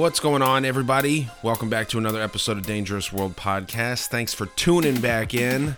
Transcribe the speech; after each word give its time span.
What's 0.00 0.18
going 0.18 0.40
on, 0.40 0.64
everybody? 0.64 1.28
Welcome 1.42 1.68
back 1.68 1.90
to 1.90 1.98
another 1.98 2.22
episode 2.22 2.56
of 2.56 2.64
Dangerous 2.64 3.12
World 3.12 3.36
Podcast. 3.36 4.06
Thanks 4.06 4.32
for 4.32 4.46
tuning 4.46 4.98
back 4.98 5.34
in. 5.34 5.76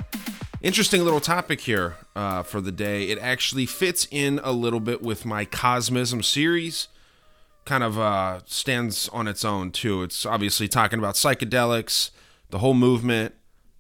Interesting 0.61 1.03
little 1.03 1.19
topic 1.19 1.63
here 1.63 1.97
uh, 2.15 2.45
for 2.45 2.61
the 2.61 2.71
day. 2.71 3.09
It 3.09 3.19
actually 3.19 3.67
fits 3.67 4.07
in 4.13 4.39
a 4.45 4.53
little 4.53 4.79
bit 4.79 5.03
with 5.03 5.25
my 5.25 5.45
Cosmism 5.45 6.25
series. 6.25 6.87
Kind 7.65 7.83
of 7.83 7.99
uh, 7.99 8.43
stands 8.47 9.09
on 9.09 9.27
its 9.27 9.45
own, 9.45 9.73
too. 9.73 10.05
It's 10.05 10.25
obviously 10.25 10.69
talking 10.69 11.01
about 11.01 11.17
psychedelics, 11.17 12.11
the 12.51 12.59
whole 12.59 12.75
movement, 12.75 13.35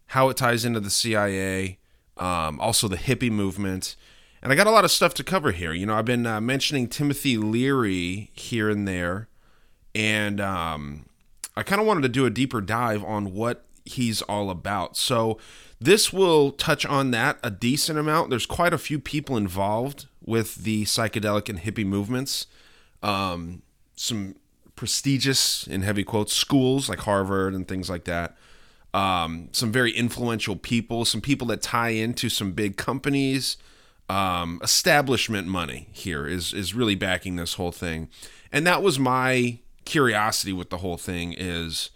how 0.07 0.29
it 0.29 0.37
ties 0.37 0.65
into 0.65 0.81
the 0.81 0.91
CIA, 0.91 1.79
um, 2.17 2.59
also 2.59 2.89
the 2.89 2.97
hippie 2.97 3.31
movement. 3.31 3.95
And 4.43 4.51
I 4.51 4.57
got 4.57 4.67
a 4.67 4.73
lot 4.73 4.85
of 4.85 4.91
stuff 4.91 5.15
to 5.15 5.23
cover 5.23 5.53
here. 5.53 5.73
You 5.73 5.87
know, 5.87 5.95
I've 5.95 6.05
been 6.05 6.27
uh, 6.27 6.41
mentioning 6.41 6.89
Timothy 6.89 7.37
Leary 7.37 8.33
here 8.35 8.69
and 8.69 8.89
there 8.89 9.29
and 9.95 10.41
um, 10.41 11.07
I 11.57 11.63
kind 11.63 11.81
of 11.81 11.87
wanted 11.87 12.03
to 12.03 12.09
do 12.09 12.27
a 12.27 12.31
deeper 12.31 12.61
dive 12.61 13.05
on 13.05 13.35
what 13.35 13.65
he's 13.85 14.23
all 14.23 14.51
about. 14.51 14.97
So 14.97 15.39
this 15.81 16.13
will 16.13 16.53
touch 16.53 16.87
on 16.87 17.11
that 17.11 17.39
a 17.43 17.51
decent 17.51 17.99
amount. 17.99 18.31
There's 18.31 18.47
quite 18.47 18.73
a 18.73 18.79
few 18.79 18.99
people 18.99 19.37
involved 19.37 20.07
with 20.25 20.57
the 20.57 20.85
psychedelic 20.85 21.49
and 21.49 21.61
hippie 21.61 21.87
movements. 21.87 22.47
Um, 23.03 23.63
some 23.97 24.37
prestigious, 24.77 25.67
in 25.67 25.83
heavy 25.83 26.05
quotes, 26.05 26.33
schools 26.33 26.89
like 26.89 27.01
Harvard 27.01 27.55
and 27.55 27.67
things 27.67 27.91
like 27.91 28.05
that. 28.05 28.37
Um, 28.95 29.49
some 29.53 29.73
very 29.73 29.91
influential 29.93 30.57
people, 30.57 31.05
some 31.05 31.21
people 31.21 31.47
that 31.49 31.63
tie 31.63 31.91
into 31.91 32.29
some 32.29 32.53
big 32.53 32.77
companies. 32.77 33.57
Um, 34.09 34.61
establishment 34.63 35.47
money 35.47 35.89
here 35.93 36.27
is 36.27 36.53
is 36.53 36.75
really 36.75 36.97
backing 36.97 37.37
this 37.37 37.55
whole 37.55 37.73
thing, 37.73 38.11
and 38.51 38.67
that 38.67 38.83
was 38.83 38.99
my 38.99 39.61
curiosity 39.85 40.53
with 40.53 40.71
the 40.71 40.79
whole 40.79 40.97
thing 40.97 41.35
is 41.37 41.91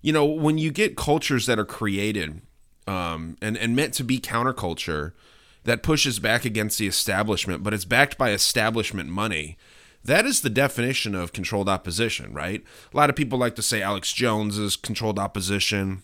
you 0.00 0.12
know 0.12 0.24
when 0.24 0.58
you 0.58 0.70
get 0.70 0.96
cultures 0.96 1.46
that 1.46 1.58
are 1.58 1.64
created 1.64 2.40
um, 2.86 3.36
and 3.40 3.56
and 3.56 3.76
meant 3.76 3.94
to 3.94 4.04
be 4.04 4.18
counterculture 4.18 5.12
that 5.64 5.82
pushes 5.82 6.18
back 6.18 6.44
against 6.44 6.78
the 6.78 6.86
establishment 6.86 7.62
but 7.62 7.72
it's 7.72 7.84
backed 7.84 8.18
by 8.18 8.30
establishment 8.30 9.08
money 9.08 9.56
that 10.04 10.26
is 10.26 10.40
the 10.40 10.50
definition 10.50 11.14
of 11.14 11.32
controlled 11.32 11.68
opposition 11.68 12.34
right? 12.34 12.64
A 12.92 12.96
lot 12.96 13.10
of 13.10 13.16
people 13.16 13.38
like 13.38 13.54
to 13.56 13.62
say 13.62 13.80
alex 13.80 14.12
jones 14.12 14.58
is 14.58 14.76
controlled 14.76 15.18
opposition. 15.18 16.02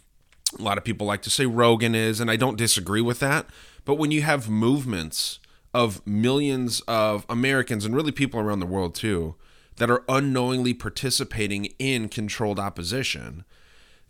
A 0.59 0.62
lot 0.62 0.79
of 0.79 0.85
people 0.85 1.06
like 1.06 1.23
to 1.23 1.31
say 1.31 1.47
rogan 1.47 1.95
is 1.95 2.21
and 2.21 2.31
i 2.31 2.37
don't 2.37 2.56
disagree 2.56 3.03
with 3.03 3.19
that. 3.21 3.47
But 3.85 3.97
when 3.97 4.11
you 4.11 4.23
have 4.23 4.49
movements 4.49 5.41
of 5.75 6.06
millions 6.06 6.81
of 6.83 7.27
americans 7.29 7.85
and 7.85 7.97
really 7.97 8.12
people 8.12 8.39
around 8.39 8.61
the 8.61 8.67
world 8.67 8.95
too 8.95 9.35
that 9.78 9.91
are 9.91 10.05
unknowingly 10.09 10.75
participating 10.75 11.66
in 11.78 12.09
controlled 12.09 12.59
opposition. 12.59 13.44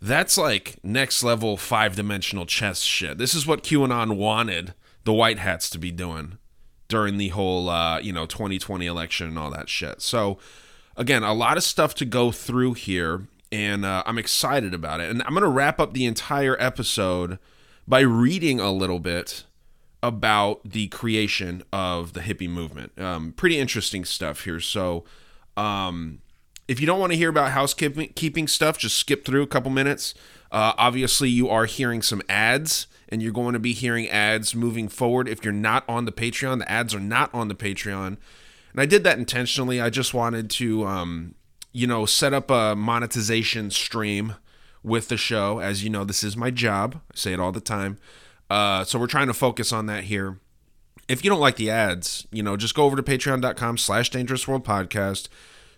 That's 0.01 0.37
like 0.37 0.77
next 0.83 1.23
level 1.23 1.57
five 1.57 1.95
dimensional 1.95 2.45
chess 2.45 2.81
shit. 2.81 3.17
This 3.17 3.33
is 3.33 3.45
what 3.45 3.63
QAnon 3.63 4.17
wanted 4.17 4.73
the 5.03 5.13
white 5.13 5.39
hats 5.39 5.69
to 5.71 5.79
be 5.79 5.91
doing 5.91 6.37
during 6.87 7.17
the 7.17 7.29
whole, 7.29 7.69
uh, 7.69 7.99
you 7.99 8.11
know, 8.11 8.25
2020 8.25 8.85
election 8.85 9.27
and 9.27 9.39
all 9.39 9.51
that 9.51 9.69
shit. 9.69 10.01
So, 10.01 10.37
again, 10.97 11.23
a 11.23 11.33
lot 11.33 11.57
of 11.57 11.63
stuff 11.63 11.93
to 11.95 12.05
go 12.05 12.31
through 12.31 12.73
here, 12.73 13.27
and 13.51 13.85
uh, 13.85 14.03
I'm 14.05 14.17
excited 14.17 14.73
about 14.73 14.99
it. 14.99 15.09
And 15.09 15.21
I'm 15.23 15.35
to 15.35 15.47
wrap 15.47 15.79
up 15.79 15.93
the 15.93 16.05
entire 16.05 16.57
episode 16.59 17.37
by 17.87 18.01
reading 18.01 18.59
a 18.59 18.71
little 18.71 18.99
bit 18.99 19.43
about 20.01 20.61
the 20.63 20.87
creation 20.87 21.61
of 21.73 22.13
the 22.13 22.21
hippie 22.21 22.49
movement. 22.49 22.99
Um, 22.99 23.33
pretty 23.33 23.59
interesting 23.59 24.05
stuff 24.05 24.45
here. 24.45 24.59
So, 24.59 25.03
um, 25.59 26.21
if 26.67 26.79
you 26.79 26.87
don't 26.87 26.99
want 26.99 27.11
to 27.11 27.17
hear 27.17 27.29
about 27.29 27.51
housekeeping 27.51 28.47
stuff, 28.47 28.77
just 28.77 28.95
skip 28.95 29.25
through 29.25 29.41
a 29.43 29.47
couple 29.47 29.71
minutes. 29.71 30.13
Uh, 30.51 30.73
obviously, 30.77 31.29
you 31.29 31.49
are 31.49 31.65
hearing 31.65 32.01
some 32.01 32.21
ads, 32.29 32.87
and 33.09 33.21
you're 33.21 33.33
going 33.33 33.53
to 33.53 33.59
be 33.59 33.73
hearing 33.73 34.07
ads 34.09 34.55
moving 34.55 34.87
forward. 34.87 35.27
If 35.27 35.43
you're 35.43 35.53
not 35.53 35.83
on 35.89 36.05
the 36.05 36.11
Patreon, 36.11 36.59
the 36.59 36.71
ads 36.71 36.95
are 36.95 36.99
not 36.99 37.33
on 37.33 37.49
the 37.49 37.55
Patreon. 37.55 38.17
And 38.71 38.81
I 38.81 38.85
did 38.85 39.03
that 39.03 39.17
intentionally. 39.17 39.81
I 39.81 39.89
just 39.89 40.13
wanted 40.13 40.49
to, 40.51 40.85
um, 40.85 41.35
you 41.73 41.87
know, 41.87 42.05
set 42.05 42.33
up 42.33 42.49
a 42.49 42.75
monetization 42.75 43.69
stream 43.71 44.35
with 44.81 45.09
the 45.09 45.17
show. 45.17 45.59
As 45.59 45.83
you 45.83 45.89
know, 45.89 46.05
this 46.05 46.23
is 46.23 46.37
my 46.37 46.51
job. 46.51 47.01
I 47.11 47.15
say 47.15 47.33
it 47.33 47.39
all 47.39 47.51
the 47.51 47.59
time. 47.59 47.97
Uh, 48.49 48.83
so 48.85 48.97
we're 48.97 49.07
trying 49.07 49.27
to 49.27 49.33
focus 49.33 49.73
on 49.73 49.87
that 49.87 50.05
here 50.05 50.37
if 51.09 51.23
you 51.23 51.29
don't 51.29 51.39
like 51.39 51.55
the 51.55 51.71
ads, 51.71 52.27
you 52.31 52.43
know, 52.43 52.55
just 52.55 52.75
go 52.75 52.83
over 52.83 52.95
to 52.95 53.03
patreon.com 53.03 53.77
slash 53.79 54.11
dangerous 54.11 54.47
world 54.47 54.63
podcast. 54.63 55.27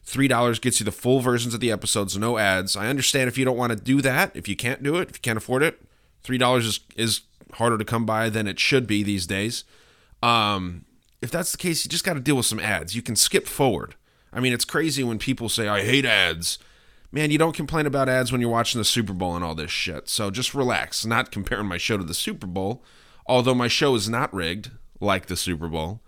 Three 0.04 0.28
dollars 0.28 0.60
gets 0.60 0.80
you 0.80 0.84
the 0.84 0.92
full 0.92 1.20
versions 1.20 1.54
of 1.54 1.60
the 1.60 1.72
episodes, 1.72 2.18
no 2.18 2.38
ads. 2.38 2.76
I 2.76 2.88
understand 2.88 3.28
if 3.28 3.38
you 3.38 3.46
don't 3.46 3.58
want 3.58 3.72
to 3.72 3.78
do 3.78 4.02
that, 4.02 4.32
if 4.36 4.48
you 4.48 4.56
can't 4.56 4.82
do 4.82 4.96
it, 4.98 5.10
if 5.10 5.18
you 5.18 5.22
can't 5.22 5.38
afford 5.38 5.64
it, 5.64 5.82
three 6.24 6.38
dollars 6.38 6.66
is 6.66 6.80
is 6.96 7.22
harder 7.54 7.78
to 7.78 7.86
come 7.86 8.06
by 8.06 8.30
than 8.30 8.48
it 8.48 8.60
should 8.60 8.88
be 8.88 9.04
these 9.04 9.28
days. 9.28 9.64
Um, 10.24 10.86
if 11.22 11.30
that's 11.32 11.52
the 11.52 11.58
case, 11.58 11.86
you 11.86 11.90
just 11.90 12.04
got 12.04 12.14
to 12.14 12.20
deal 12.20 12.36
with 12.36 12.46
some 12.46 12.60
ads. 12.60 12.96
You 12.96 13.02
can 13.02 13.16
skip 13.16 13.48
forward. 13.48 13.96
I 14.34 14.40
mean, 14.40 14.54
it's 14.54 14.66
crazy 14.66 15.04
when 15.04 15.20
people 15.20 15.50
say 15.50 15.68
I 15.68 15.84
hate 15.84 16.06
ads. 16.06 16.58
Man, 17.12 17.30
you 17.30 17.38
don't 17.38 17.56
complain 17.56 17.86
about 17.86 18.08
ads 18.08 18.32
when 18.32 18.40
you're 18.40 18.50
watching 18.50 18.80
the 18.80 18.86
Super 18.86 19.14
Bowl 19.14 19.36
and 19.36 19.44
all 19.44 19.56
this 19.56 19.72
shit. 19.72 20.08
So 20.08 20.32
just 20.32 20.56
relax. 20.56 21.06
Not 21.06 21.32
comparing 21.32 21.68
my 21.68 21.78
show 21.78 21.98
to 21.98 22.04
the 22.04 22.14
Super 22.14 22.48
Bowl, 22.48 22.84
although 23.26 23.54
my 23.54 23.68
show 23.68 23.96
is 23.96 24.08
not 24.08 24.34
rigged 24.34 24.72
like 25.02 25.26
the 25.26 25.36
Super 25.36 25.68
Bowl. 25.68 26.02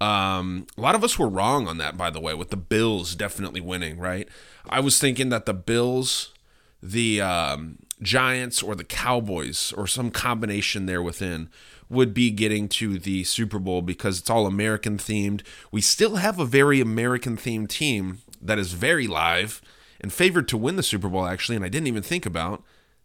Um, 0.00 0.66
a 0.76 0.80
lot 0.80 0.94
of 0.94 1.02
us 1.02 1.18
were 1.18 1.28
wrong 1.28 1.66
on 1.66 1.78
that, 1.78 1.96
by 1.96 2.10
the 2.10 2.20
way, 2.20 2.34
with 2.34 2.50
the 2.50 2.56
Bills 2.56 3.14
definitely 3.14 3.60
winning, 3.60 3.98
right? 3.98 4.28
I 4.68 4.80
was 4.80 4.98
thinking 4.98 5.30
that 5.30 5.46
the 5.46 5.54
Bills, 5.54 6.34
the 6.82 7.20
um, 7.20 7.78
Giants, 8.02 8.62
or 8.62 8.74
the 8.74 8.84
Cowboys, 8.84 9.72
or 9.76 9.86
some 9.86 10.10
combination 10.10 10.86
there 10.86 11.02
within, 11.02 11.48
would 11.88 12.12
be 12.12 12.30
getting 12.30 12.68
to 12.68 12.98
the 12.98 13.24
Super 13.24 13.58
Bowl 13.58 13.80
because 13.80 14.18
it's 14.18 14.30
all 14.30 14.46
American 14.46 14.98
themed. 14.98 15.42
We 15.70 15.80
still 15.80 16.16
have 16.16 16.38
a 16.38 16.44
very 16.44 16.80
American 16.80 17.36
themed 17.36 17.68
team 17.68 18.18
that 18.42 18.58
is 18.58 18.72
very 18.72 19.06
live 19.06 19.62
and 20.00 20.12
favored 20.12 20.48
to 20.48 20.58
win 20.58 20.76
the 20.76 20.82
Super 20.82 21.08
Bowl, 21.08 21.26
actually, 21.26 21.56
and 21.56 21.64
I 21.64 21.68
didn't 21.68 21.86
even 21.86 22.02
think 22.02 22.26
about 22.26 22.62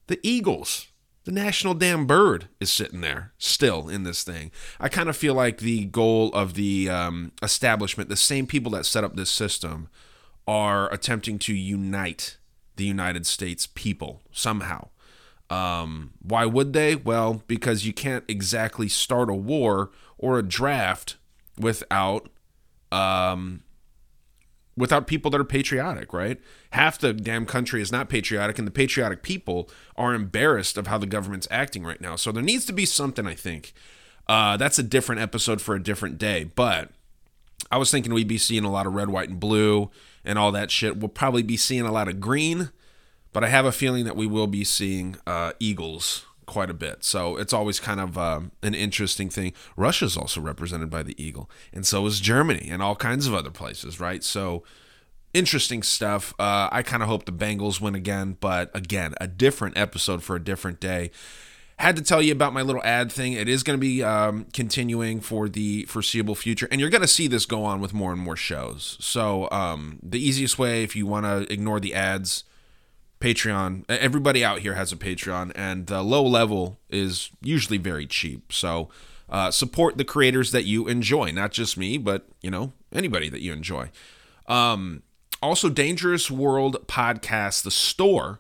the 0.08 0.20
Eagles. 0.24 0.88
The 1.24 1.32
national 1.32 1.76
damn 1.76 2.08
bird 2.08 2.48
is 2.60 2.72
sitting 2.72 3.02
there 3.02 3.34
still 3.38 3.88
in 3.88 4.04
this 4.04 4.24
thing. 4.24 4.52
I 4.80 4.90
kind 4.90 5.08
of 5.08 5.16
feel 5.16 5.36
like 5.36 5.60
the 5.60 5.86
goal 5.86 6.30
of 6.34 6.56
the 6.56 6.90
um, 6.90 7.32
establishment, 7.44 8.10
the 8.10 8.16
same 8.16 8.48
people 8.48 8.72
that 8.72 8.88
set 8.88 9.04
up 9.04 9.16
this 9.16 9.30
system, 9.30 9.88
are 10.48 10.92
attempting 10.92 11.38
to 11.40 11.54
unite 11.54 12.38
the 12.76 12.86
United 12.86 13.28
States 13.28 13.68
people 13.68 14.22
somehow. 14.32 14.90
Um, 15.52 16.14
why 16.22 16.46
would 16.46 16.74
they? 16.74 16.96
Well, 16.96 17.44
because 17.46 17.86
you 17.86 17.94
can't 17.94 18.24
exactly 18.28 18.88
start 18.88 19.30
a 19.30 19.36
war 19.36 19.92
or 20.18 20.40
a 20.40 20.44
draft 20.44 21.18
without 21.58 22.30
um, 22.92 23.62
without 24.78 25.08
people 25.08 25.30
that 25.32 25.42
are 25.42 25.46
patriotic, 25.46 26.14
right? 26.14 26.40
Half 26.72 27.00
the 27.00 27.14
damn 27.14 27.46
country 27.46 27.82
is 27.82 27.92
not 27.92 28.10
patriotic, 28.10 28.58
and 28.58 28.68
the 28.68 28.72
patriotic 28.72 29.22
people 29.22 29.70
are 29.96 30.14
embarrassed 30.14 30.78
of 30.78 30.88
how 30.88 30.98
the 30.98 31.06
government's 31.06 31.48
acting 31.52 31.84
right 31.84 32.02
now. 32.02 32.16
So 32.16 32.32
there 32.32 32.44
needs 32.44 32.66
to 32.66 32.74
be 32.74 32.86
something, 32.86 33.28
I 33.28 33.36
think. 33.36 33.74
Uh, 34.28 34.58
that's 34.58 34.80
a 34.80 34.84
different 34.84 35.22
episode 35.22 35.62
for 35.62 35.76
a 35.76 35.84
different 35.84 36.18
day. 36.18 36.46
But 36.46 36.90
I 37.70 37.78
was 37.78 37.92
thinking 37.92 38.14
we'd 38.14 38.28
be 38.28 38.38
seeing 38.38 38.64
a 38.64 38.72
lot 38.72 38.88
of 38.88 38.94
red, 38.94 39.10
white, 39.10 39.30
and 39.30 39.40
blue 39.40 39.92
and 40.24 40.40
all 40.40 40.52
that 40.52 40.72
shit. 40.72 40.98
We'll 40.98 41.10
probably 41.10 41.44
be 41.44 41.58
seeing 41.58 41.82
a 41.82 41.92
lot 41.92 42.08
of 42.08 42.20
green, 42.20 42.72
but 43.34 43.44
I 43.44 43.48
have 43.48 43.66
a 43.66 43.72
feeling 43.72 44.06
that 44.06 44.16
we 44.16 44.28
will 44.28 44.48
be 44.48 44.64
seeing 44.64 45.18
uh, 45.28 45.54
eagles 45.60 46.26
quite 46.46 46.70
a 46.70 46.74
bit. 46.74 47.04
So 47.04 47.38
it's 47.38 47.54
always 47.54 47.80
kind 47.80 48.00
of 48.00 48.18
um, 48.18 48.52
an 48.62 48.74
interesting 48.74 49.30
thing. 49.30 49.54
Russia's 49.76 50.18
also 50.18 50.42
represented 50.42 50.90
by 50.90 51.04
the 51.04 51.22
eagle, 51.22 51.50
and 51.74 51.86
so 51.86 52.06
is 52.06 52.20
Germany 52.20 52.68
and 52.70 52.82
all 52.82 52.96
kinds 52.96 53.28
of 53.28 53.34
other 53.34 53.52
places, 53.52 54.00
right? 54.00 54.24
So 54.24 54.64
interesting 55.34 55.84
stuff. 55.84 56.34
Uh, 56.40 56.70
I 56.72 56.84
kind 56.84 57.04
of 57.04 57.10
hope 57.10 57.26
the 57.26 57.32
Bengals 57.32 57.80
win 57.80 57.96
again, 57.96 58.38
but 58.40 58.70
again, 58.76 59.14
a 59.22 59.28
different 59.28 59.78
episode 59.78 60.24
for 60.24 60.36
a 60.36 60.44
different 60.44 60.80
day. 60.80 61.12
Had 61.78 61.96
to 61.96 62.04
tell 62.04 62.22
you 62.22 62.32
about 62.32 62.54
my 62.54 62.62
little 62.62 62.84
ad 62.84 63.12
thing. 63.12 63.34
It 63.34 63.50
is 63.50 63.64
going 63.64 63.78
to 63.78 63.82
be 63.82 64.04
um, 64.04 64.46
continuing 64.54 65.20
for 65.20 65.50
the 65.50 65.86
foreseeable 65.86 66.36
future, 66.36 66.68
and 66.70 66.80
you're 66.80 66.92
going 66.92 67.02
to 67.02 67.08
see 67.08 67.28
this 67.28 67.46
go 67.46 67.64
on 67.64 67.82
with 67.82 67.94
more 67.94 68.12
and 68.12 68.22
more 68.22 68.36
shows. 68.36 68.98
So 69.00 69.50
um, 69.52 70.00
the 70.04 70.20
easiest 70.20 70.60
way, 70.60 70.84
if 70.84 70.96
you 70.96 71.08
want 71.08 71.26
to 71.26 71.52
ignore 71.52 71.80
the 71.80 71.96
ads, 71.96 72.44
Patreon. 73.22 73.86
Everybody 73.88 74.44
out 74.44 74.60
here 74.60 74.74
has 74.74 74.92
a 74.92 74.98
Patreon, 74.98 75.52
and 75.56 75.88
the 75.88 76.02
low 76.02 76.26
level 76.26 76.80
is 76.90 77.30
usually 77.42 77.78
very 77.78 78.06
cheap. 78.06 78.52
So 78.52 78.90
uh, 79.30 79.52
support 79.52 79.98
the 79.98 80.04
creators 80.04 80.52
that 80.52 80.66
you 80.66 80.88
enjoy, 80.88 81.32
not 81.32 81.52
just 81.52 81.78
me, 81.78 81.98
but 81.98 82.28
you 82.42 82.52
know 82.52 82.74
anybody 82.92 83.30
that 83.30 83.42
you 83.42 83.54
enjoy. 83.54 83.92
Um, 84.48 85.04
also, 85.42 85.70
Dangerous 85.70 86.30
World 86.30 86.86
Podcast, 86.88 87.64
the 87.64 87.72
store 87.72 88.40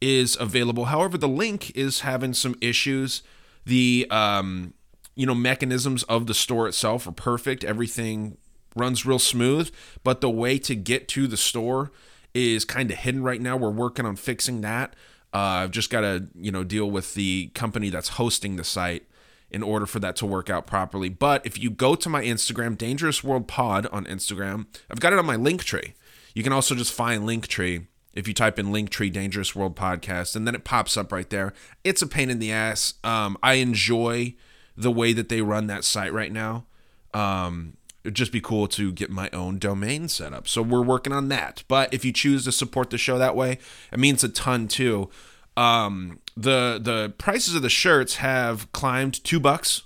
is 0.00 0.36
available. 0.40 0.86
However, 0.86 1.18
the 1.18 1.28
link 1.28 1.70
is 1.76 2.00
having 2.00 2.32
some 2.32 2.56
issues. 2.60 3.22
The 3.64 4.06
um, 4.10 4.72
you 5.14 5.26
know 5.26 5.34
mechanisms 5.34 6.04
of 6.04 6.26
the 6.26 6.34
store 6.34 6.66
itself 6.68 7.06
are 7.06 7.12
perfect. 7.12 7.64
Everything 7.64 8.38
runs 8.74 9.04
real 9.04 9.18
smooth, 9.18 9.70
but 10.02 10.20
the 10.20 10.30
way 10.30 10.58
to 10.58 10.74
get 10.74 11.08
to 11.08 11.26
the 11.26 11.36
store 11.36 11.92
is 12.34 12.64
kind 12.64 12.90
of 12.90 12.98
hidden 12.98 13.22
right 13.22 13.40
now. 13.40 13.56
We're 13.56 13.70
working 13.70 14.06
on 14.06 14.16
fixing 14.16 14.60
that. 14.62 14.94
Uh, 15.34 15.64
I've 15.64 15.70
just 15.70 15.90
got 15.90 16.02
to 16.02 16.28
you 16.34 16.52
know 16.52 16.64
deal 16.64 16.90
with 16.90 17.14
the 17.14 17.48
company 17.54 17.90
that's 17.90 18.10
hosting 18.10 18.56
the 18.56 18.64
site 18.64 19.06
in 19.50 19.62
order 19.62 19.86
for 19.86 20.00
that 20.00 20.16
to 20.16 20.26
work 20.26 20.48
out 20.48 20.66
properly. 20.66 21.10
But 21.10 21.44
if 21.44 21.58
you 21.58 21.70
go 21.70 21.94
to 21.94 22.08
my 22.08 22.22
Instagram, 22.22 22.76
Dangerous 22.76 23.22
World 23.22 23.46
Pod 23.46 23.86
on 23.92 24.06
Instagram, 24.06 24.66
I've 24.90 25.00
got 25.00 25.12
it 25.12 25.18
on 25.18 25.26
my 25.26 25.36
link 25.36 25.62
tree. 25.62 25.94
You 26.34 26.42
can 26.42 26.52
also 26.52 26.74
just 26.74 26.92
find 26.92 27.24
Linktree 27.24 27.86
if 28.14 28.26
you 28.26 28.34
type 28.34 28.58
in 28.58 28.66
Linktree 28.66 29.12
Dangerous 29.12 29.54
World 29.54 29.76
Podcast, 29.76 30.36
and 30.36 30.46
then 30.46 30.54
it 30.54 30.64
pops 30.64 30.96
up 30.96 31.12
right 31.12 31.28
there. 31.28 31.52
It's 31.84 32.02
a 32.02 32.06
pain 32.06 32.30
in 32.30 32.38
the 32.38 32.52
ass. 32.52 32.94
Um, 33.04 33.36
I 33.42 33.54
enjoy 33.54 34.34
the 34.76 34.90
way 34.90 35.12
that 35.12 35.28
they 35.28 35.42
run 35.42 35.66
that 35.66 35.84
site 35.84 36.12
right 36.12 36.32
now. 36.32 36.66
Um, 37.14 37.76
it'd 38.04 38.14
just 38.14 38.32
be 38.32 38.40
cool 38.40 38.66
to 38.68 38.92
get 38.92 39.10
my 39.10 39.30
own 39.32 39.58
domain 39.58 40.08
set 40.08 40.32
up. 40.32 40.48
So 40.48 40.62
we're 40.62 40.82
working 40.82 41.12
on 41.12 41.28
that. 41.28 41.62
But 41.68 41.92
if 41.94 42.04
you 42.04 42.12
choose 42.12 42.44
to 42.44 42.52
support 42.52 42.90
the 42.90 42.98
show 42.98 43.18
that 43.18 43.36
way, 43.36 43.58
it 43.92 43.98
means 43.98 44.24
a 44.24 44.28
ton 44.28 44.68
too. 44.68 45.10
Um, 45.56 46.18
the 46.36 46.80
the 46.82 47.12
prices 47.18 47.54
of 47.54 47.62
the 47.62 47.68
shirts 47.68 48.16
have 48.16 48.70
climbed 48.72 49.22
two 49.22 49.38
bucks, 49.38 49.82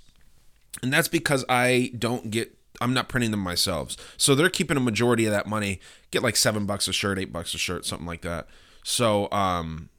and 0.81 0.91
that's 0.93 1.09
because 1.09 1.43
I 1.49 1.91
don't 1.97 2.31
get 2.31 2.57
I'm 2.79 2.93
not 2.93 3.09
printing 3.09 3.31
them 3.31 3.41
myself. 3.41 3.95
So 4.17 4.33
they're 4.33 4.49
keeping 4.49 4.77
a 4.77 4.81
majority 4.81 5.25
of 5.25 5.31
that 5.31 5.47
money. 5.47 5.79
Get 6.11 6.23
like 6.23 6.35
seven 6.35 6.65
bucks 6.65 6.87
a 6.87 6.93
shirt, 6.93 7.19
eight 7.19 7.33
bucks 7.33 7.53
a 7.53 7.57
shirt, 7.57 7.85
something 7.85 8.07
like 8.07 8.21
that. 8.21 8.47
So 8.83 9.29
um, 9.31 9.89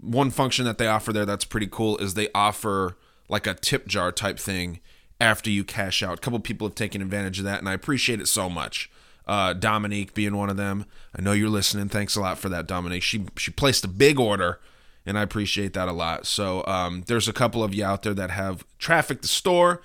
one 0.00 0.30
function 0.30 0.64
that 0.66 0.78
they 0.78 0.86
offer 0.86 1.12
there 1.12 1.24
that's 1.24 1.44
pretty 1.44 1.68
cool 1.70 1.96
is 1.98 2.14
they 2.14 2.28
offer 2.34 2.96
like 3.28 3.46
a 3.46 3.54
tip 3.54 3.86
jar 3.86 4.12
type 4.12 4.38
thing 4.38 4.80
after 5.20 5.50
you 5.50 5.64
cash 5.64 6.02
out. 6.02 6.18
A 6.18 6.20
couple 6.20 6.38
people 6.40 6.66
have 6.66 6.74
taken 6.74 7.02
advantage 7.02 7.38
of 7.38 7.44
that, 7.44 7.58
and 7.60 7.68
I 7.68 7.72
appreciate 7.72 8.20
it 8.20 8.28
so 8.28 8.48
much. 8.48 8.90
Uh, 9.26 9.54
Dominique 9.54 10.12
being 10.12 10.36
one 10.36 10.50
of 10.50 10.56
them. 10.56 10.84
I 11.16 11.22
know 11.22 11.32
you're 11.32 11.48
listening. 11.48 11.88
Thanks 11.88 12.14
a 12.14 12.20
lot 12.20 12.38
for 12.38 12.48
that, 12.50 12.66
Dominique. 12.66 13.02
She 13.02 13.24
she 13.36 13.50
placed 13.50 13.84
a 13.84 13.88
big 13.88 14.20
order, 14.20 14.60
and 15.06 15.18
I 15.18 15.22
appreciate 15.22 15.72
that 15.72 15.88
a 15.88 15.92
lot. 15.92 16.26
So 16.26 16.64
um, 16.66 17.04
there's 17.06 17.28
a 17.28 17.32
couple 17.32 17.64
of 17.64 17.72
you 17.72 17.84
out 17.84 18.02
there 18.02 18.14
that 18.14 18.30
have 18.30 18.64
trafficked 18.78 19.22
the 19.22 19.28
store 19.28 19.82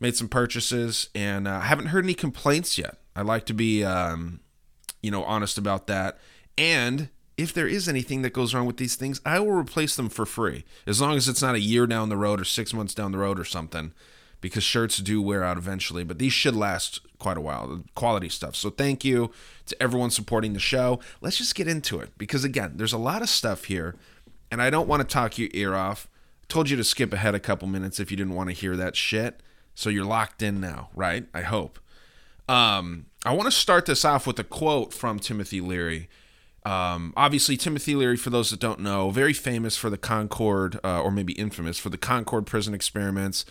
made 0.00 0.16
some 0.16 0.28
purchases, 0.28 1.08
and 1.14 1.48
I 1.48 1.56
uh, 1.56 1.60
haven't 1.60 1.86
heard 1.86 2.04
any 2.04 2.14
complaints 2.14 2.76
yet. 2.78 2.98
I 3.14 3.22
like 3.22 3.46
to 3.46 3.54
be, 3.54 3.84
um, 3.84 4.40
you 5.02 5.10
know, 5.10 5.24
honest 5.24 5.58
about 5.58 5.86
that. 5.86 6.18
And 6.58 7.08
if 7.36 7.52
there 7.52 7.68
is 7.68 7.88
anything 7.88 8.22
that 8.22 8.32
goes 8.32 8.54
wrong 8.54 8.66
with 8.66 8.76
these 8.76 8.96
things, 8.96 9.20
I 9.24 9.38
will 9.40 9.52
replace 9.52 9.96
them 9.96 10.08
for 10.08 10.26
free, 10.26 10.64
as 10.86 11.00
long 11.00 11.16
as 11.16 11.28
it's 11.28 11.42
not 11.42 11.54
a 11.54 11.60
year 11.60 11.86
down 11.86 12.08
the 12.08 12.16
road 12.16 12.40
or 12.40 12.44
six 12.44 12.74
months 12.74 12.94
down 12.94 13.12
the 13.12 13.18
road 13.18 13.38
or 13.40 13.44
something, 13.44 13.92
because 14.40 14.62
shirts 14.62 14.98
do 14.98 15.20
wear 15.22 15.42
out 15.42 15.56
eventually. 15.56 16.04
But 16.04 16.18
these 16.18 16.32
should 16.32 16.56
last 16.56 17.00
quite 17.18 17.36
a 17.36 17.40
while, 17.40 17.84
quality 17.94 18.28
stuff. 18.28 18.54
So 18.54 18.70
thank 18.70 19.04
you 19.04 19.30
to 19.66 19.82
everyone 19.82 20.10
supporting 20.10 20.52
the 20.52 20.60
show. 20.60 21.00
Let's 21.20 21.38
just 21.38 21.54
get 21.54 21.68
into 21.68 21.98
it, 22.00 22.10
because 22.18 22.44
again, 22.44 22.74
there's 22.76 22.92
a 22.92 22.98
lot 22.98 23.22
of 23.22 23.28
stuff 23.28 23.64
here, 23.64 23.96
and 24.50 24.62
I 24.62 24.70
don't 24.70 24.88
want 24.88 25.00
to 25.00 25.08
talk 25.08 25.38
your 25.38 25.48
ear 25.52 25.74
off. 25.74 26.08
I 26.42 26.46
told 26.48 26.70
you 26.70 26.76
to 26.76 26.84
skip 26.84 27.12
ahead 27.12 27.34
a 27.34 27.40
couple 27.40 27.66
minutes 27.66 27.98
if 27.98 28.10
you 28.10 28.16
didn't 28.16 28.34
want 28.34 28.50
to 28.50 28.54
hear 28.54 28.76
that 28.76 28.96
shit. 28.96 29.42
So 29.74 29.90
you're 29.90 30.04
locked 30.04 30.42
in 30.42 30.60
now, 30.60 30.88
right? 30.94 31.26
I 31.34 31.42
hope. 31.42 31.78
Um, 32.48 33.06
I 33.24 33.34
want 33.34 33.46
to 33.46 33.50
start 33.50 33.86
this 33.86 34.04
off 34.04 34.26
with 34.26 34.38
a 34.38 34.44
quote 34.44 34.94
from 34.94 35.18
Timothy 35.18 35.60
Leary. 35.60 36.08
Um, 36.64 37.12
obviously, 37.16 37.56
Timothy 37.56 37.94
Leary, 37.94 38.16
for 38.16 38.30
those 38.30 38.50
that 38.50 38.60
don't 38.60 38.80
know, 38.80 39.10
very 39.10 39.32
famous 39.32 39.76
for 39.76 39.90
the 39.90 39.98
Concord, 39.98 40.80
uh, 40.82 41.00
or 41.00 41.10
maybe 41.10 41.32
infamous 41.34 41.78
for 41.78 41.90
the 41.90 41.98
Concord 41.98 42.46
prison 42.46 42.74
experiments, 42.74 43.44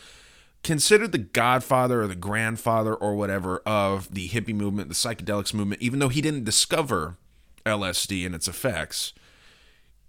considered 0.65 1.11
the 1.11 1.19
godfather 1.19 2.01
or 2.01 2.07
the 2.07 2.15
grandfather 2.15 2.95
or 2.95 3.15
whatever 3.15 3.59
of 3.67 4.11
the 4.11 4.27
hippie 4.29 4.55
movement, 4.55 4.89
the 4.89 4.95
psychedelics 4.95 5.53
movement, 5.53 5.79
even 5.79 5.99
though 5.99 6.09
he 6.09 6.21
didn't 6.21 6.43
discover 6.43 7.17
LSD 7.65 8.25
and 8.25 8.33
its 8.33 8.47
effects 8.47 9.13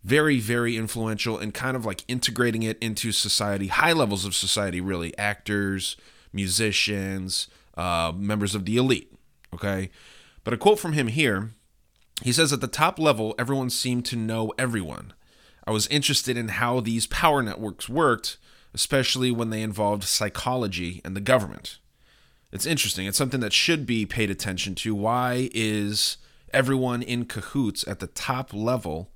very 0.03 0.39
very 0.39 0.77
influential 0.77 1.37
and 1.37 1.53
kind 1.53 1.77
of 1.77 1.85
like 1.85 2.05
integrating 2.07 2.63
it 2.63 2.79
into 2.79 3.11
society 3.11 3.67
high 3.67 3.93
levels 3.93 4.25
of 4.25 4.35
society 4.35 4.81
really. 4.81 5.17
Actors 5.19 5.97
musicians 6.33 7.49
uh, 7.77 8.13
members 8.17 8.55
of 8.55 8.65
the 8.65 8.77
elite 8.77 9.13
okay? 9.53 9.91
But 10.45 10.55
a 10.55 10.57
quote 10.57 10.79
from 10.79 10.93
him 10.93 11.09
here 11.09 11.51
he 12.23 12.33
says 12.33 12.53
at 12.53 12.61
the 12.61 12.69
top 12.69 12.99
level 12.99 13.35
everyone 13.37 13.69
seemed 13.69 14.05
to 14.07 14.17
know 14.17 14.53
everyone. 14.57 15.13
I 15.67 15.73
was 15.73 15.89
interested 15.89 16.37
in 16.37 16.49
how 16.49 16.81
these 16.81 17.07
power 17.09 17.43
networks 17.43 17.89
worked 17.89 18.39
especially 18.77 19.33
when 19.33 19.51
they 19.51 19.63
involved 19.63 20.05
psychology 20.05 21.01
and 21.05 21.17
the 21.17 21.21
government 21.21 21.79
it's 22.53 22.67
interesting 22.67 23.07
it's 23.07 23.19
something 23.19 23.41
that 23.41 23.53
should 23.53 23.85
be 23.87 24.07
paid 24.07 24.31
attention 24.31 24.77
to 24.77 24.95
why 24.95 25.51
is 25.53 26.19
everyone 26.53 27.03
in 27.03 27.25
cahoots 27.25 27.87
at 27.89 27.99
the 27.99 28.07
top 28.07 28.55
level 28.55 29.11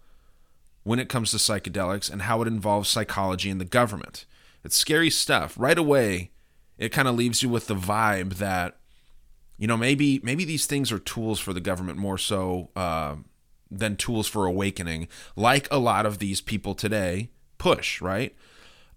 when 0.82 0.98
it 0.98 1.08
comes 1.08 1.30
to 1.30 1.36
psychedelics 1.36 2.10
and 2.10 2.22
how 2.22 2.42
it 2.42 2.48
involves 2.48 2.88
psychology 2.88 3.50
and 3.50 3.60
the 3.60 3.66
government. 3.66 4.26
It's 4.64 4.76
scary 4.76 5.10
stuff. 5.10 5.54
Right 5.58 5.78
away, 5.78 6.30
it 6.78 6.90
kind 6.90 7.08
of 7.08 7.16
leaves 7.16 7.42
you 7.42 7.48
with 7.48 7.66
the 7.66 7.74
vibe 7.74 8.34
that, 8.34 8.76
you 9.58 9.66
know, 9.66 9.76
maybe 9.76 10.20
maybe 10.22 10.44
these 10.44 10.66
things 10.66 10.90
are 10.90 10.98
tools 10.98 11.38
for 11.38 11.52
the 11.52 11.60
government 11.60 11.98
more 11.98 12.18
so 12.18 12.70
uh, 12.76 13.16
than 13.70 13.96
tools 13.96 14.26
for 14.26 14.46
awakening, 14.46 15.08
like 15.36 15.68
a 15.70 15.78
lot 15.78 16.06
of 16.06 16.18
these 16.18 16.40
people 16.40 16.74
today 16.74 17.30
push, 17.58 18.00
right? 18.00 18.34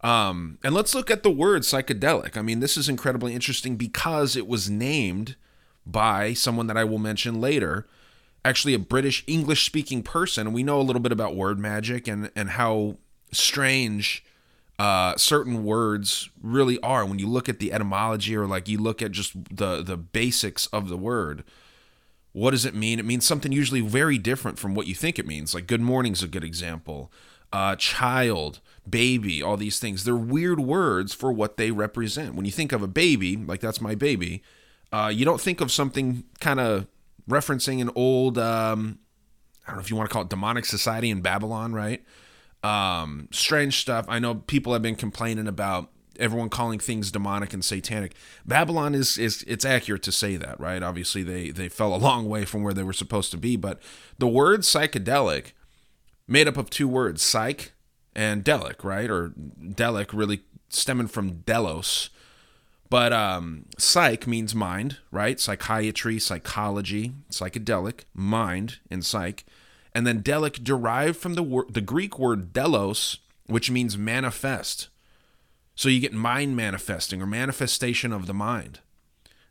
Um, 0.03 0.60
and 0.63 0.75
let's 0.75 0.93
look 0.93 1.10
at 1.10 1.24
the 1.24 1.31
word 1.31 1.62
psychedelic. 1.62 2.38
I 2.38 2.41
mean, 2.41 2.60
this 2.60 2.75
is 2.75 2.89
incredibly 2.89 3.33
interesting 3.33 3.77
because 3.77 4.36
it 4.36 4.48
was 4.48 4.69
named 4.69 5.38
by 5.86 6.33
someone 6.33 6.67
that 6.67 6.77
I 6.77 6.83
will 6.83 7.00
mention 7.00 7.39
later 7.39 7.88
actually 8.45 8.74
a 8.74 8.79
British 8.79 9.24
English 9.27 9.65
speaking 9.65 10.03
person. 10.03 10.53
We 10.53 10.63
know 10.63 10.79
a 10.79 10.83
little 10.83 11.01
bit 11.01 11.12
about 11.12 11.36
word 11.36 11.60
magic 11.60 12.07
and, 12.07 12.29
and 12.36 12.51
how 12.51 12.98
strange 13.31 14.25
uh, 14.79 15.15
certain 15.17 15.63
words 15.63 16.29
really 16.41 16.79
are 16.81 17.05
when 17.05 17.19
you 17.19 17.27
look 17.27 17.48
at 17.48 17.60
the 17.60 17.72
etymology 17.72 18.36
or 18.36 18.45
like 18.45 18.67
you 18.67 18.77
look 18.77 19.01
at 19.01 19.12
just 19.12 19.31
the, 19.55 19.81
the 19.81 19.98
basics 19.98 20.67
of 20.67 20.89
the 20.89 20.98
word. 20.98 21.43
What 22.33 22.51
does 22.51 22.65
it 22.65 22.74
mean? 22.74 23.00
It 23.00 23.05
means 23.05 23.25
something 23.25 23.51
usually 23.51 23.81
very 23.81 24.17
different 24.17 24.57
from 24.57 24.74
what 24.74 24.88
you 24.88 24.95
think 24.95 25.19
it 25.19 25.27
means. 25.27 25.53
Like 25.53 25.67
good 25.67 25.81
morning's 25.81 26.24
a 26.24 26.27
good 26.27 26.43
example. 26.43 27.12
Uh, 27.53 27.75
child, 27.75 28.60
baby, 28.89 29.41
all 29.41 29.55
these 29.55 29.79
things. 29.79 30.03
They're 30.03 30.15
weird 30.15 30.60
words 30.60 31.13
for 31.13 31.31
what 31.31 31.57
they 31.57 31.69
represent. 31.72 32.33
When 32.33 32.45
you 32.45 32.51
think 32.51 32.72
of 32.72 32.81
a 32.81 32.88
baby, 32.88 33.38
like 33.38 33.60
that's 33.60 33.79
my 33.79 33.93
baby, 33.93 34.41
uh, 34.91 35.12
you 35.13 35.24
don't 35.24 35.39
think 35.39 35.62
of 35.62 35.72
something 35.72 36.24
kind 36.39 36.60
of 36.60 36.88
referencing 37.29 37.79
an 37.79 37.91
old 37.95 38.38
um, 38.39 39.00
I 39.65 39.72
don't 39.72 39.77
know 39.77 39.81
if 39.81 39.89
you 39.89 39.95
want 39.95 40.10
to 40.10 40.13
call 40.13 40.24
it 40.24 40.29
demonic 40.29 40.65
society 40.65 41.10
in 41.10 41.22
Babylon, 41.22 41.74
right? 41.74 42.03
Um, 42.63 43.27
strange 43.31 43.79
stuff. 43.79 44.05
I 44.10 44.19
know 44.19 44.36
people 44.36 44.74
have 44.74 44.81
been 44.81 44.95
complaining 44.95 45.48
about 45.48 45.89
everyone 46.19 46.50
calling 46.50 46.79
things 46.79 47.12
demonic 47.12 47.53
and 47.53 47.63
satanic. 47.63 48.13
Babylon 48.45 48.93
is 48.95 49.17
is 49.17 49.43
it's 49.48 49.65
accurate 49.65 50.03
to 50.03 50.12
say 50.12 50.38
that, 50.38 50.60
right? 50.60 50.83
Obviously 50.83 51.24
they 51.24 51.50
they 51.50 51.69
fell 51.69 51.93
a 51.93 51.98
long 51.98 52.27
way 52.27 52.45
from 52.45 52.63
where 52.63 52.74
they 52.74 52.83
were 52.83 52.93
supposed 52.93 53.31
to 53.31 53.38
be, 53.38 53.55
but 53.55 53.81
the 54.17 54.27
word 54.27 54.62
psychedelic 54.62 55.51
made 56.27 56.48
up 56.48 56.58
of 56.58 56.70
two 56.70 56.88
words, 56.88 57.22
psych 57.22 57.74
and 58.15 58.44
delic, 58.44 58.84
right? 58.84 59.10
Or 59.10 59.30
delic 59.30 60.10
really 60.13 60.42
stemming 60.70 61.08
from 61.08 61.42
delos, 61.42 62.10
but 62.89 63.12
um, 63.12 63.65
psych 63.80 64.27
means 64.27 64.53
mind, 64.53 64.98
right? 65.10 65.39
Psychiatry, 65.39 66.20
psychology, 66.20 67.13
psychedelic, 67.32 68.01
mind, 68.13 68.77
and 68.92 69.03
psych. 69.03 69.46
And 69.96 70.06
then 70.06 70.22
delic 70.22 70.63
derived 70.63 71.18
from 71.18 71.34
the 71.34 71.42
word, 71.42 71.74
the 71.74 71.82
Greek 71.82 72.20
word 72.20 72.53
delos, 72.53 73.18
which 73.48 73.72
means 73.72 73.98
manifest. 73.98 74.89
So 75.74 75.89
you 75.89 76.00
get 76.00 76.13
mind 76.13 76.56
manifesting 76.56 77.20
or 77.20 77.25
manifestation 77.25 78.13
of 78.13 78.27
the 78.27 78.34
mind. 78.34 78.80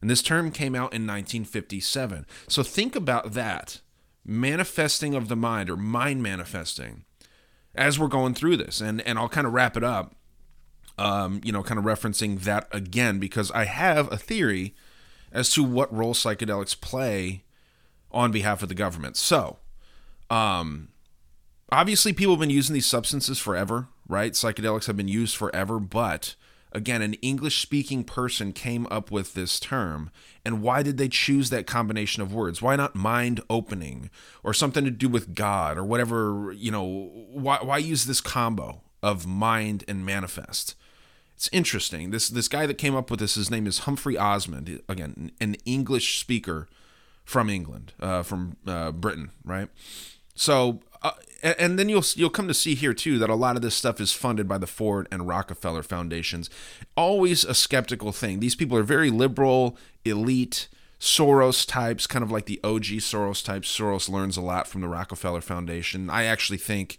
And 0.00 0.08
this 0.08 0.22
term 0.22 0.52
came 0.52 0.76
out 0.76 0.92
in 0.92 1.06
1957. 1.06 2.26
So 2.46 2.62
think 2.62 2.94
about 2.94 3.32
that 3.32 3.80
manifesting 4.24 5.14
of 5.14 5.28
the 5.28 5.36
mind 5.36 5.68
or 5.68 5.76
mind 5.76 6.22
manifesting 6.22 7.04
as 7.74 7.98
we're 7.98 8.08
going 8.08 8.34
through 8.34 8.56
this. 8.56 8.80
And, 8.80 9.00
and 9.02 9.18
I'll 9.18 9.28
kind 9.28 9.46
of 9.46 9.52
wrap 9.52 9.76
it 9.76 9.84
up, 9.84 10.14
um, 10.98 11.40
you 11.42 11.52
know, 11.52 11.62
kind 11.62 11.78
of 11.78 11.84
referencing 11.84 12.40
that 12.40 12.68
again, 12.70 13.18
because 13.18 13.50
I 13.50 13.64
have 13.64 14.10
a 14.12 14.16
theory 14.16 14.74
as 15.32 15.50
to 15.50 15.64
what 15.64 15.92
role 15.92 16.14
psychedelics 16.14 16.78
play 16.80 17.44
on 18.10 18.30
behalf 18.30 18.62
of 18.62 18.68
the 18.68 18.74
government. 18.74 19.16
So, 19.16 19.58
um, 20.28 20.88
obviously, 21.70 22.12
people 22.12 22.34
have 22.34 22.40
been 22.40 22.50
using 22.50 22.74
these 22.74 22.86
substances 22.86 23.38
forever, 23.38 23.88
right? 24.06 24.32
Psychedelics 24.32 24.86
have 24.86 24.96
been 24.96 25.08
used 25.08 25.36
forever, 25.36 25.80
but 25.80 26.34
again, 26.74 27.02
an 27.02 27.14
English 27.14 27.60
speaking 27.60 28.04
person 28.04 28.52
came 28.52 28.86
up 28.90 29.10
with 29.10 29.34
this 29.34 29.60
term. 29.60 30.10
And 30.44 30.62
why 30.62 30.82
did 30.82 30.98
they 30.98 31.08
choose 31.08 31.50
that 31.50 31.66
combination 31.66 32.22
of 32.22 32.34
words? 32.34 32.60
Why 32.60 32.76
not 32.76 32.94
mind 32.94 33.40
opening 33.48 34.10
or 34.42 34.52
something 34.52 34.84
to 34.84 34.90
do 34.90 35.08
with 35.08 35.34
God 35.34 35.78
or 35.78 35.84
whatever? 35.84 36.52
You 36.56 36.70
know, 36.70 37.10
why, 37.30 37.58
why 37.62 37.78
use 37.78 38.06
this 38.06 38.20
combo 38.20 38.82
of 39.02 39.26
mind 39.26 39.84
and 39.86 40.04
manifest? 40.04 40.74
It's 41.36 41.48
interesting. 41.52 42.10
This 42.10 42.28
this 42.28 42.46
guy 42.46 42.66
that 42.66 42.78
came 42.78 42.94
up 42.94 43.10
with 43.10 43.18
this, 43.18 43.34
his 43.34 43.50
name 43.50 43.66
is 43.66 43.80
Humphrey 43.80 44.16
Osmond. 44.16 44.80
Again, 44.88 45.32
an 45.40 45.56
English 45.64 46.20
speaker 46.20 46.68
from 47.24 47.50
England, 47.50 47.92
uh, 47.98 48.22
from 48.22 48.56
uh, 48.66 48.92
Britain, 48.92 49.30
right? 49.44 49.68
So 50.34 50.80
uh, 51.42 51.54
and 51.58 51.78
then 51.78 51.88
you'll 51.88 52.04
you'll 52.14 52.30
come 52.30 52.48
to 52.48 52.54
see 52.54 52.74
here 52.74 52.94
too 52.94 53.18
that 53.18 53.30
a 53.30 53.34
lot 53.34 53.56
of 53.56 53.62
this 53.62 53.74
stuff 53.74 54.00
is 54.00 54.12
funded 54.12 54.48
by 54.48 54.58
the 54.58 54.66
Ford 54.66 55.08
and 55.10 55.26
Rockefeller 55.26 55.82
foundations. 55.82 56.48
Always 56.96 57.44
a 57.44 57.54
skeptical 57.54 58.12
thing. 58.12 58.40
These 58.40 58.54
people 58.54 58.76
are 58.76 58.82
very 58.82 59.10
liberal, 59.10 59.76
elite, 60.04 60.68
Soros 61.00 61.66
types, 61.66 62.06
kind 62.06 62.22
of 62.22 62.30
like 62.30 62.46
the 62.46 62.60
OG 62.62 63.00
Soros 63.00 63.44
types. 63.44 63.76
Soros 63.76 64.08
learns 64.08 64.36
a 64.36 64.42
lot 64.42 64.68
from 64.68 64.82
the 64.82 64.88
Rockefeller 64.88 65.40
Foundation. 65.40 66.08
I 66.08 66.24
actually 66.24 66.58
think 66.58 66.98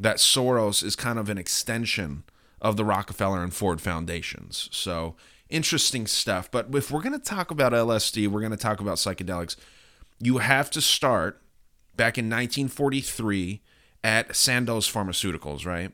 that 0.00 0.16
Soros 0.16 0.82
is 0.82 0.96
kind 0.96 1.18
of 1.18 1.28
an 1.28 1.38
extension 1.38 2.24
of 2.60 2.76
the 2.76 2.84
Rockefeller 2.84 3.42
and 3.42 3.52
Ford 3.52 3.80
foundations. 3.80 4.68
So 4.72 5.14
interesting 5.48 6.06
stuff. 6.06 6.50
But 6.50 6.74
if 6.74 6.90
we're 6.90 7.02
going 7.02 7.18
to 7.18 7.24
talk 7.24 7.50
about 7.50 7.72
LSD, 7.72 8.28
we're 8.28 8.40
going 8.40 8.50
to 8.50 8.56
talk 8.56 8.80
about 8.80 8.96
psychedelics. 8.96 9.56
You 10.20 10.38
have 10.38 10.70
to 10.70 10.80
start 10.80 11.40
back 11.98 12.16
in 12.16 12.24
1943 12.26 13.60
at 14.02 14.34
Sandoz 14.34 14.90
Pharmaceuticals, 14.90 15.66
right? 15.66 15.92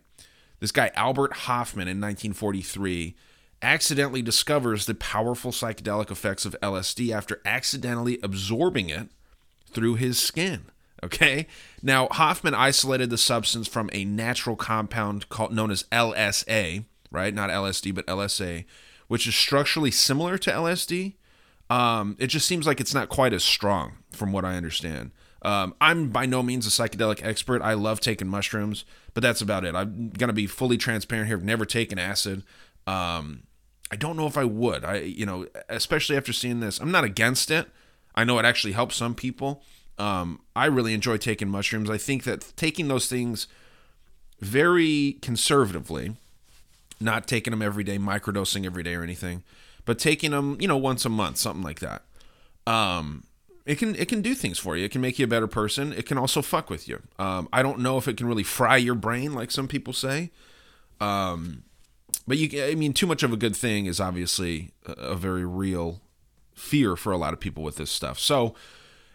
This 0.61 0.71
guy, 0.71 0.93
Albert 0.95 1.33
Hofmann, 1.33 1.89
in 1.89 2.01
1943, 2.01 3.17
accidentally 3.61 4.23
discovers 4.23 4.87
the 4.87 4.95
powerful 4.95 5.51
psychedelic 5.51 6.11
effects 6.11 6.45
of 6.45 6.55
LSD 6.63 7.11
after 7.11 7.41
accidentally 7.45 8.21
absorbing 8.23 8.89
it 8.91 9.09
through 9.71 9.97
his 9.97 10.21
skin. 10.21 10.67
Okay. 11.03 11.47
Now, 11.83 12.09
Hofmann 12.13 12.55
isolated 12.55 13.11
the 13.11 13.19
substance 13.19 13.67
from 13.67 13.91
a 13.93 14.05
natural 14.05 14.57
compound 14.57 15.29
called 15.29 15.53
known 15.53 15.71
as 15.71 15.85
LSA, 15.85 16.85
right? 17.11 17.35
Not 17.35 17.51
LSD, 17.51 17.95
but 17.95 18.07
LSA, 18.07 18.65
which 19.09 19.27
is 19.27 19.35
structurally 19.35 19.91
similar 19.91 20.39
to 20.39 20.51
LSD. 20.51 21.15
Um, 21.69 22.17
it 22.19 22.29
just 22.29 22.47
seems 22.47 22.67
like 22.67 22.81
it's 22.81 22.95
not 22.95 23.09
quite 23.09 23.33
as 23.33 23.45
strong, 23.45 23.99
from 24.13 24.33
what 24.33 24.45
I 24.45 24.57
understand. 24.57 25.11
Um, 25.45 25.75
I'm 25.81 26.09
by 26.09 26.27
no 26.27 26.43
means 26.43 26.67
a 26.67 26.71
psychedelic 26.71 27.25
expert. 27.25 27.61
I 27.63 27.75
love 27.75 28.01
taking 28.01 28.29
mushrooms, 28.29 28.85
but 29.13 29.23
that's 29.23 29.43
about 29.43 29.65
it. 29.65 29.75
I'm 29.75 30.11
gonna 30.11 30.33
be 30.33 30.47
fully 30.47 30.79
transparent 30.79 31.29
here. 31.29 31.37
I've 31.37 31.45
never 31.45 31.67
taken 31.67 31.99
acid. 31.99 32.43
Um, 32.87 33.43
I 33.91 33.97
don't 33.97 34.17
know 34.17 34.27
if 34.27 34.39
I 34.39 34.45
would. 34.45 34.85
I, 34.85 34.97
you 35.01 35.27
know, 35.27 35.47
especially 35.69 36.17
after 36.17 36.33
seeing 36.33 36.61
this, 36.61 36.81
I'm 36.81 36.91
not 36.91 37.05
against 37.05 37.51
it. 37.51 37.69
I 38.15 38.25
know 38.25 38.39
it 38.39 38.45
actually 38.45 38.73
helps 38.73 38.97
some 38.97 39.15
people. 39.15 39.63
Um, 39.99 40.41
I 40.57 40.67
really 40.67 40.95
enjoy 40.95 41.19
taking 41.19 41.49
mushrooms. 41.49 41.91
I 41.91 41.99
think 41.99 42.25
that 42.25 42.53
taking 42.57 42.89
those 42.89 43.07
things 43.07 43.47
very 44.41 45.19
conservatively, 45.23 46.17
not 47.01 47.29
taking 47.29 47.51
them 47.53 47.63
every 47.63 47.85
day, 47.85 47.99
microdosing 47.99 48.65
every 48.65 48.83
day 48.83 48.95
or 48.95 49.03
anything, 49.03 49.43
but 49.85 49.99
taking 49.99 50.31
them, 50.31 50.57
you 50.61 50.67
know, 50.67 50.77
once 50.77 51.05
a 51.05 51.09
month, 51.09 51.37
something 51.37 51.63
like 51.63 51.81
that. 51.81 52.03
Um, 52.67 53.25
it 53.67 53.77
can 53.77 53.95
it 53.97 54.09
can 54.09 54.21
do 54.21 54.35
things 54.35 54.59
for 54.59 54.77
you. 54.77 54.85
It 54.85 54.91
can 54.91 55.01
make 55.01 55.19
you 55.19 55.25
a 55.25 55.29
better 55.29 55.47
person. 55.47 55.93
It 55.93 56.07
can 56.07 56.19
also 56.19 56.43
fuck 56.43 56.69
with 56.69 56.89
you. 56.89 57.03
Um, 57.19 57.49
I 57.53 57.63
don't 57.63 57.79
know 57.79 57.97
if 57.97 58.07
it 58.09 58.17
can 58.17 58.27
really 58.27 58.43
fry 58.43 58.77
your 58.77 58.95
brain 58.95 59.33
like 59.33 59.51
some 59.51 59.69
people 59.69 59.93
say. 59.93 60.31
Um, 61.01 61.65
but 62.27 62.39
you, 62.39 62.63
I 62.63 62.75
mean, 62.75 62.93
too 62.93 63.07
much 63.07 63.23
of 63.23 63.33
a 63.33 63.37
good 63.37 63.57
thing 63.57 63.87
is 63.87 64.01
obviously 64.01 64.73
a, 64.87 65.15
very 65.15 65.45
real 65.45 66.01
fear 66.55 66.97
for 66.97 67.13
a 67.13 67.17
lot 67.17 67.33
of 67.33 67.41
people 67.41 67.63
with 67.63 67.77
this 67.77 67.91
stuff. 67.91 68.19
So, 68.19 68.55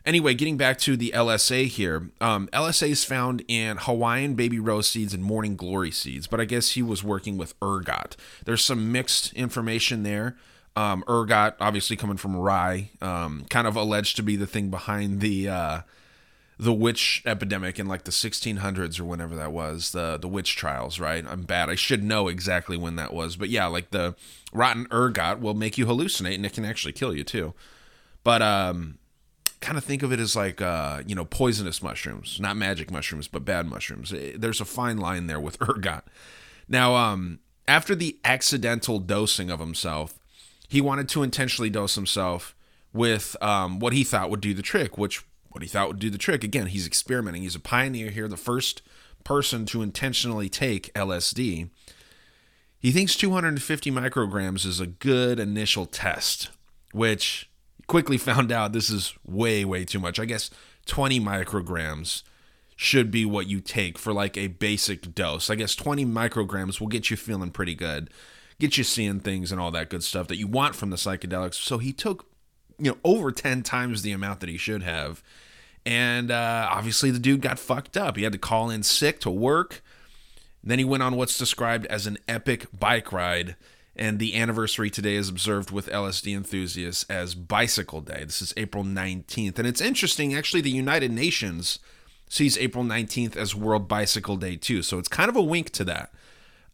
anyway, 0.06 0.34
getting 0.34 0.58
back 0.58 0.78
to 0.80 0.96
the 0.96 1.12
LSA 1.16 1.68
here, 1.68 2.10
um, 2.22 2.48
LSA 2.54 2.90
is 2.90 3.04
found 3.04 3.44
in 3.48 3.78
Hawaiian 3.78 4.36
baby 4.36 4.60
rose 4.60 4.88
seeds 4.88 5.14
and 5.14 5.24
morning 5.24 5.56
glory 5.56 5.92
seeds, 5.92 6.28
but 6.28 6.40
I 6.40 6.46
guess 6.46 6.72
he 6.72 6.84
was 6.84 7.04
working 7.04 7.38
with 7.38 7.56
ergot. 7.64 8.16
There's 8.46 8.64
some 8.64 8.92
mixed 8.92 9.34
information 9.34 10.04
there. 10.04 10.36
Um, 10.76 11.04
ergot, 11.10 11.56
obviously 11.60 11.98
coming 11.98 12.18
from 12.18 12.36
rye, 12.36 12.92
um, 13.02 13.46
kind 13.50 13.68
of 13.68 13.76
alleged 13.76 14.16
to 14.16 14.24
be 14.24 14.36
the 14.38 14.48
thing 14.48 14.70
behind 14.70 15.20
the 15.20 15.50
uh, 15.50 15.82
the 16.58 16.74
witch 16.74 17.22
epidemic 17.26 17.80
in 17.80 17.88
like 17.88 18.04
the 18.04 18.12
1600s 18.12 19.00
or 19.00 19.06
whenever 19.06 19.36
that 19.36 19.52
was, 19.52 19.92
the 19.92 20.18
the 20.18 20.28
witch 20.28 20.56
trials. 20.56 21.00
Right? 21.00 21.26
I'm 21.28 21.44
bad. 21.44 21.70
I 21.70 21.76
should 21.76 22.04
know 22.04 22.28
exactly 22.28 22.78
when 22.78 22.96
that 22.96 23.14
was, 23.14 23.36
but 23.36 23.50
yeah, 23.50 23.66
like 23.66 23.92
the 23.92 24.16
rotten 24.54 24.88
ergot 24.92 25.40
will 25.40 25.54
make 25.54 25.78
you 25.78 25.86
hallucinate, 25.86 26.36
and 26.36 26.46
it 26.46 26.54
can 26.54 26.66
actually 26.66 26.94
kill 26.94 27.16
you 27.16 27.24
too. 27.24 27.54
But 28.24 28.42
um, 28.42 29.00
kind 29.62 29.78
of 29.78 29.84
think 29.84 30.04
of 30.04 30.12
it 30.12 30.20
as 30.20 30.36
like 30.36 30.62
uh, 30.62 31.04
you 31.06 31.16
know 31.16 31.26
poisonous 31.26 31.82
mushrooms, 31.82 32.40
not 32.40 32.58
magic 32.58 32.92
mushrooms, 32.92 33.28
but 33.28 33.46
bad 33.46 33.66
mushrooms. 33.66 34.14
Eh, 34.14 34.34
there's 34.36 34.62
a 34.62 34.66
fine 34.66 34.98
line 34.98 35.28
there 35.28 35.40
with 35.40 35.58
ergot. 35.68 36.04
Now, 36.68 36.96
um, 36.96 37.40
after 37.68 37.96
the 37.96 38.18
accidental 38.24 39.00
dosing 39.00 39.50
of 39.50 39.60
himself, 39.60 40.19
he 40.70 40.80
wanted 40.80 41.10
to 41.10 41.24
intentionally 41.24 41.70
dose 41.70 41.96
himself 41.96 42.56
with 42.94 43.36
um, 43.42 43.80
what 43.80 43.92
he 43.92 44.04
thought 44.04 44.30
would 44.30 44.40
do 44.40 44.54
the 44.54 44.62
trick, 44.62 44.98
which 44.98 45.24
what 45.50 45.64
he 45.64 45.68
thought 45.68 45.88
would 45.88 46.00
do 46.00 46.12
the 46.12 46.18
trick. 46.18 46.44
Again, 46.44 46.68
he's 46.68 46.86
experimenting. 46.86 47.42
He's 47.42 47.56
a 47.56 47.60
pioneer 47.60 48.12
here, 48.12 48.28
the 48.28 48.38
first 48.38 48.84
person 49.24 49.66
to 49.66 49.82
intentionally 49.82 50.48
take 50.48 50.94
LSD. 50.94 51.70
He 52.80 52.92
thinks 52.92 53.16
250 53.16 53.92
micrograms 53.92 54.66
is 54.66 54.80
a 54.80 54.88
good 54.88 55.40
initial 55.40 55.88
test, 55.88 56.50
which 56.94 57.50
quickly 57.88 58.18
found 58.20 58.52
out 58.52 58.72
this 58.72 58.92
is 58.92 59.14
way, 59.26 59.66
way 59.66 59.86
too 59.86 60.00
much. 60.00 60.20
I 60.20 60.26
guess 60.26 60.52
20 60.86 61.20
micrograms 61.20 62.22
should 62.76 63.10
be 63.10 63.26
what 63.26 63.48
you 63.48 63.60
take 63.60 63.98
for 63.98 64.14
like 64.14 64.38
a 64.38 64.48
basic 64.48 65.14
dose. 65.16 65.50
I 65.50 65.56
guess 65.56 65.76
20 65.76 66.06
micrograms 66.06 66.80
will 66.80 66.88
get 66.88 67.10
you 67.10 67.18
feeling 67.18 67.52
pretty 67.52 67.76
good 67.76 68.10
get 68.60 68.78
you 68.78 68.84
seeing 68.84 69.20
things 69.20 69.52
and 69.52 69.60
all 69.60 69.72
that 69.72 69.90
good 69.90 70.04
stuff 70.04 70.28
that 70.28 70.38
you 70.38 70.48
want 70.48 70.76
from 70.76 70.90
the 70.90 70.98
psychedelics. 70.98 71.56
So 71.56 71.78
he 71.78 71.94
took, 71.94 72.26
you 72.78 72.92
know, 72.92 72.98
over 73.04 73.32
10 73.32 73.64
times 73.64 74.02
the 74.02 74.12
amount 74.12 74.42
that 74.42 74.50
he 74.50 74.58
should 74.58 74.84
have. 74.84 75.24
And 75.86 76.30
uh, 76.30 76.68
obviously, 76.70 77.10
the 77.10 77.20
dude 77.20 77.42
got 77.42 77.58
fucked 77.58 77.96
up. 77.96 78.18
He 78.18 78.24
had 78.24 78.34
to 78.34 78.38
call 78.38 78.70
in 78.70 78.84
sick 78.84 79.20
to 79.22 79.30
work. 79.30 79.82
Then 80.62 80.78
he 80.78 80.86
went 80.86 81.04
on 81.04 81.16
what's 81.16 81.38
described 81.38 81.86
as 81.86 82.06
an 82.06 82.18
epic 82.28 82.68
bike 82.78 83.12
ride. 83.12 83.56
And 83.96 84.20
the 84.20 84.36
anniversary 84.40 84.90
today 84.90 85.16
is 85.16 85.30
observed 85.30 85.72
with 85.72 85.90
LSD 85.90 86.36
enthusiasts 86.36 87.06
as 87.10 87.36
Bicycle 87.36 88.02
Day. 88.02 88.24
This 88.24 88.42
is 88.42 88.54
April 88.56 88.84
19th. 88.84 89.58
And 89.58 89.68
it's 89.68 89.82
interesting, 89.82 90.34
actually, 90.34 90.62
the 90.62 90.70
United 90.70 91.12
Nations 91.12 91.80
sees 92.30 92.58
April 92.58 92.84
19th 92.84 93.36
as 93.36 93.56
World 93.56 93.88
Bicycle 93.88 94.38
Day, 94.38 94.56
too. 94.56 94.84
So 94.84 95.00
it's 95.00 95.08
kind 95.08 95.30
of 95.30 95.36
a 95.36 95.42
wink 95.42 95.72
to 95.72 95.84
that. 95.86 96.14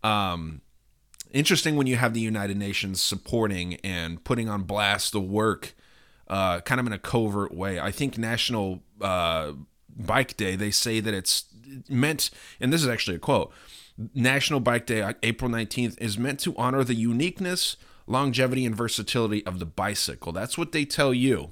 Um, 0.03 0.61
interesting 1.35 1.75
when 1.75 1.85
you 1.85 1.97
have 1.97 2.13
the 2.13 2.21
United 2.21 2.57
Nations 2.57 3.01
supporting 3.01 3.75
and 3.83 4.23
putting 4.23 4.47
on 4.49 4.63
blast 4.63 5.11
the 5.11 5.19
work, 5.19 5.75
uh, 6.29 6.61
kind 6.61 6.79
of 6.79 6.87
in 6.87 6.93
a 6.93 6.97
covert 6.97 7.53
way. 7.53 7.79
I 7.79 7.91
think 7.91 8.17
National 8.17 8.81
uh, 9.01 9.51
Bike 9.95 10.37
Day, 10.37 10.55
they 10.55 10.71
say 10.71 11.01
that 11.01 11.13
it's 11.13 11.45
meant, 11.89 12.29
and 12.59 12.71
this 12.71 12.81
is 12.81 12.87
actually 12.87 13.17
a 13.17 13.19
quote 13.19 13.51
National 14.13 14.61
Bike 14.61 14.85
Day, 14.85 15.13
April 15.23 15.51
19th, 15.51 15.99
is 15.99 16.17
meant 16.17 16.39
to 16.41 16.55
honor 16.55 16.83
the 16.83 16.95
uniqueness, 16.95 17.75
longevity, 18.07 18.65
and 18.65 18.75
versatility 18.75 19.45
of 19.45 19.59
the 19.59 19.65
bicycle. 19.65 20.31
That's 20.31 20.57
what 20.57 20.71
they 20.71 20.85
tell 20.85 21.13
you. 21.13 21.51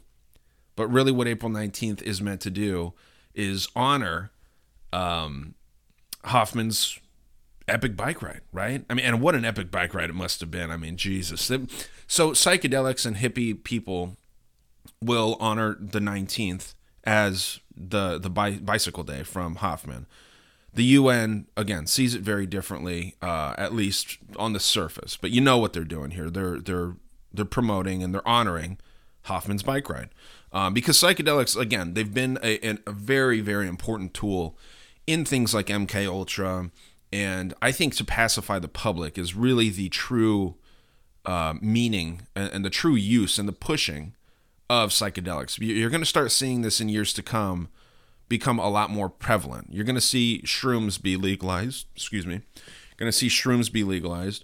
But 0.76 0.88
really, 0.88 1.12
what 1.12 1.28
April 1.28 1.52
19th 1.52 2.02
is 2.02 2.22
meant 2.22 2.42
to 2.42 2.50
do 2.50 2.94
is 3.36 3.68
honor 3.76 4.32
um, 4.94 5.56
Hofmann's 6.26 7.00
epic 7.68 7.96
bike 7.96 8.22
ride, 8.22 8.42
right? 8.52 8.84
I 8.90 8.94
mean, 8.94 9.06
and 9.06 9.22
what 9.22 9.36
an 9.36 9.46
epic 9.46 9.72
bike 9.72 9.94
ride 9.94 10.10
it 10.10 10.16
must 10.16 10.40
have 10.40 10.52
been. 10.52 10.72
I 10.72 10.78
mean, 10.78 10.98
Jesus. 10.98 11.42
So 12.08 12.32
psychedelics 12.32 13.06
and 13.06 13.18
hippie 13.18 13.64
people 13.64 14.18
will 15.02 15.38
honor 15.40 15.78
the 15.80 16.00
19th 16.00 16.74
as 17.04 17.60
the 17.76 18.18
the 18.18 18.30
bi- 18.30 18.58
bicycle 18.58 19.04
day 19.04 19.24
from 19.24 19.56
Hofmann. 19.56 20.06
The 20.74 20.84
UN 20.86 21.48
again 21.56 21.86
sees 21.86 22.16
it 22.16 22.22
very 22.22 22.46
differently, 22.48 23.16
uh, 23.22 23.54
at 23.58 23.74
least 23.74 24.18
on 24.38 24.54
the 24.54 24.60
surface. 24.60 25.18
But 25.18 25.32
you 25.32 25.42
know 25.42 25.58
what 25.58 25.74
they're 25.74 25.84
doing 25.84 26.12
here. 26.12 26.30
They're 26.30 26.60
they're 26.60 26.96
they're 27.34 27.46
promoting 27.46 28.04
and 28.04 28.14
they're 28.14 28.28
honoring 28.28 28.78
Hofmann's 29.24 29.64
bike 29.64 29.90
ride 29.90 30.10
um, 30.52 30.74
because 30.74 30.98
psychedelics 30.98 31.60
again 31.60 31.94
they've 31.94 32.14
been 32.14 32.38
a, 32.44 32.78
a 32.86 32.92
very 32.92 33.42
very 33.42 33.68
important 33.68 34.14
tool 34.14 34.58
in 35.06 35.26
things 35.26 35.54
like 35.54 35.68
MK 35.68 36.08
Ultra, 36.08 36.72
and 37.14 37.54
I 37.62 37.72
think 37.72 37.94
to 37.98 38.04
pacify 38.04 38.58
the 38.58 38.68
public 38.68 39.20
is 39.20 39.36
really 39.36 39.70
the 39.70 39.90
true 39.90 40.56
uh, 41.26 41.54
meaning 41.62 42.24
and, 42.36 42.52
and 42.52 42.66
the 42.66 42.72
true 42.72 42.96
use 42.96 43.38
and 43.38 43.48
the 43.48 43.54
pushing 43.54 44.16
of 44.68 44.90
psychedelics. 44.90 45.60
You're 45.60 45.92
going 45.92 46.02
to 46.02 46.08
start 46.08 46.32
seeing 46.32 46.64
this 46.64 46.82
in 46.82 46.90
years 46.90 47.14
to 47.14 47.22
come 47.22 47.70
become 48.30 48.58
a 48.58 48.68
lot 48.68 48.90
more 48.90 49.10
prevalent. 49.10 49.68
You're 49.70 49.84
going 49.86 49.94
to 49.94 50.02
see 50.02 50.42
shrooms 50.44 51.00
be 51.00 51.16
legalized. 51.16 51.86
Excuse 51.96 52.26
me. 52.26 52.42
You're 52.56 52.98
going 52.98 53.12
to 53.12 53.18
see 53.18 53.28
shrooms 53.28 53.72
be 53.72 53.84
legalized. 53.84 54.44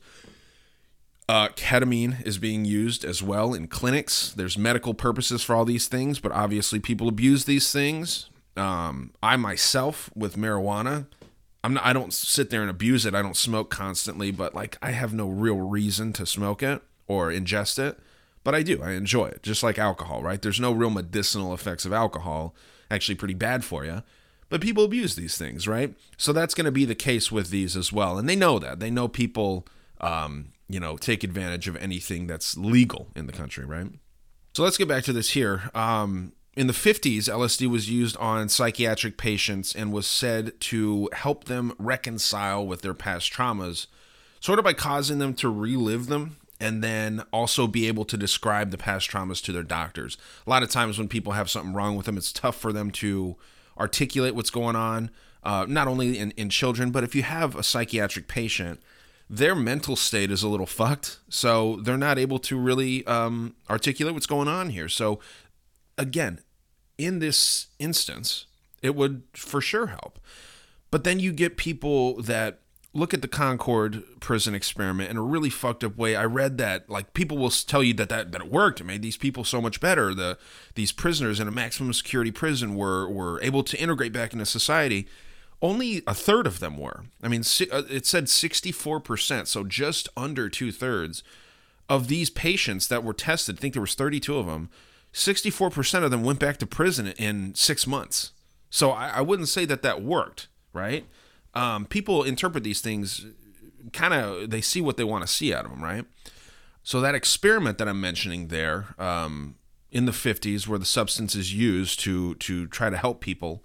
Uh, 1.27 1.47
ketamine 1.49 2.23
is 2.23 2.37
being 2.37 2.65
used 2.65 3.03
as 3.03 3.23
well 3.23 3.55
in 3.55 3.67
clinics. 3.67 4.31
There's 4.31 4.59
medical 4.59 4.93
purposes 4.93 5.41
for 5.41 5.55
all 5.55 5.65
these 5.65 5.87
things, 5.87 6.19
but 6.19 6.31
obviously 6.33 6.79
people 6.79 7.07
abuse 7.07 7.45
these 7.45 7.71
things. 7.71 8.29
Um, 8.55 9.11
I 9.23 9.37
myself 9.37 10.11
with 10.15 10.35
marijuana, 10.35 11.07
I'm 11.63 11.73
not, 11.73 11.85
I 11.85 11.93
don't 11.93 12.13
sit 12.13 12.49
there 12.49 12.61
and 12.61 12.69
abuse 12.69 13.05
it. 13.05 13.13
I 13.13 13.21
don't 13.21 13.35
smoke 13.35 13.69
constantly, 13.69 14.31
but 14.31 14.55
like 14.55 14.77
I 14.81 14.91
have 14.91 15.13
no 15.13 15.27
real 15.27 15.57
reason 15.57 16.13
to 16.13 16.25
smoke 16.25 16.63
it 16.63 16.81
or 17.07 17.29
ingest 17.29 17.77
it, 17.79 17.99
but 18.43 18.55
I 18.55 18.63
do. 18.63 18.81
I 18.81 18.91
enjoy 18.91 19.27
it, 19.27 19.43
just 19.43 19.63
like 19.63 19.77
alcohol, 19.77 20.23
right? 20.23 20.41
There's 20.41 20.59
no 20.59 20.71
real 20.71 20.89
medicinal 20.89 21.53
effects 21.53 21.85
of 21.85 21.91
alcohol 21.91 22.55
actually 22.89 23.15
pretty 23.15 23.33
bad 23.33 23.65
for 23.65 23.85
you. 23.85 24.03
But 24.49 24.61
people 24.61 24.83
abuse 24.83 25.15
these 25.15 25.37
things, 25.37 25.67
right? 25.67 25.93
So 26.17 26.33
that's 26.33 26.55
going 26.55 26.65
to 26.65 26.71
be 26.71 26.85
the 26.85 26.95
case 26.95 27.31
with 27.31 27.51
these 27.51 27.77
as 27.77 27.93
well. 27.93 28.17
And 28.17 28.27
they 28.27 28.35
know 28.35 28.57
that. 28.57 28.79
They 28.79 28.89
know 28.89 29.07
people, 29.07 29.67
um, 30.01 30.53
you 30.67 30.79
know, 30.79 30.97
take 30.97 31.23
advantage 31.23 31.67
of 31.67 31.75
anything 31.75 32.25
that's 32.25 32.57
legal 32.57 33.09
in 33.15 33.27
the 33.27 33.33
country, 33.33 33.63
right? 33.63 33.87
So 34.53 34.63
let's 34.63 34.77
get 34.77 34.87
back 34.87 35.03
to 35.03 35.13
this 35.13 35.31
here. 35.31 35.69
Um, 35.75 36.33
in 36.59 36.67
the 36.67 36.73
50s, 36.73 37.29
LSD 37.29 37.67
was 37.67 37.89
used 37.89 38.17
on 38.17 38.49
psychiatric 38.49 39.15
patients 39.15 39.73
and 39.73 39.93
was 39.93 40.05
said 40.05 40.59
to 40.59 41.09
help 41.13 41.45
them 41.45 41.73
reconcile 41.79 42.67
with 42.67 42.81
their 42.81 42.93
past 42.93 43.31
traumas, 43.31 43.87
sort 44.41 44.59
of 44.59 44.65
by 44.65 44.73
causing 44.73 45.19
them 45.19 45.33
to 45.35 45.47
relive 45.47 46.07
them 46.07 46.35
and 46.59 46.83
then 46.83 47.23
also 47.31 47.65
be 47.65 47.87
able 47.87 48.03
to 48.03 48.17
describe 48.17 48.71
the 48.71 48.77
past 48.77 49.09
traumas 49.09 49.41
to 49.41 49.53
their 49.53 49.63
doctors. 49.63 50.17
A 50.45 50.49
lot 50.49 50.61
of 50.61 50.69
times 50.69 50.97
when 50.97 51.07
people 51.07 51.31
have 51.31 51.49
something 51.49 51.71
wrong 51.71 51.95
with 51.95 52.05
them, 52.05 52.17
it's 52.17 52.33
tough 52.33 52.57
for 52.57 52.73
them 52.73 52.91
to 52.91 53.37
articulate 53.77 54.35
what's 54.35 54.49
going 54.49 54.75
on, 54.75 55.11
uh, 55.45 55.65
not 55.65 55.87
only 55.87 56.19
in, 56.19 56.31
in 56.31 56.49
children, 56.49 56.91
but 56.91 57.05
if 57.05 57.15
you 57.15 57.23
have 57.23 57.55
a 57.55 57.63
psychiatric 57.63 58.27
patient, 58.27 58.81
their 59.29 59.55
mental 59.55 59.95
state 59.95 60.29
is 60.29 60.43
a 60.43 60.49
little 60.49 60.65
fucked. 60.79 61.19
So 61.29 61.77
they're 61.77 61.97
not 61.97 62.19
able 62.19 62.39
to 62.39 62.59
really 62.59 63.07
um, 63.07 63.55
articulate 63.69 64.13
what's 64.13 64.27
going 64.27 64.49
on 64.49 64.71
here. 64.71 64.89
So, 64.89 65.21
again, 65.97 66.41
in 66.99 67.17
this 67.17 67.67
instance, 67.79 68.45
it 68.83 68.95
would 68.95 69.23
for 69.33 69.61
sure 69.61 69.87
help. 69.87 70.19
But 70.91 71.03
then 71.03 71.19
you 71.19 71.31
get 71.31 71.57
people 71.57 72.21
that 72.21 72.59
look 72.93 73.13
at 73.13 73.21
the 73.21 73.27
Concord 73.27 74.03
prison 74.19 74.55
experiment 74.55 75.11
in 75.11 75.17
a 75.17 75.21
really 75.21 75.49
fucked 75.49 75.83
up 75.83 75.95
way. 75.95 76.15
I 76.15 76.25
read 76.25 76.57
that 76.57 76.89
like 76.89 77.13
people 77.13 77.37
will 77.37 77.51
tell 77.51 77.83
you 77.83 77.93
that 77.95 78.09
that, 78.09 78.31
that 78.31 78.41
it 78.41 78.51
worked. 78.51 78.81
It 78.81 78.85
made 78.85 79.01
these 79.01 79.17
people 79.17 79.43
so 79.43 79.61
much 79.61 79.79
better. 79.79 80.13
The 80.13 80.37
these 80.75 80.91
prisoners 80.91 81.39
in 81.39 81.47
a 81.47 81.51
maximum 81.51 81.93
security 81.93 82.31
prison 82.31 82.75
were 82.75 83.07
were 83.07 83.41
able 83.41 83.63
to 83.63 83.77
integrate 83.77 84.13
back 84.13 84.33
into 84.33 84.45
society. 84.45 85.07
Only 85.61 86.03
a 86.07 86.13
third 86.13 86.47
of 86.47 86.59
them 86.59 86.77
were. 86.77 87.03
I 87.21 87.27
mean, 87.27 87.41
uh, 87.71 87.83
it 87.89 88.05
said 88.05 88.27
sixty 88.29 88.71
four 88.71 88.99
percent, 88.99 89.47
so 89.47 89.63
just 89.63 90.09
under 90.17 90.49
two 90.49 90.71
thirds 90.71 91.23
of 91.87 92.07
these 92.07 92.29
patients 92.29 92.87
that 92.87 93.03
were 93.03 93.13
tested. 93.13 93.57
I 93.57 93.61
think 93.61 93.73
there 93.73 93.81
was 93.81 93.95
thirty 93.95 94.19
two 94.19 94.37
of 94.37 94.45
them. 94.47 94.69
Sixty 95.11 95.49
four 95.49 95.69
percent 95.69 96.05
of 96.05 96.11
them 96.11 96.23
went 96.23 96.39
back 96.39 96.57
to 96.57 96.65
prison 96.65 97.07
in 97.07 97.55
six 97.55 97.87
months. 97.87 98.31
So 98.69 98.91
I, 98.91 99.09
I 99.09 99.21
wouldn't 99.21 99.49
say 99.49 99.65
that 99.65 99.81
that 99.81 100.01
worked, 100.01 100.47
right? 100.73 101.05
um, 101.53 101.85
people 101.85 102.23
interpret 102.23 102.63
these 102.63 102.81
things 102.81 103.25
kind 103.93 104.13
of 104.13 104.49
they 104.49 104.61
see 104.61 104.81
what 104.81 104.97
they 104.97 105.03
want 105.03 105.25
to 105.25 105.27
see 105.27 105.53
out 105.53 105.65
of 105.65 105.71
them, 105.71 105.83
right? 105.83 106.05
So 106.83 107.01
that 107.01 107.15
experiment 107.15 107.77
that 107.77 107.87
I'm 107.87 108.01
mentioning 108.01 108.47
there 108.47 108.95
um, 108.97 109.55
in 109.91 110.05
the 110.05 110.11
50s, 110.11 110.67
where 110.67 110.79
the 110.79 110.85
substance 110.85 111.35
is 111.35 111.53
used 111.53 111.99
to 112.01 112.35
to 112.35 112.67
try 112.67 112.89
to 112.89 112.97
help 112.97 113.21
people. 113.21 113.63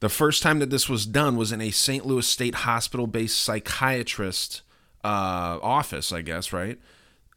The 0.00 0.08
first 0.08 0.42
time 0.42 0.60
that 0.60 0.70
this 0.70 0.88
was 0.88 1.06
done 1.06 1.36
was 1.36 1.50
in 1.50 1.60
a 1.60 1.70
St. 1.70 2.06
Louis 2.06 2.26
State 2.26 2.54
Hospital-based 2.54 3.36
psychiatrist 3.36 4.62
uh, 5.02 5.58
office, 5.60 6.12
I 6.12 6.22
guess, 6.22 6.52
right? 6.52 6.78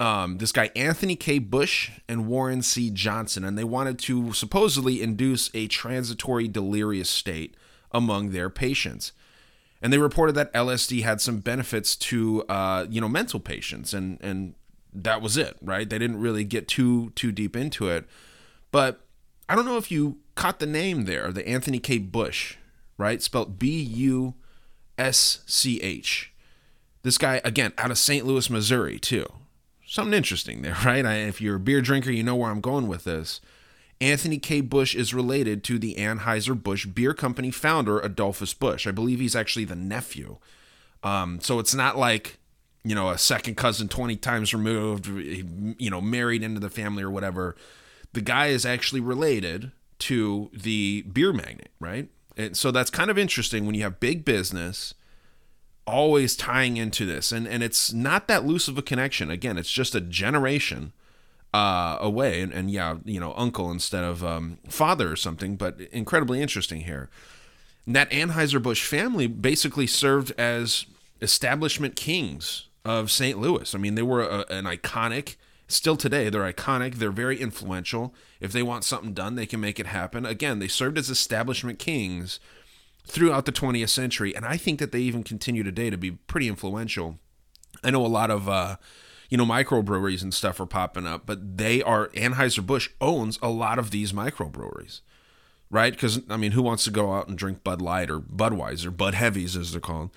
Um, 0.01 0.39
this 0.39 0.51
guy 0.51 0.71
Anthony 0.75 1.15
K. 1.15 1.39
Busch 1.39 1.91
and 2.09 2.27
Warren 2.27 2.61
C. 2.61 2.89
Johnson, 2.89 3.43
and 3.43 3.57
they 3.57 3.63
wanted 3.63 3.99
to 3.99 4.33
supposedly 4.33 5.01
induce 5.01 5.49
a 5.53 5.67
transitory 5.67 6.47
delirious 6.47 7.09
state 7.09 7.55
among 7.91 8.31
their 8.31 8.49
patients 8.49 9.11
and 9.81 9.91
they 9.91 9.97
reported 9.97 10.35
that 10.35 10.53
LSD 10.53 11.03
had 11.03 11.19
some 11.21 11.39
benefits 11.39 11.95
to 11.95 12.43
uh, 12.43 12.85
you 12.89 13.01
know 13.01 13.09
mental 13.09 13.39
patients, 13.39 13.93
and 13.93 14.19
and 14.21 14.53
that 14.93 15.21
was 15.21 15.37
it, 15.37 15.57
right? 15.61 15.89
They 15.89 15.97
didn't 15.97 16.19
really 16.19 16.43
get 16.43 16.67
too 16.67 17.11
too 17.15 17.31
deep 17.31 17.55
into 17.55 17.89
it, 17.89 18.05
but 18.71 19.01
I 19.49 19.55
don't 19.55 19.65
know 19.65 19.77
if 19.77 19.91
you 19.91 20.19
caught 20.35 20.59
the 20.59 20.65
name 20.67 21.05
there, 21.05 21.31
the 21.31 21.47
Anthony 21.47 21.79
K. 21.79 21.97
Busch, 21.97 22.57
right? 22.97 23.21
Spelled 23.21 23.57
B 23.57 23.81
U 23.81 24.35
S 24.97 25.41
C 25.47 25.81
H. 25.81 26.31
This 27.01 27.17
guy 27.17 27.41
again 27.43 27.73
out 27.79 27.89
of 27.89 27.97
St. 27.97 28.25
Louis, 28.25 28.49
Missouri, 28.49 28.99
too. 28.99 29.25
Something 29.91 30.13
interesting 30.13 30.61
there, 30.61 30.77
right? 30.85 31.05
I, 31.05 31.15
if 31.15 31.41
you're 31.41 31.57
a 31.57 31.59
beer 31.59 31.81
drinker, 31.81 32.11
you 32.11 32.23
know 32.23 32.37
where 32.37 32.49
I'm 32.49 32.61
going 32.61 32.87
with 32.87 33.03
this. 33.03 33.41
Anthony 33.99 34.39
K. 34.39 34.61
Busch 34.61 34.95
is 34.95 35.13
related 35.13 35.65
to 35.65 35.77
the 35.77 35.95
Anheuser-Busch 35.95 36.85
Beer 36.85 37.13
Company 37.13 37.51
founder, 37.51 37.99
Adolphus 37.99 38.53
Busch. 38.53 38.87
I 38.87 38.91
believe 38.91 39.19
he's 39.19 39.35
actually 39.35 39.65
the 39.65 39.75
nephew. 39.75 40.37
Um, 41.03 41.41
so 41.41 41.59
it's 41.59 41.75
not 41.75 41.97
like, 41.97 42.37
you 42.85 42.95
know, 42.95 43.09
a 43.09 43.17
second 43.17 43.57
cousin 43.57 43.89
20 43.89 44.15
times 44.15 44.53
removed, 44.53 45.07
you 45.07 45.89
know, 45.89 45.99
married 45.99 46.41
into 46.41 46.61
the 46.61 46.69
family 46.69 47.03
or 47.03 47.11
whatever. 47.11 47.57
The 48.13 48.21
guy 48.21 48.47
is 48.47 48.65
actually 48.65 49.01
related 49.01 49.73
to 49.99 50.49
the 50.53 51.01
beer 51.01 51.33
magnate, 51.33 51.71
right? 51.81 52.07
And 52.37 52.55
so 52.55 52.71
that's 52.71 52.89
kind 52.89 53.11
of 53.11 53.17
interesting 53.17 53.65
when 53.65 53.75
you 53.75 53.83
have 53.83 53.99
big 53.99 54.23
business 54.23 54.93
always 55.87 56.35
tying 56.35 56.77
into 56.77 57.05
this. 57.05 57.31
And, 57.31 57.47
and 57.47 57.63
it's 57.63 57.91
not 57.91 58.27
that 58.27 58.45
loose 58.45 58.67
of 58.67 58.77
a 58.77 58.81
connection. 58.81 59.29
Again, 59.29 59.57
it's 59.57 59.71
just 59.71 59.95
a 59.95 60.01
generation 60.01 60.93
uh, 61.53 61.97
away, 61.99 62.41
and, 62.41 62.53
and, 62.53 62.71
yeah, 62.71 62.97
you 63.03 63.19
know, 63.19 63.33
uncle 63.35 63.71
instead 63.71 64.03
of 64.03 64.23
um, 64.23 64.57
father 64.69 65.11
or 65.11 65.15
something, 65.17 65.57
but 65.57 65.81
incredibly 65.91 66.41
interesting 66.41 66.81
here. 66.81 67.09
And 67.85 67.95
that 67.95 68.09
Anheuser-Busch 68.11 68.85
family 68.85 69.27
basically 69.27 69.87
served 69.87 70.31
as 70.37 70.85
establishment 71.21 71.95
kings 71.95 72.67
of 72.85 73.11
St. 73.11 73.37
Louis. 73.37 73.75
I 73.75 73.77
mean, 73.77 73.95
they 73.95 74.01
were 74.01 74.21
a, 74.21 74.45
an 74.49 74.65
iconic, 74.65 75.35
still 75.67 75.97
today, 75.97 76.29
they're 76.29 76.51
iconic, 76.51 76.95
they're 76.95 77.11
very 77.11 77.39
influential. 77.39 78.13
If 78.39 78.51
they 78.51 78.63
want 78.63 78.83
something 78.83 79.13
done, 79.13 79.35
they 79.35 79.45
can 79.45 79.59
make 79.59 79.79
it 79.79 79.87
happen. 79.87 80.25
Again, 80.25 80.59
they 80.59 80.67
served 80.67 80.97
as 80.97 81.09
establishment 81.09 81.79
kings 81.79 82.39
throughout 83.05 83.45
the 83.45 83.51
20th 83.51 83.89
century, 83.89 84.35
and 84.35 84.45
I 84.45 84.57
think 84.57 84.79
that 84.79 84.91
they 84.91 84.99
even 84.99 85.23
continue 85.23 85.63
today 85.63 85.89
to 85.89 85.97
be 85.97 86.11
pretty 86.11 86.47
influential. 86.47 87.19
I 87.83 87.91
know 87.91 88.05
a 88.05 88.07
lot 88.07 88.29
of 88.31 88.47
uh, 88.47 88.77
you 89.31 89.37
know, 89.37 89.45
microbreweries 89.45 90.21
and 90.21 90.33
stuff 90.33 90.59
are 90.59 90.65
popping 90.65 91.07
up, 91.07 91.25
but 91.25 91.57
they 91.57 91.81
are 91.81 92.09
Anheuser-Busch 92.09 92.89
owns 92.99 93.39
a 93.41 93.49
lot 93.49 93.79
of 93.79 93.89
these 93.89 94.11
microbreweries. 94.11 94.99
Right? 95.71 95.93
Because 95.93 96.19
I 96.29 96.35
mean, 96.35 96.51
who 96.51 96.61
wants 96.61 96.83
to 96.83 96.91
go 96.91 97.13
out 97.13 97.29
and 97.29 97.37
drink 97.37 97.63
Bud 97.63 97.81
Light 97.81 98.11
or 98.11 98.19
Budweiser, 98.19 98.95
Bud 98.95 99.13
Heavies 99.13 99.55
as 99.55 99.71
they're 99.71 99.79
called? 99.79 100.09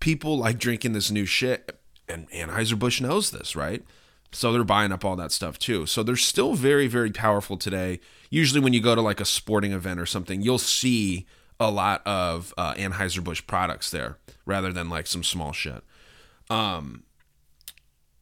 People 0.00 0.38
like 0.38 0.58
drinking 0.58 0.94
this 0.94 1.10
new 1.10 1.26
shit, 1.26 1.78
and 2.08 2.28
Anheuser-Busch 2.30 3.02
knows 3.02 3.30
this, 3.30 3.54
right? 3.54 3.84
So 4.32 4.50
they're 4.50 4.64
buying 4.64 4.92
up 4.92 5.04
all 5.04 5.14
that 5.16 5.30
stuff 5.30 5.58
too. 5.58 5.84
So 5.84 6.02
they're 6.02 6.16
still 6.16 6.54
very, 6.54 6.86
very 6.86 7.10
powerful 7.10 7.58
today. 7.58 8.00
Usually, 8.30 8.60
when 8.60 8.72
you 8.72 8.80
go 8.80 8.94
to 8.94 9.02
like 9.02 9.20
a 9.20 9.26
sporting 9.26 9.72
event 9.72 10.00
or 10.00 10.06
something, 10.06 10.40
you'll 10.40 10.56
see 10.56 11.26
a 11.60 11.70
lot 11.70 12.02
of 12.06 12.52
uh, 12.58 12.74
Anheuser-Busch 12.74 13.46
products 13.46 13.90
there 13.90 14.18
rather 14.46 14.72
than 14.72 14.88
like 14.88 15.06
some 15.06 15.22
small 15.22 15.52
shit. 15.52 15.82
Um, 16.50 17.04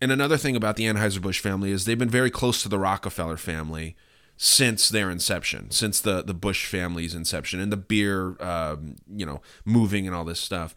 and 0.01 0.13
another 0.13 0.37
thing 0.37 0.57
about 0.57 0.77
the 0.77 0.85
Anheuser-Busch 0.85 1.41
family 1.41 1.71
is 1.71 1.85
they've 1.85 1.99
been 1.99 2.11
very 2.11 2.31
close 2.31 2.63
to 2.63 2.69
the 2.69 2.79
Rockefeller 2.79 3.37
family 3.37 3.97
since 4.37 4.89
their 4.89 5.11
inception, 5.11 5.71
since 5.71 6.01
the 6.01 6.23
the 6.23 6.35
Busch 6.35 6.67
family's 6.67 7.15
inception, 7.15 7.61
and 7.61 7.71
the 7.71 7.77
beer, 7.77 8.37
um, 8.43 8.97
you 9.09 9.25
know, 9.25 9.41
moving 9.65 10.07
and 10.07 10.17
all 10.17 10.25
this 10.25 10.41
stuff. 10.41 10.75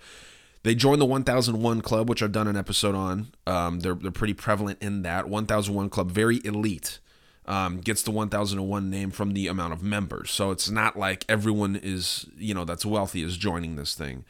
They 0.62 0.76
joined 0.76 1.02
the 1.02 1.06
1001 1.06 1.82
Club, 1.82 2.10
which 2.10 2.24
I've 2.24 2.32
done 2.32 2.48
an 2.48 2.58
episode 2.58 2.96
on. 2.96 3.28
Um, 3.48 3.80
they're 3.80 3.96
they're 3.96 4.12
pretty 4.12 4.34
prevalent 4.34 4.80
in 4.82 5.02
that 5.02 5.28
1001 5.30 5.89
Club, 5.89 6.12
very 6.12 6.41
elite. 6.46 7.00
Um, 7.48 7.80
gets 7.80 8.02
the 8.02 8.10
1001 8.10 8.90
name 8.90 9.12
from 9.12 9.34
the 9.34 9.48
amount 9.48 9.74
of 9.74 9.84
members, 9.84 10.32
so 10.32 10.50
it's 10.50 10.70
not 10.70 10.98
like 10.98 11.26
everyone 11.30 11.76
is 11.76 12.26
you 12.36 12.56
know 12.56 12.66
that's 12.66 12.86
wealthy 12.86 13.22
is 13.22 13.38
joining 13.38 13.76
this 13.76 13.94
thing. 13.94 14.26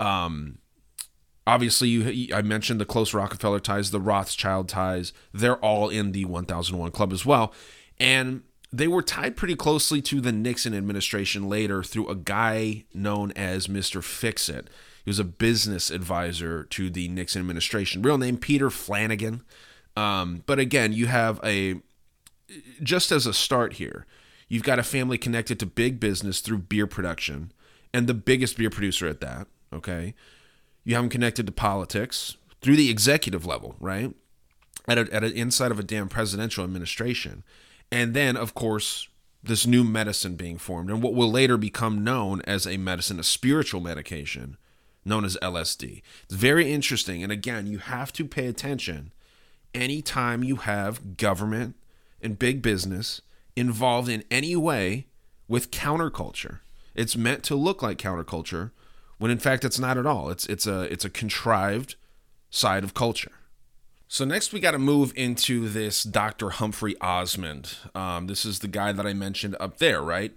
Um, 0.00 0.58
obviously, 1.46 1.88
you 1.88 2.34
I 2.34 2.40
mentioned 2.40 2.80
the 2.80 2.86
close 2.86 3.12
Rockefeller 3.12 3.60
ties, 3.60 3.90
the 3.90 4.00
Rothschild 4.00 4.70
ties. 4.70 5.12
They're 5.34 5.58
all 5.58 5.90
in 5.90 6.12
the 6.12 6.24
1001 6.24 6.92
Club 6.92 7.12
as 7.12 7.26
well, 7.26 7.52
and 7.98 8.42
they 8.72 8.88
were 8.88 9.02
tied 9.02 9.36
pretty 9.36 9.56
closely 9.56 10.02
to 10.02 10.20
the 10.20 10.32
Nixon 10.32 10.74
administration 10.74 11.48
later 11.48 11.82
through 11.82 12.08
a 12.08 12.14
guy 12.14 12.84
known 12.92 13.32
as 13.32 13.68
Mr. 13.68 14.02
Fixit. 14.02 14.68
He 15.04 15.10
was 15.10 15.18
a 15.18 15.24
business 15.24 15.90
advisor 15.90 16.64
to 16.64 16.90
the 16.90 17.08
Nixon 17.08 17.40
administration. 17.40 18.02
Real 18.02 18.18
name 18.18 18.36
Peter 18.36 18.68
Flanigan. 18.68 19.42
Um, 19.96 20.42
but 20.46 20.58
again, 20.58 20.92
you 20.92 21.06
have 21.06 21.40
a 21.44 21.80
just 22.82 23.10
as 23.12 23.26
a 23.26 23.34
start 23.34 23.74
here, 23.74 24.06
you've 24.48 24.62
got 24.62 24.78
a 24.78 24.84
family 24.84 25.18
connected 25.18 25.58
to 25.60 25.66
big 25.66 26.00
business 26.00 26.40
through 26.40 26.58
beer 26.58 26.86
production, 26.86 27.52
and 27.92 28.06
the 28.06 28.14
biggest 28.14 28.56
beer 28.56 28.70
producer 28.70 29.06
at 29.06 29.20
that. 29.20 29.46
Okay, 29.72 30.14
you 30.84 30.94
have 30.94 31.02
them 31.02 31.10
connected 31.10 31.46
to 31.46 31.52
politics 31.52 32.36
through 32.60 32.76
the 32.76 32.90
executive 32.90 33.44
level, 33.44 33.74
right? 33.80 34.14
At 34.88 34.98
a, 34.98 35.12
at 35.12 35.24
a, 35.24 35.32
inside 35.32 35.72
of 35.72 35.80
a 35.80 35.84
damn 35.84 36.08
presidential 36.08 36.64
administration, 36.64 37.42
and 37.90 38.14
then 38.14 38.36
of 38.36 38.54
course 38.54 39.08
this 39.42 39.66
new 39.66 39.84
medicine 39.84 40.34
being 40.34 40.58
formed, 40.58 40.90
and 40.90 41.02
what 41.02 41.14
will 41.14 41.30
later 41.30 41.56
become 41.56 42.02
known 42.02 42.40
as 42.42 42.66
a 42.66 42.76
medicine, 42.76 43.20
a 43.20 43.24
spiritual 43.24 43.80
medication 43.80 44.56
known 45.04 45.24
as 45.24 45.38
LSD. 45.40 46.02
It's 46.24 46.34
very 46.34 46.72
interesting, 46.72 47.22
and 47.22 47.30
again, 47.30 47.66
you 47.66 47.78
have 47.78 48.12
to 48.14 48.24
pay 48.24 48.46
attention 48.46 49.12
anytime 49.72 50.42
you 50.42 50.56
have 50.56 51.16
government 51.16 51.76
and 52.20 52.38
big 52.38 52.62
business 52.62 53.20
involved 53.54 54.08
in 54.08 54.24
any 54.30 54.56
way 54.56 55.06
with 55.48 55.70
counterculture. 55.70 56.60
It's 56.94 57.16
meant 57.16 57.42
to 57.44 57.54
look 57.54 57.82
like 57.82 57.98
counterculture 57.98 58.70
when 59.18 59.30
in 59.30 59.38
fact 59.38 59.64
it's 59.64 59.78
not 59.78 59.98
at 59.98 60.06
all. 60.06 60.30
It's 60.30 60.46
it's 60.46 60.66
a 60.66 60.82
it's 60.92 61.04
a 61.04 61.10
contrived 61.10 61.96
side 62.50 62.84
of 62.84 62.94
culture. 62.94 63.32
So 64.08 64.24
next 64.24 64.52
we 64.52 64.60
got 64.60 64.70
to 64.70 64.78
move 64.78 65.12
into 65.16 65.68
this 65.68 66.02
Dr. 66.02 66.50
Humphrey 66.50 66.96
Osmond. 67.00 67.76
Um, 67.94 68.28
this 68.28 68.44
is 68.44 68.60
the 68.60 68.68
guy 68.68 68.92
that 68.92 69.06
I 69.06 69.12
mentioned 69.14 69.56
up 69.58 69.78
there, 69.78 70.00
right? 70.00 70.32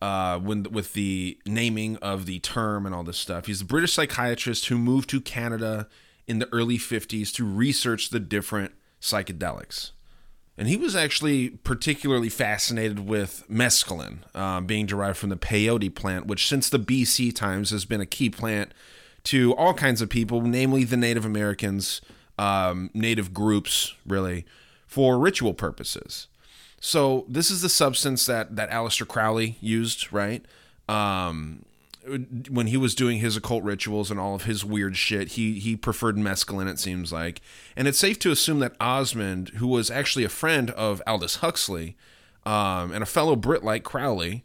Uh, 0.00 0.38
when 0.38 0.64
with 0.64 0.92
the 0.92 1.38
naming 1.46 1.96
of 1.98 2.26
the 2.26 2.38
term 2.40 2.84
and 2.84 2.94
all 2.94 3.04
this 3.04 3.16
stuff. 3.16 3.46
He's 3.46 3.62
a 3.62 3.64
British 3.64 3.94
psychiatrist 3.94 4.66
who 4.66 4.76
moved 4.76 5.08
to 5.10 5.20
Canada 5.20 5.88
in 6.26 6.38
the 6.38 6.48
early 6.52 6.78
50s 6.78 7.32
to 7.34 7.44
research 7.44 8.10
the 8.10 8.20
different 8.20 8.72
psychedelics. 9.00 9.92
And 10.56 10.68
he 10.68 10.76
was 10.76 10.94
actually 10.94 11.50
particularly 11.50 12.28
fascinated 12.28 13.00
with 13.00 13.44
mescaline, 13.50 14.18
uh, 14.34 14.60
being 14.60 14.86
derived 14.86 15.18
from 15.18 15.30
the 15.30 15.36
peyote 15.36 15.94
plant, 15.94 16.26
which 16.26 16.46
since 16.48 16.68
the 16.68 16.78
BC 16.78 17.34
times 17.34 17.70
has 17.70 17.84
been 17.84 18.00
a 18.00 18.06
key 18.06 18.30
plant 18.30 18.72
to 19.24 19.54
all 19.56 19.74
kinds 19.74 20.00
of 20.00 20.08
people, 20.08 20.42
namely 20.42 20.84
the 20.84 20.96
Native 20.96 21.24
Americans, 21.24 22.00
um, 22.38 22.90
Native 22.94 23.34
groups, 23.34 23.94
really, 24.06 24.44
for 24.86 25.18
ritual 25.18 25.54
purposes. 25.54 26.28
So 26.80 27.24
this 27.28 27.50
is 27.50 27.62
the 27.62 27.68
substance 27.68 28.26
that 28.26 28.56
that 28.56 28.70
Aleister 28.70 29.08
Crowley 29.08 29.56
used, 29.60 30.12
right? 30.12 30.44
Um, 30.88 31.64
when 32.50 32.66
he 32.66 32.76
was 32.76 32.94
doing 32.94 33.18
his 33.18 33.36
occult 33.36 33.64
rituals 33.64 34.10
and 34.10 34.20
all 34.20 34.34
of 34.34 34.44
his 34.44 34.64
weird 34.64 34.96
shit, 34.96 35.32
he 35.32 35.58
he 35.58 35.76
preferred 35.76 36.16
mescaline. 36.16 36.70
It 36.70 36.78
seems 36.78 37.12
like, 37.12 37.40
and 37.76 37.88
it's 37.88 37.98
safe 37.98 38.18
to 38.20 38.30
assume 38.30 38.58
that 38.58 38.76
Osmond, 38.80 39.50
who 39.56 39.66
was 39.66 39.90
actually 39.90 40.24
a 40.24 40.28
friend 40.28 40.70
of 40.70 41.02
Aldous 41.06 41.36
Huxley, 41.36 41.96
um, 42.44 42.92
and 42.92 43.02
a 43.02 43.06
fellow 43.06 43.36
Brit 43.36 43.64
like 43.64 43.84
Crowley, 43.84 44.44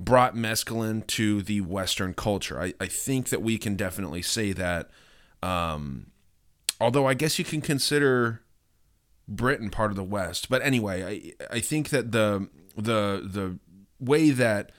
brought 0.00 0.34
mescaline 0.34 1.06
to 1.08 1.42
the 1.42 1.60
Western 1.60 2.14
culture. 2.14 2.60
I, 2.60 2.74
I 2.80 2.86
think 2.86 3.28
that 3.28 3.42
we 3.42 3.58
can 3.58 3.76
definitely 3.76 4.22
say 4.22 4.52
that. 4.52 4.90
Um, 5.42 6.06
although 6.80 7.06
I 7.06 7.14
guess 7.14 7.38
you 7.38 7.44
can 7.44 7.60
consider 7.60 8.40
Britain 9.28 9.68
part 9.68 9.90
of 9.90 9.96
the 9.96 10.04
West, 10.04 10.48
but 10.48 10.62
anyway, 10.62 11.34
I 11.50 11.56
I 11.56 11.60
think 11.60 11.90
that 11.90 12.12
the 12.12 12.48
the 12.76 13.28
the 13.30 13.58
way 14.00 14.30
that 14.30 14.72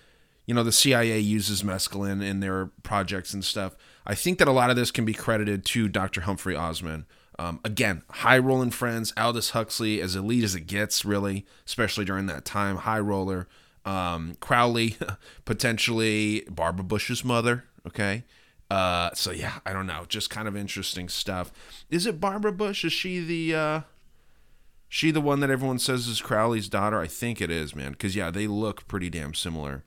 you 0.46 0.54
know 0.54 0.64
the 0.64 0.72
CIA 0.72 1.20
uses 1.20 1.64
mescaline 1.64 2.24
in 2.24 2.40
their 2.40 2.68
projects 2.84 3.34
and 3.34 3.44
stuff. 3.44 3.76
I 4.06 4.16
think 4.16 4.38
that 4.40 4.48
a 4.48 4.52
lot 4.52 4.70
of 4.70 4.76
this 4.76 4.92
can 4.92 5.06
be 5.06 5.14
credited 5.14 5.66
to 5.66 5.88
Dr. 5.88 6.22
Humphrey 6.22 6.56
Osmond. 6.56 7.06
Um, 7.38 7.60
again, 7.66 8.04
high 8.10 8.38
rolling 8.38 8.72
friends, 8.72 9.12
Aldous 9.18 9.50
Huxley, 9.50 10.02
as 10.02 10.16
elite 10.16 10.44
as 10.44 10.56
it 10.56 10.68
gets, 10.68 11.04
really, 11.04 11.46
especially 11.66 12.06
during 12.06 12.28
that 12.28 12.46
time. 12.46 12.78
High 12.78 13.00
roller, 13.00 13.48
um, 13.84 14.36
Crowley, 14.40 14.98
potentially 15.46 16.46
Barbara 16.50 16.86
Bush's 16.86 17.26
mother. 17.26 17.66
Okay, 17.86 18.24
uh, 18.70 19.10
so 19.14 19.32
yeah, 19.32 19.60
I 19.66 19.74
don't 19.74 19.88
know, 19.88 20.06
just 20.08 20.30
kind 20.30 20.48
of 20.48 20.56
interesting 20.56 21.10
stuff. 21.10 21.52
Is 21.90 22.06
it 22.06 22.22
Barbara 22.22 22.54
Bush? 22.54 22.86
Is 22.86 22.94
she 22.94 23.20
the 23.20 23.56
uh, 23.56 23.82
she 24.88 25.12
the 25.12 25.22
one 25.22 25.40
that 25.42 25.50
everyone 25.50 25.80
says 25.80 26.08
is 26.08 26.22
Crowley's 26.22 26.70
daughter? 26.70 27.00
I 27.00 27.08
think 27.08 27.42
it 27.42 27.52
is, 27.52 27.76
man. 27.76 27.92
Because 27.92 28.16
yeah, 28.16 28.32
they 28.32 28.48
look 28.48 28.88
pretty 28.88 29.10
damn 29.10 29.34
similar 29.34 29.84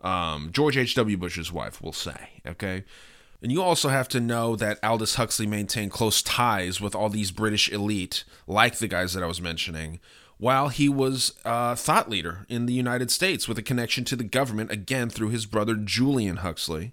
um, 0.00 0.50
George 0.52 0.76
H.W. 0.76 1.16
Bush's 1.16 1.52
wife, 1.52 1.82
we'll 1.82 1.92
say. 1.92 2.42
Okay. 2.46 2.84
And 3.42 3.50
you 3.50 3.62
also 3.62 3.88
have 3.88 4.08
to 4.08 4.20
know 4.20 4.54
that 4.56 4.78
Aldous 4.82 5.14
Huxley 5.14 5.46
maintained 5.46 5.92
close 5.92 6.22
ties 6.22 6.80
with 6.80 6.94
all 6.94 7.08
these 7.08 7.30
British 7.30 7.70
elite, 7.70 8.24
like 8.46 8.78
the 8.78 8.88
guys 8.88 9.14
that 9.14 9.22
I 9.22 9.26
was 9.26 9.40
mentioning, 9.40 9.98
while 10.36 10.68
he 10.68 10.88
was 10.88 11.34
a 11.44 11.74
thought 11.74 12.10
leader 12.10 12.44
in 12.48 12.66
the 12.66 12.72
United 12.74 13.10
States 13.10 13.48
with 13.48 13.58
a 13.58 13.62
connection 13.62 14.04
to 14.04 14.16
the 14.16 14.24
government, 14.24 14.70
again, 14.70 15.08
through 15.08 15.30
his 15.30 15.46
brother 15.46 15.74
Julian 15.74 16.36
Huxley. 16.36 16.92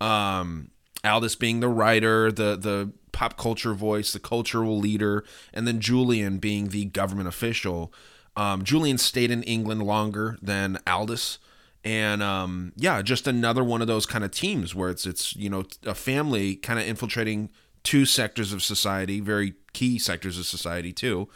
Um, 0.00 0.70
Aldous 1.04 1.34
being 1.34 1.60
the 1.60 1.68
writer, 1.68 2.30
the, 2.30 2.56
the 2.56 2.92
pop 3.12 3.36
culture 3.36 3.74
voice, 3.74 4.12
the 4.12 4.20
cultural 4.20 4.78
leader, 4.78 5.24
and 5.52 5.66
then 5.66 5.80
Julian 5.80 6.38
being 6.38 6.68
the 6.68 6.86
government 6.86 7.28
official. 7.28 7.92
Um, 8.36 8.62
Julian 8.62 8.98
stayed 8.98 9.30
in 9.30 9.42
England 9.42 9.82
longer 9.82 10.38
than 10.40 10.78
Aldous 10.86 11.38
and 11.84 12.22
um, 12.22 12.72
yeah, 12.76 13.00
just 13.02 13.26
another 13.26 13.64
one 13.64 13.80
of 13.80 13.86
those 13.86 14.06
kind 14.06 14.24
of 14.24 14.30
teams 14.30 14.74
where 14.74 14.90
it's 14.90 15.06
it's 15.06 15.34
you 15.36 15.48
know 15.48 15.64
a 15.84 15.94
family 15.94 16.56
kind 16.56 16.78
of 16.78 16.86
infiltrating 16.86 17.50
two 17.82 18.04
sectors 18.04 18.52
of 18.52 18.62
society, 18.62 19.20
very 19.20 19.54
key 19.72 19.98
sectors 19.98 20.38
of 20.38 20.46
society 20.46 20.92
too, 20.92 21.28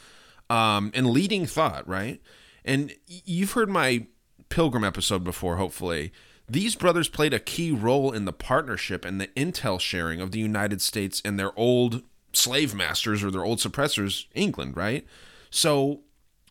um, 0.51 0.91
and 0.95 1.11
leading 1.11 1.47
thought, 1.47 1.87
right? 1.89 2.21
And 2.65 2.95
you've 3.07 3.53
heard 3.53 3.69
my 3.69 4.07
Pilgrim 4.49 4.85
episode 4.85 5.25
before, 5.25 5.57
hopefully. 5.57 6.13
These 6.47 6.77
brothers 6.77 7.09
played 7.09 7.33
a 7.33 7.41
key 7.41 7.71
role 7.71 8.13
in 8.13 8.27
the 8.27 8.33
partnership 8.33 9.07
and 9.07 9.19
the 9.19 9.29
intel 9.29 9.81
sharing 9.81 10.21
of 10.21 10.31
the 10.31 10.39
United 10.39 10.83
States 10.83 11.23
and 11.25 11.39
their 11.39 11.59
old 11.59 12.03
slave 12.35 12.75
masters 12.75 13.25
or 13.25 13.31
their 13.31 13.45
old 13.45 13.61
suppressors, 13.61 14.27
England, 14.35 14.77
right? 14.77 15.07
So 15.51 16.01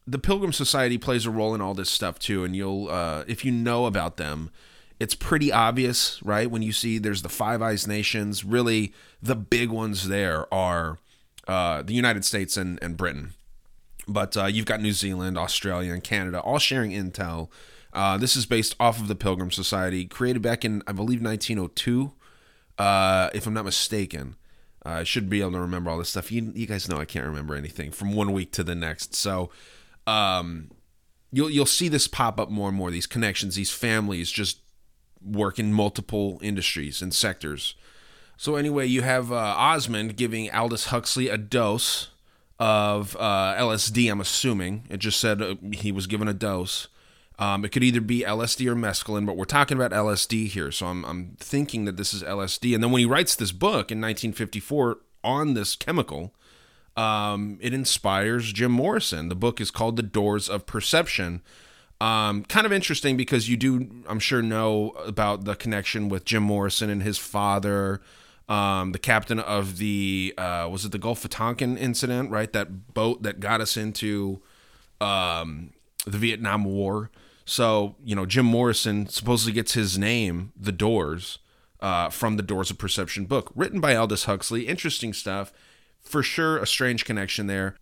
the 0.06 0.20
Pilgrim 0.20 0.54
Society 0.54 0.98
plays 0.98 1.26
a 1.26 1.32
role 1.32 1.56
in 1.56 1.62
all 1.62 1.74
this 1.74 1.90
stuff 1.90 2.20
too, 2.20 2.44
and 2.44 2.56
you'll 2.56 2.90
uh, 2.90 3.24
if 3.28 3.46
you 3.46 3.52
know 3.52 3.86
about 3.86 4.18
them, 4.18 4.50
it's 5.00 5.16
pretty 5.16 5.52
obvious, 5.52 6.22
right? 6.24 6.50
When 6.50 6.62
you 6.62 6.72
see 6.72 6.98
there's 6.98 7.22
the 7.22 7.30
Five 7.30 7.62
Eyes 7.62 7.88
nations, 7.88 8.44
really 8.44 8.94
the 9.22 9.36
big 9.36 9.70
ones 9.70 10.08
there 10.08 10.52
are 10.54 11.00
uh, 11.48 11.82
the 11.82 11.94
United 11.94 12.26
States 12.26 12.58
and, 12.58 12.80
and 12.82 12.98
Britain, 12.98 13.34
but 14.08 14.36
uh, 14.36 14.46
you've 14.46 14.66
got 14.66 14.82
New 14.82 14.94
Zealand, 14.94 15.38
Australia, 15.38 15.94
and 15.94 16.04
Canada 16.04 16.40
all 16.42 16.60
sharing 16.60 16.92
intel. 16.92 17.50
Uh, 17.94 18.18
this 18.18 18.36
is 18.36 18.46
based 18.46 18.76
off 18.80 19.00
of 19.00 19.08
the 19.08 19.16
Pilgrim 19.16 19.52
Society, 19.52 20.06
created 20.06 20.42
back 20.42 20.66
in 20.66 20.84
I 20.88 20.92
believe 20.92 21.22
1902, 21.22 22.12
uh, 22.78 23.30
if 23.34 23.48
I'm 23.48 23.54
not 23.54 23.66
mistaken. 23.66 24.36
I 24.86 25.06
should 25.06 25.30
be 25.30 25.40
able 25.40 25.54
to 25.54 25.62
remember 25.62 25.90
all 25.90 25.98
this 25.98 26.10
stuff. 26.10 26.30
You, 26.30 26.52
you 26.54 26.68
guys 26.68 26.90
know 26.90 26.98
I 26.98 27.06
can't 27.06 27.26
remember 27.26 27.56
anything 27.56 27.92
from 27.92 28.12
one 28.12 28.34
week 28.34 28.52
to 28.52 28.66
the 28.66 28.76
next, 28.76 29.16
so 29.16 29.50
um, 30.08 30.72
you'll 31.32 31.50
you'll 31.50 31.66
see 31.66 31.88
this 31.88 32.08
pop 32.08 32.40
up 32.40 32.50
more 32.50 32.70
and 32.70 32.78
more. 32.78 32.92
These 32.92 33.08
connections, 33.08 33.56
these 33.56 33.72
families, 33.72 34.32
just 34.32 34.60
work 35.22 35.60
in 35.60 35.74
multiple 35.74 36.40
industries 36.42 37.02
and 37.02 37.14
sectors. 37.14 37.76
So 38.38 38.56
anyway, 38.56 38.88
you 38.88 39.02
have 39.04 39.32
uh, 39.32 39.36
Osmond 39.36 40.18
giving 40.18 40.52
Aldous 40.52 40.88
Huxley 40.88 41.30
a 41.30 41.38
dose 41.38 42.10
of 42.60 43.16
uh, 43.20 43.56
LSD. 43.58 44.12
I'm 44.12 44.22
assuming 44.22 44.86
it 44.90 44.98
just 44.98 45.20
said 45.20 45.42
uh, 45.42 45.56
he 45.72 45.92
was 45.92 46.08
given 46.08 46.28
a 46.28 46.34
dose. 46.34 46.88
Um, 47.40 47.66
it 47.66 47.70
could 47.70 47.84
either 47.84 48.02
be 48.02 48.22
LSD 48.22 48.68
or 48.68 48.76
mescaline, 48.76 49.26
but 49.26 49.36
we're 49.36 49.46
talking 49.46 49.76
about 49.76 49.92
LSD 49.92 50.48
here, 50.48 50.72
so 50.72 50.86
I'm, 50.86 51.04
I'm 51.04 51.36
thinking 51.40 51.86
that 51.86 51.98
this 51.98 52.14
is 52.14 52.22
LSD. 52.22 52.76
And 52.76 52.84
then 52.84 52.92
when 52.92 53.00
he 53.00 53.06
writes 53.06 53.36
this 53.36 53.52
book 53.52 53.92
in 53.92 54.00
1954 54.00 55.00
on 55.24 55.56
this 55.56 55.76
chemical, 55.76 56.36
um, 56.96 57.58
it 57.62 57.74
inspires 57.74 58.54
Jim 58.54 58.72
Morrison. 58.72 59.30
The 59.30 59.36
book 59.36 59.60
is 59.60 59.72
called 59.72 59.96
The 59.96 60.04
Doors 60.04 60.50
of 60.50 60.66
Perception. 60.66 61.42
Um, 62.02 62.44
kind 62.44 62.66
of 62.66 62.74
interesting 62.74 63.16
because 63.16 63.48
you 63.48 63.56
do, 63.58 64.04
I'm 64.08 64.20
sure, 64.20 64.42
know 64.42 64.90
about 65.06 65.46
the 65.46 65.56
connection 65.56 66.10
with 66.10 66.26
Jim 66.26 66.44
Morrison 66.44 66.90
and 66.90 67.02
his 67.02 67.18
father, 67.18 68.02
um, 68.50 68.92
the 68.92 69.00
captain 69.00 69.40
of 69.40 69.78
the, 69.78 70.34
uh, 70.38 70.68
was 70.70 70.84
it 70.84 70.92
the 70.92 70.98
Gulf 70.98 71.24
of 71.24 71.32
Tonkin 71.32 71.78
incident, 71.78 72.30
right? 72.30 72.52
That 72.52 72.94
boat 72.94 73.24
that 73.24 73.40
got 73.40 73.62
us 73.62 73.78
into 73.78 74.42
um, 75.00 75.72
the 76.06 76.18
Vietnam 76.18 76.66
War. 76.66 77.10
So, 77.46 77.96
you 78.04 78.16
know, 78.16 78.26
Jim 78.26 78.46
Morrison 78.46 79.08
supposedly 79.08 79.54
gets 79.54 79.74
his 79.74 79.98
name, 79.98 80.52
The 80.60 80.72
Doors, 80.72 81.40
uh, 81.80 82.10
from 82.10 82.38
the 82.38 82.44
Doors 82.44 82.70
of 82.70 82.78
Perception 82.78 83.26
book, 83.26 83.52
written 83.56 83.80
by 83.80 83.96
Aldous 83.96 84.26
Huxley. 84.26 84.68
Interesting 84.68 85.14
stuff. 85.14 85.52
For 86.04 86.22
sure, 86.24 86.58
a 86.58 86.68
strange 86.68 87.06
connection 87.06 87.48
there. 87.48 87.76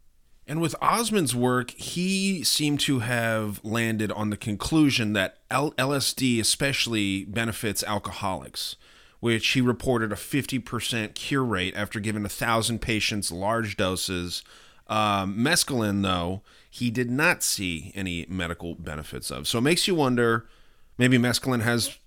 And 0.48 0.60
with 0.60 0.76
Osmond's 0.82 1.36
work, 1.36 1.72
he 1.72 2.44
seemed 2.44 2.80
to 2.82 3.00
have 3.00 3.64
landed 3.64 4.12
on 4.12 4.32
the 4.32 4.38
conclusion 4.38 5.14
that 5.14 5.38
L- 5.50 5.72
LSD 5.74 6.40
especially 6.40 7.26
benefits 7.26 7.84
alcoholics, 7.84 8.76
which 9.20 9.48
he 9.50 9.62
reported 9.62 10.12
a 10.12 10.16
50% 10.16 11.14
cure 11.14 11.46
rate 11.46 11.74
after 11.76 12.00
giving 12.00 12.26
a 12.26 12.30
thousand 12.30 12.80
patients 12.80 13.32
large 13.32 13.78
doses. 13.78 14.44
Um, 14.88 15.38
mescaline, 15.38 16.02
though, 16.02 16.42
he 16.70 16.90
did 16.90 17.10
not 17.10 17.44
see 17.44 17.92
any 17.96 18.26
medical 18.28 18.76
benefits 18.76 19.32
of. 19.32 19.48
So 19.48 19.60
it 19.60 19.62
makes 19.62 19.88
you 19.88 19.96
wonder 19.96 20.48
maybe 20.98 21.18
mescaline 21.18 21.62
has 21.62 21.98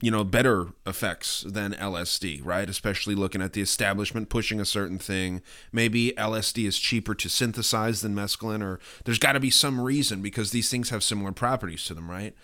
you 0.00 0.10
know 0.10 0.22
better 0.24 0.68
effects 0.86 1.44
than 1.46 1.72
LSD, 1.72 2.44
right? 2.44 2.68
Especially 2.68 3.14
looking 3.14 3.42
at 3.42 3.52
the 3.52 3.60
establishment 3.60 4.28
pushing 4.28 4.60
a 4.60 4.64
certain 4.64 4.98
thing. 4.98 5.42
Maybe 5.72 6.12
LSD 6.16 6.66
is 6.66 6.78
cheaper 6.78 7.14
to 7.16 7.28
synthesize 7.28 8.00
than 8.00 8.14
mescaline, 8.14 8.62
or 8.62 8.78
there's 9.04 9.18
got 9.18 9.32
to 9.32 9.40
be 9.40 9.50
some 9.50 9.80
reason 9.80 10.22
because 10.22 10.50
these 10.50 10.70
things 10.70 10.90
have 10.90 11.02
similar 11.02 11.32
properties 11.32 11.84
to 11.86 11.94
them, 11.94 12.10
right? 12.10 12.34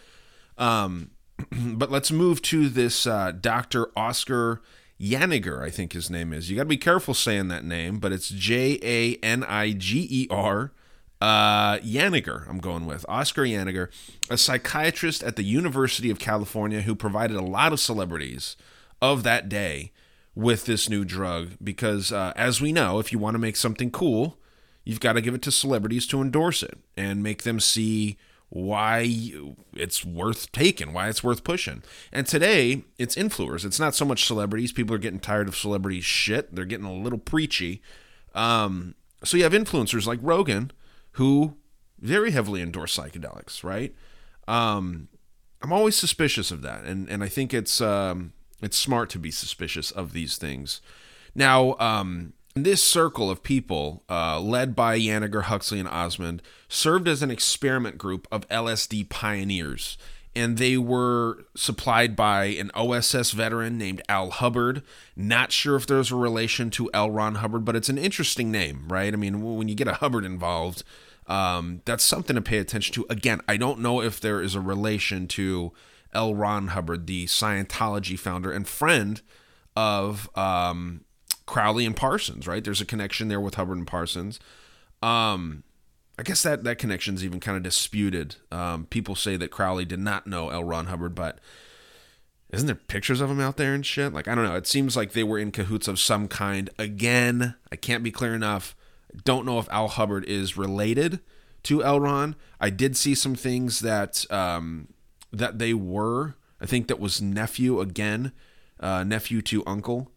Um, 0.58 1.10
but 1.50 1.90
let's 1.90 2.10
move 2.10 2.42
to 2.42 2.68
this 2.68 3.06
uh, 3.06 3.32
Dr. 3.32 3.90
Oscar 3.96 4.62
Janiger, 5.00 5.62
I 5.62 5.70
think 5.70 5.92
his 5.92 6.10
name 6.10 6.32
is. 6.32 6.50
You 6.50 6.56
got 6.56 6.62
to 6.62 6.68
be 6.68 6.76
careful 6.76 7.14
saying 7.14 7.48
that 7.48 7.64
name, 7.64 7.98
but 7.98 8.12
it's 8.12 8.28
J 8.28 8.78
A 8.82 9.16
N 9.16 9.44
I 9.44 9.72
G 9.72 10.06
E 10.10 10.26
R 10.30 10.72
uh, 11.20 11.78
Janiger, 11.78 12.48
I'm 12.48 12.58
going 12.58 12.86
with 12.86 13.06
Oscar 13.08 13.42
Janiger, 13.42 13.88
a 14.28 14.36
psychiatrist 14.36 15.22
at 15.22 15.36
the 15.36 15.42
University 15.42 16.10
of 16.10 16.18
California 16.18 16.82
who 16.82 16.94
provided 16.94 17.36
a 17.36 17.42
lot 17.42 17.72
of 17.72 17.80
celebrities 17.80 18.56
of 19.00 19.22
that 19.22 19.48
day 19.48 19.92
with 20.34 20.66
this 20.66 20.88
new 20.88 21.04
drug. 21.04 21.52
Because 21.62 22.12
uh, 22.12 22.32
as 22.36 22.60
we 22.60 22.72
know, 22.72 22.98
if 22.98 23.12
you 23.12 23.18
want 23.18 23.34
to 23.34 23.38
make 23.38 23.56
something 23.56 23.90
cool, 23.90 24.38
you've 24.84 25.00
got 25.00 25.14
to 25.14 25.20
give 25.20 25.34
it 25.34 25.42
to 25.42 25.50
celebrities 25.52 26.06
to 26.08 26.20
endorse 26.20 26.62
it 26.62 26.78
and 26.96 27.22
make 27.22 27.42
them 27.42 27.60
see 27.60 28.18
why 28.50 29.32
it's 29.72 30.04
worth 30.04 30.52
taking, 30.52 30.92
why 30.92 31.08
it's 31.08 31.24
worth 31.24 31.42
pushing. 31.42 31.82
And 32.12 32.26
today, 32.26 32.84
it's 32.98 33.16
influencers. 33.16 33.64
It's 33.64 33.80
not 33.80 33.94
so 33.94 34.04
much 34.04 34.26
celebrities. 34.26 34.72
People 34.72 34.94
are 34.94 34.98
getting 34.98 35.18
tired 35.18 35.48
of 35.48 35.56
celebrity 35.56 36.00
shit. 36.00 36.54
They're 36.54 36.64
getting 36.64 36.86
a 36.86 36.92
little 36.92 37.18
preachy. 37.18 37.82
Um, 38.34 38.94
so 39.24 39.36
you 39.36 39.42
have 39.42 39.52
influencers 39.52 40.06
like 40.06 40.20
Rogan 40.22 40.70
who 41.14 41.56
very 41.98 42.30
heavily 42.30 42.60
endorse 42.60 42.96
psychedelics, 42.96 43.64
right? 43.64 43.94
Um, 44.46 45.08
I'm 45.62 45.72
always 45.72 45.96
suspicious 45.96 46.50
of 46.50 46.62
that, 46.62 46.84
and 46.84 47.08
and 47.08 47.24
I 47.24 47.28
think 47.28 47.54
it's 47.54 47.80
um, 47.80 48.32
it's 48.62 48.76
smart 48.76 49.10
to 49.10 49.18
be 49.18 49.30
suspicious 49.30 49.90
of 49.90 50.12
these 50.12 50.36
things. 50.36 50.80
Now, 51.34 51.76
um, 51.78 52.34
this 52.54 52.82
circle 52.82 53.30
of 53.30 53.42
people, 53.42 54.04
uh, 54.08 54.38
led 54.40 54.76
by 54.76 54.98
Janiger, 54.98 55.44
Huxley, 55.44 55.80
and 55.80 55.88
Osmond, 55.88 56.42
served 56.68 57.08
as 57.08 57.22
an 57.22 57.30
experiment 57.30 57.98
group 57.98 58.28
of 58.30 58.48
LSD 58.48 59.08
pioneers 59.08 59.98
and 60.36 60.58
they 60.58 60.76
were 60.76 61.44
supplied 61.54 62.16
by 62.16 62.46
an 62.46 62.70
OSS 62.74 63.30
veteran 63.30 63.78
named 63.78 64.02
Al 64.08 64.30
Hubbard. 64.30 64.82
Not 65.14 65.52
sure 65.52 65.76
if 65.76 65.86
there's 65.86 66.10
a 66.10 66.16
relation 66.16 66.70
to 66.70 66.90
L. 66.92 67.10
Ron 67.10 67.36
Hubbard, 67.36 67.64
but 67.64 67.76
it's 67.76 67.88
an 67.88 67.98
interesting 67.98 68.50
name, 68.50 68.86
right? 68.88 69.12
I 69.12 69.16
mean, 69.16 69.42
when 69.56 69.68
you 69.68 69.74
get 69.74 69.88
a 69.88 69.94
Hubbard 69.94 70.24
involved, 70.24 70.82
um, 71.26 71.82
that's 71.84 72.04
something 72.04 72.36
to 72.36 72.42
pay 72.42 72.58
attention 72.58 72.94
to. 72.94 73.06
Again, 73.08 73.40
I 73.48 73.56
don't 73.56 73.80
know 73.80 74.00
if 74.00 74.20
there 74.20 74.40
is 74.40 74.54
a 74.54 74.60
relation 74.60 75.26
to 75.28 75.72
L. 76.12 76.34
Ron 76.34 76.68
Hubbard, 76.68 77.06
the 77.06 77.26
Scientology 77.26 78.18
founder 78.18 78.52
and 78.52 78.66
friend 78.66 79.20
of 79.76 80.28
um, 80.36 81.04
Crowley 81.46 81.86
and 81.86 81.96
Parsons, 81.96 82.46
right? 82.46 82.62
There's 82.62 82.80
a 82.80 82.86
connection 82.86 83.28
there 83.28 83.40
with 83.40 83.54
Hubbard 83.54 83.78
and 83.78 83.86
Parsons. 83.86 84.38
Um, 85.02 85.64
I 86.18 86.22
guess 86.22 86.42
that 86.42 86.64
that 86.64 86.78
connection's 86.78 87.24
even 87.24 87.40
kind 87.40 87.56
of 87.56 87.62
disputed. 87.62 88.36
Um, 88.52 88.86
people 88.86 89.14
say 89.14 89.36
that 89.36 89.50
Crowley 89.50 89.84
did 89.84 89.98
not 89.98 90.26
know 90.26 90.50
L. 90.50 90.62
Ron 90.62 90.86
Hubbard, 90.86 91.14
but 91.14 91.38
isn't 92.50 92.66
there 92.66 92.76
pictures 92.76 93.20
of 93.20 93.30
him 93.30 93.40
out 93.40 93.56
there 93.56 93.74
and 93.74 93.84
shit? 93.84 94.12
Like 94.12 94.28
I 94.28 94.34
don't 94.34 94.44
know. 94.44 94.54
It 94.54 94.66
seems 94.66 94.96
like 94.96 95.12
they 95.12 95.24
were 95.24 95.38
in 95.38 95.50
cahoots 95.50 95.88
of 95.88 95.98
some 95.98 96.28
kind. 96.28 96.70
Again, 96.78 97.56
I 97.72 97.76
can't 97.76 98.04
be 98.04 98.12
clear 98.12 98.34
enough. 98.34 98.76
Don't 99.24 99.46
know 99.46 99.58
if 99.58 99.68
Al 99.70 99.88
Hubbard 99.88 100.24
is 100.24 100.56
related 100.56 101.20
to 101.64 101.84
L. 101.84 102.00
Ron. 102.00 102.36
I 102.60 102.70
did 102.70 102.96
see 102.96 103.14
some 103.14 103.34
things 103.34 103.80
that 103.80 104.30
um, 104.30 104.88
that 105.32 105.58
they 105.58 105.74
were. 105.74 106.36
I 106.60 106.66
think 106.66 106.88
that 106.88 106.98
was 106.98 107.20
nephew 107.20 107.80
again, 107.80 108.32
uh, 108.80 109.04
nephew 109.04 109.42
to 109.42 109.62
uncle. 109.66 110.10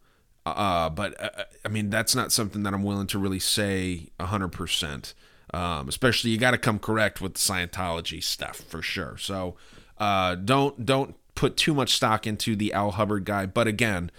Uh, 0.46 0.88
but 0.88 1.20
uh, 1.22 1.44
I 1.64 1.68
mean, 1.68 1.90
that's 1.90 2.14
not 2.14 2.32
something 2.32 2.62
that 2.62 2.72
I'm 2.72 2.82
willing 2.82 3.06
to 3.08 3.18
really 3.18 3.38
say 3.38 4.08
hundred 4.20 4.48
percent. 4.48 5.14
Um, 5.52 5.88
especially 5.88 6.30
you 6.30 6.38
got 6.38 6.50
to 6.50 6.58
come 6.58 6.78
correct 6.78 7.20
with 7.20 7.34
the 7.34 7.40
Scientology 7.40 8.22
stuff 8.22 8.56
for 8.56 8.82
sure. 8.82 9.16
So 9.18 9.56
uh, 9.98 10.34
don't 10.34 10.84
don't 10.84 11.16
put 11.34 11.56
too 11.56 11.72
much 11.74 11.94
stock 11.94 12.26
into 12.26 12.56
the 12.56 12.72
Al 12.72 12.92
Hubbard 12.92 13.24
guy. 13.24 13.46
But 13.46 13.66
again, 13.66 14.10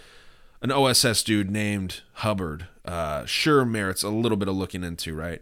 an 0.61 0.71
OSS 0.71 1.23
dude 1.23 1.49
named 1.49 2.01
Hubbard 2.13 2.67
uh, 2.85 3.25
sure 3.25 3.65
merits 3.65 4.03
a 4.03 4.09
little 4.09 4.37
bit 4.37 4.47
of 4.47 4.55
looking 4.55 4.83
into. 4.83 5.15
Right 5.15 5.41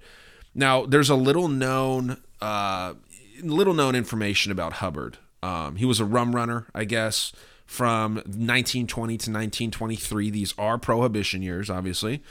now, 0.54 0.86
there's 0.86 1.10
a 1.10 1.16
little 1.16 1.48
known 1.48 2.18
uh, 2.42 2.94
little 3.42 3.74
known 3.74 3.96
information 3.96 4.52
about 4.52 4.74
Hubbard. 4.74 5.18
Um, 5.44 5.76
he 5.76 5.86
was 5.86 6.00
a 6.00 6.06
rum 6.06 6.36
runner, 6.36 6.68
I 6.74 6.84
guess, 6.84 7.32
from 7.66 8.16
1920 8.16 9.14
to 9.14 9.14
1923. 9.32 10.30
These 10.30 10.54
are 10.58 10.78
prohibition 10.78 11.42
years, 11.42 11.70
obviously. 11.70 12.24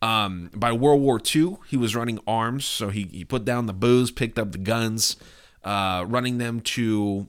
Um, 0.00 0.50
by 0.54 0.72
World 0.72 1.00
War 1.00 1.20
II, 1.34 1.56
he 1.68 1.76
was 1.76 1.96
running 1.96 2.20
arms, 2.26 2.64
so 2.64 2.90
he, 2.90 3.04
he 3.04 3.24
put 3.24 3.44
down 3.44 3.66
the 3.66 3.72
booze, 3.72 4.10
picked 4.10 4.38
up 4.38 4.52
the 4.52 4.58
guns, 4.58 5.16
uh, 5.64 6.04
running 6.06 6.38
them 6.38 6.60
to 6.60 7.28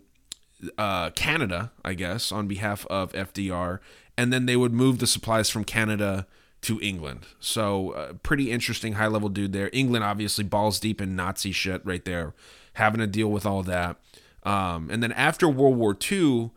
uh, 0.77 1.09
Canada, 1.11 1.71
I 1.83 1.93
guess, 1.93 2.31
on 2.31 2.47
behalf 2.47 2.85
of 2.87 3.11
FDR, 3.13 3.79
and 4.19 4.33
then 4.33 4.45
they 4.45 4.57
would 4.57 4.73
move 4.73 4.99
the 4.99 5.07
supplies 5.07 5.49
from 5.49 5.63
Canada 5.63 6.27
to 6.61 6.77
England. 6.81 7.21
So, 7.39 7.91
uh, 7.91 8.13
pretty 8.21 8.51
interesting 8.51 8.93
high 8.93 9.07
level 9.07 9.29
dude 9.29 9.53
there. 9.53 9.69
England, 9.71 10.03
obviously, 10.03 10.43
balls 10.43 10.77
deep 10.77 10.99
in 10.99 11.15
Nazi 11.15 11.53
shit 11.53 11.85
right 11.85 12.03
there, 12.03 12.33
having 12.73 12.99
to 12.99 13.07
deal 13.07 13.29
with 13.29 13.45
all 13.45 13.63
that. 13.63 13.95
Um, 14.43 14.89
and 14.91 15.01
then 15.01 15.13
after 15.13 15.47
World 15.47 15.77
War 15.77 15.97
II, 16.11 16.51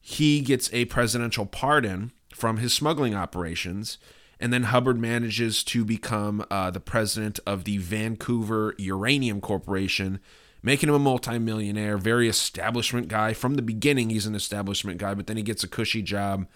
he 0.00 0.40
gets 0.40 0.72
a 0.72 0.86
presidential 0.86 1.44
pardon 1.44 2.12
from 2.34 2.56
his 2.56 2.72
smuggling 2.72 3.14
operations 3.14 3.98
and 4.40 4.52
then 4.52 4.64
Hubbard 4.64 4.98
manages 4.98 5.62
to 5.64 5.84
become 5.84 6.44
uh, 6.50 6.70
the 6.70 6.80
president 6.80 7.40
of 7.46 7.64
the 7.64 7.78
Vancouver 7.78 8.74
Uranium 8.78 9.40
Corporation, 9.40 10.20
making 10.62 10.88
him 10.88 10.94
a 10.94 10.98
multimillionaire, 10.98 11.96
very 11.96 12.28
establishment 12.28 13.08
guy. 13.08 13.32
From 13.32 13.54
the 13.54 13.62
beginning, 13.62 14.10
he's 14.10 14.26
an 14.26 14.34
establishment 14.34 14.98
guy, 14.98 15.14
but 15.14 15.26
then 15.28 15.36
he 15.36 15.42
gets 15.42 15.62
a 15.62 15.68
cushy 15.68 16.02
job 16.02 16.46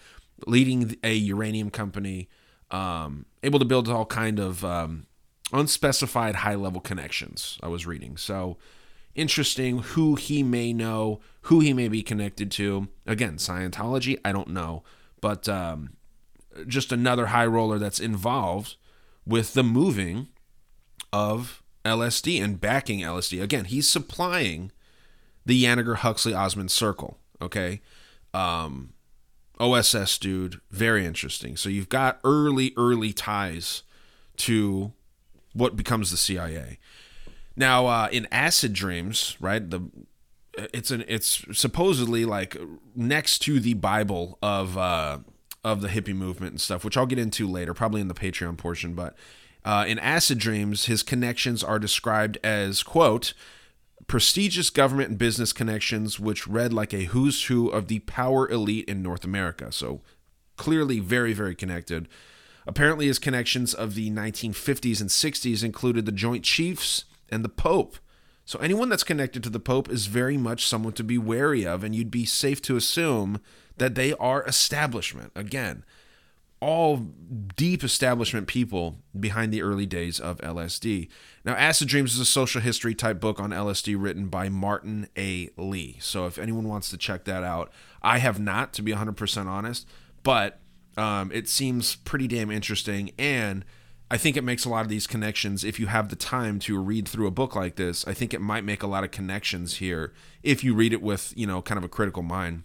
leading 0.47 0.95
a 1.03 1.13
uranium 1.13 1.69
company, 1.69 2.29
um, 2.71 3.25
able 3.43 3.59
to 3.59 3.65
build 3.65 3.89
all 3.89 4.05
kind 4.05 4.39
of 4.39 4.63
um, 4.63 5.05
unspecified 5.51 6.35
high 6.35 6.55
level 6.55 6.81
connections. 6.81 7.57
I 7.61 7.67
was 7.67 7.85
reading 7.85 8.17
so 8.17 8.57
interesting 9.15 9.79
who 9.79 10.15
he 10.15 10.43
may 10.43 10.73
know, 10.73 11.19
who 11.43 11.59
he 11.59 11.73
may 11.73 11.87
be 11.87 12.03
connected 12.03 12.51
to. 12.51 12.87
Again, 13.05 13.35
Scientology, 13.35 14.19
I 14.23 14.31
don't 14.31 14.49
know, 14.49 14.83
but 15.21 15.49
um, 15.49 15.93
just 16.67 16.91
another 16.91 17.27
high 17.27 17.45
roller 17.45 17.79
that's 17.79 17.99
involved 17.99 18.75
with 19.25 19.53
the 19.53 19.63
moving 19.63 20.27
of 21.11 21.63
LSD 21.85 22.41
and 22.43 22.59
backing 22.59 22.99
LSD. 22.99 23.41
Again, 23.41 23.65
he's 23.65 23.87
supplying 23.87 24.71
the 25.45 25.63
Janiger 25.63 25.97
Huxley 25.97 26.33
Osmond 26.33 26.71
circle. 26.71 27.17
Okay. 27.41 27.81
Um, 28.33 28.93
OSS 29.59 30.17
dude, 30.17 30.61
very 30.71 31.05
interesting. 31.05 31.57
So 31.57 31.69
you've 31.69 31.89
got 31.89 32.19
early, 32.23 32.73
early 32.77 33.13
ties 33.13 33.83
to 34.37 34.93
what 35.53 35.75
becomes 35.75 36.11
the 36.11 36.17
CIA. 36.17 36.79
Now, 37.55 37.87
uh, 37.87 38.09
in 38.11 38.27
Acid 38.31 38.73
Dreams, 38.73 39.35
right? 39.39 39.69
The 39.69 39.89
it's 40.73 40.91
an 40.91 41.03
it's 41.07 41.45
supposedly 41.53 42.25
like 42.25 42.57
next 42.95 43.39
to 43.39 43.59
the 43.59 43.73
Bible 43.75 44.37
of 44.41 44.77
uh, 44.77 45.19
of 45.63 45.81
the 45.81 45.89
hippie 45.89 46.15
movement 46.15 46.53
and 46.53 46.61
stuff, 46.61 46.83
which 46.83 46.97
I'll 46.97 47.05
get 47.05 47.19
into 47.19 47.47
later, 47.47 47.73
probably 47.73 48.01
in 48.01 48.07
the 48.07 48.13
Patreon 48.13 48.57
portion. 48.57 48.93
But 48.93 49.15
uh, 49.65 49.85
in 49.87 49.99
Acid 49.99 50.39
Dreams, 50.39 50.85
his 50.85 51.03
connections 51.03 51.63
are 51.63 51.79
described 51.79 52.37
as, 52.43 52.81
quote, 52.83 53.33
prestigious 54.09 54.69
government 54.71 55.09
and 55.09 55.17
business 55.17 55.53
connections, 55.53 56.19
which 56.19 56.47
read 56.47 56.73
like 56.73 56.93
a 56.93 57.05
who's 57.05 57.45
who 57.45 57.69
of 57.69 57.87
the 57.87 57.99
power 57.99 58.49
elite 58.49 58.89
in 58.89 59.03
North 59.03 59.23
America. 59.23 59.71
So 59.71 60.01
clearly 60.57 60.99
very, 60.99 61.31
very 61.31 61.55
connected. 61.55 62.09
Apparently, 62.67 63.05
his 63.05 63.19
connections 63.19 63.73
of 63.73 63.95
the 63.95 64.09
1950s 64.09 64.99
and 64.99 65.09
60s 65.09 65.63
included 65.63 66.05
the 66.05 66.11
Joint 66.11 66.43
Chiefs 66.43 67.05
and 67.29 67.45
the 67.45 67.49
Pope. 67.49 67.97
So 68.45 68.59
anyone 68.59 68.89
that's 68.89 69.03
connected 69.03 69.43
to 69.43 69.49
the 69.49 69.59
Pope 69.59 69.89
is 69.89 70.07
very 70.07 70.37
much 70.37 70.65
someone 70.65 70.93
to 70.93 71.03
be 71.03 71.19
wary 71.19 71.65
of, 71.65 71.83
and 71.83 71.95
you'd 71.95 72.11
be 72.11 72.25
safe 72.25 72.61
to 72.63 72.75
assume 72.75 73.39
that 73.77 73.93
they 73.93 74.13
are 74.13 74.43
establishment. 74.43 75.31
Again, 75.35 75.85
all 76.61 76.97
deep 77.55 77.83
establishment 77.83 78.47
people 78.47 78.97
behind 79.17 79.53
the 79.53 79.61
early 79.61 79.85
days 79.85 80.19
of 80.19 80.37
LSD. 80.39 81.07
Now, 81.45 81.53
Acid 81.53 81.87
Dreams 81.87 82.13
is 82.13 82.19
a 82.19 82.25
social 82.25 82.61
history 82.61 82.93
type 82.93 83.19
book 83.19 83.39
on 83.39 83.51
LSD 83.51 83.95
written 83.97 84.27
by 84.27 84.49
Martin 84.49 85.07
A. 85.17 85.49
Lee. 85.55 85.97
So 86.01 86.25
if 86.25 86.37
anyone 86.37 86.67
wants 86.67 86.89
to 86.89 86.97
check 86.97 87.23
that 87.25 87.43
out, 87.43 87.71
I 88.01 88.17
have 88.17 88.39
not, 88.39 88.73
to 88.73 88.81
be 88.81 88.91
100% 88.91 89.45
honest, 89.45 89.87
but 90.23 90.59
um, 90.97 91.31
it 91.31 91.47
seems 91.47 91.95
pretty 91.95 92.27
damn 92.27 92.51
interesting. 92.51 93.11
And 93.17 93.63
I 94.11 94.17
think 94.17 94.35
it 94.35 94.43
makes 94.43 94.65
a 94.65 94.69
lot 94.69 94.81
of 94.81 94.89
these 94.89 95.07
connections. 95.07 95.63
If 95.63 95.79
you 95.79 95.87
have 95.87 96.09
the 96.09 96.15
time 96.15 96.59
to 96.59 96.77
read 96.77 97.07
through 97.07 97.27
a 97.27 97.31
book 97.31 97.55
like 97.55 97.75
this, 97.75 98.05
I 98.07 98.13
think 98.13 98.33
it 98.33 98.41
might 98.41 98.65
make 98.65 98.83
a 98.83 98.87
lot 98.87 99.05
of 99.05 99.11
connections 99.11 99.77
here 99.77 100.13
if 100.43 100.63
you 100.63 100.73
read 100.73 100.91
it 100.91 101.01
with, 101.01 101.31
you 101.37 101.47
know, 101.47 101.61
kind 101.61 101.77
of 101.77 101.83
a 101.85 101.89
critical 101.89 102.23
mind. 102.23 102.63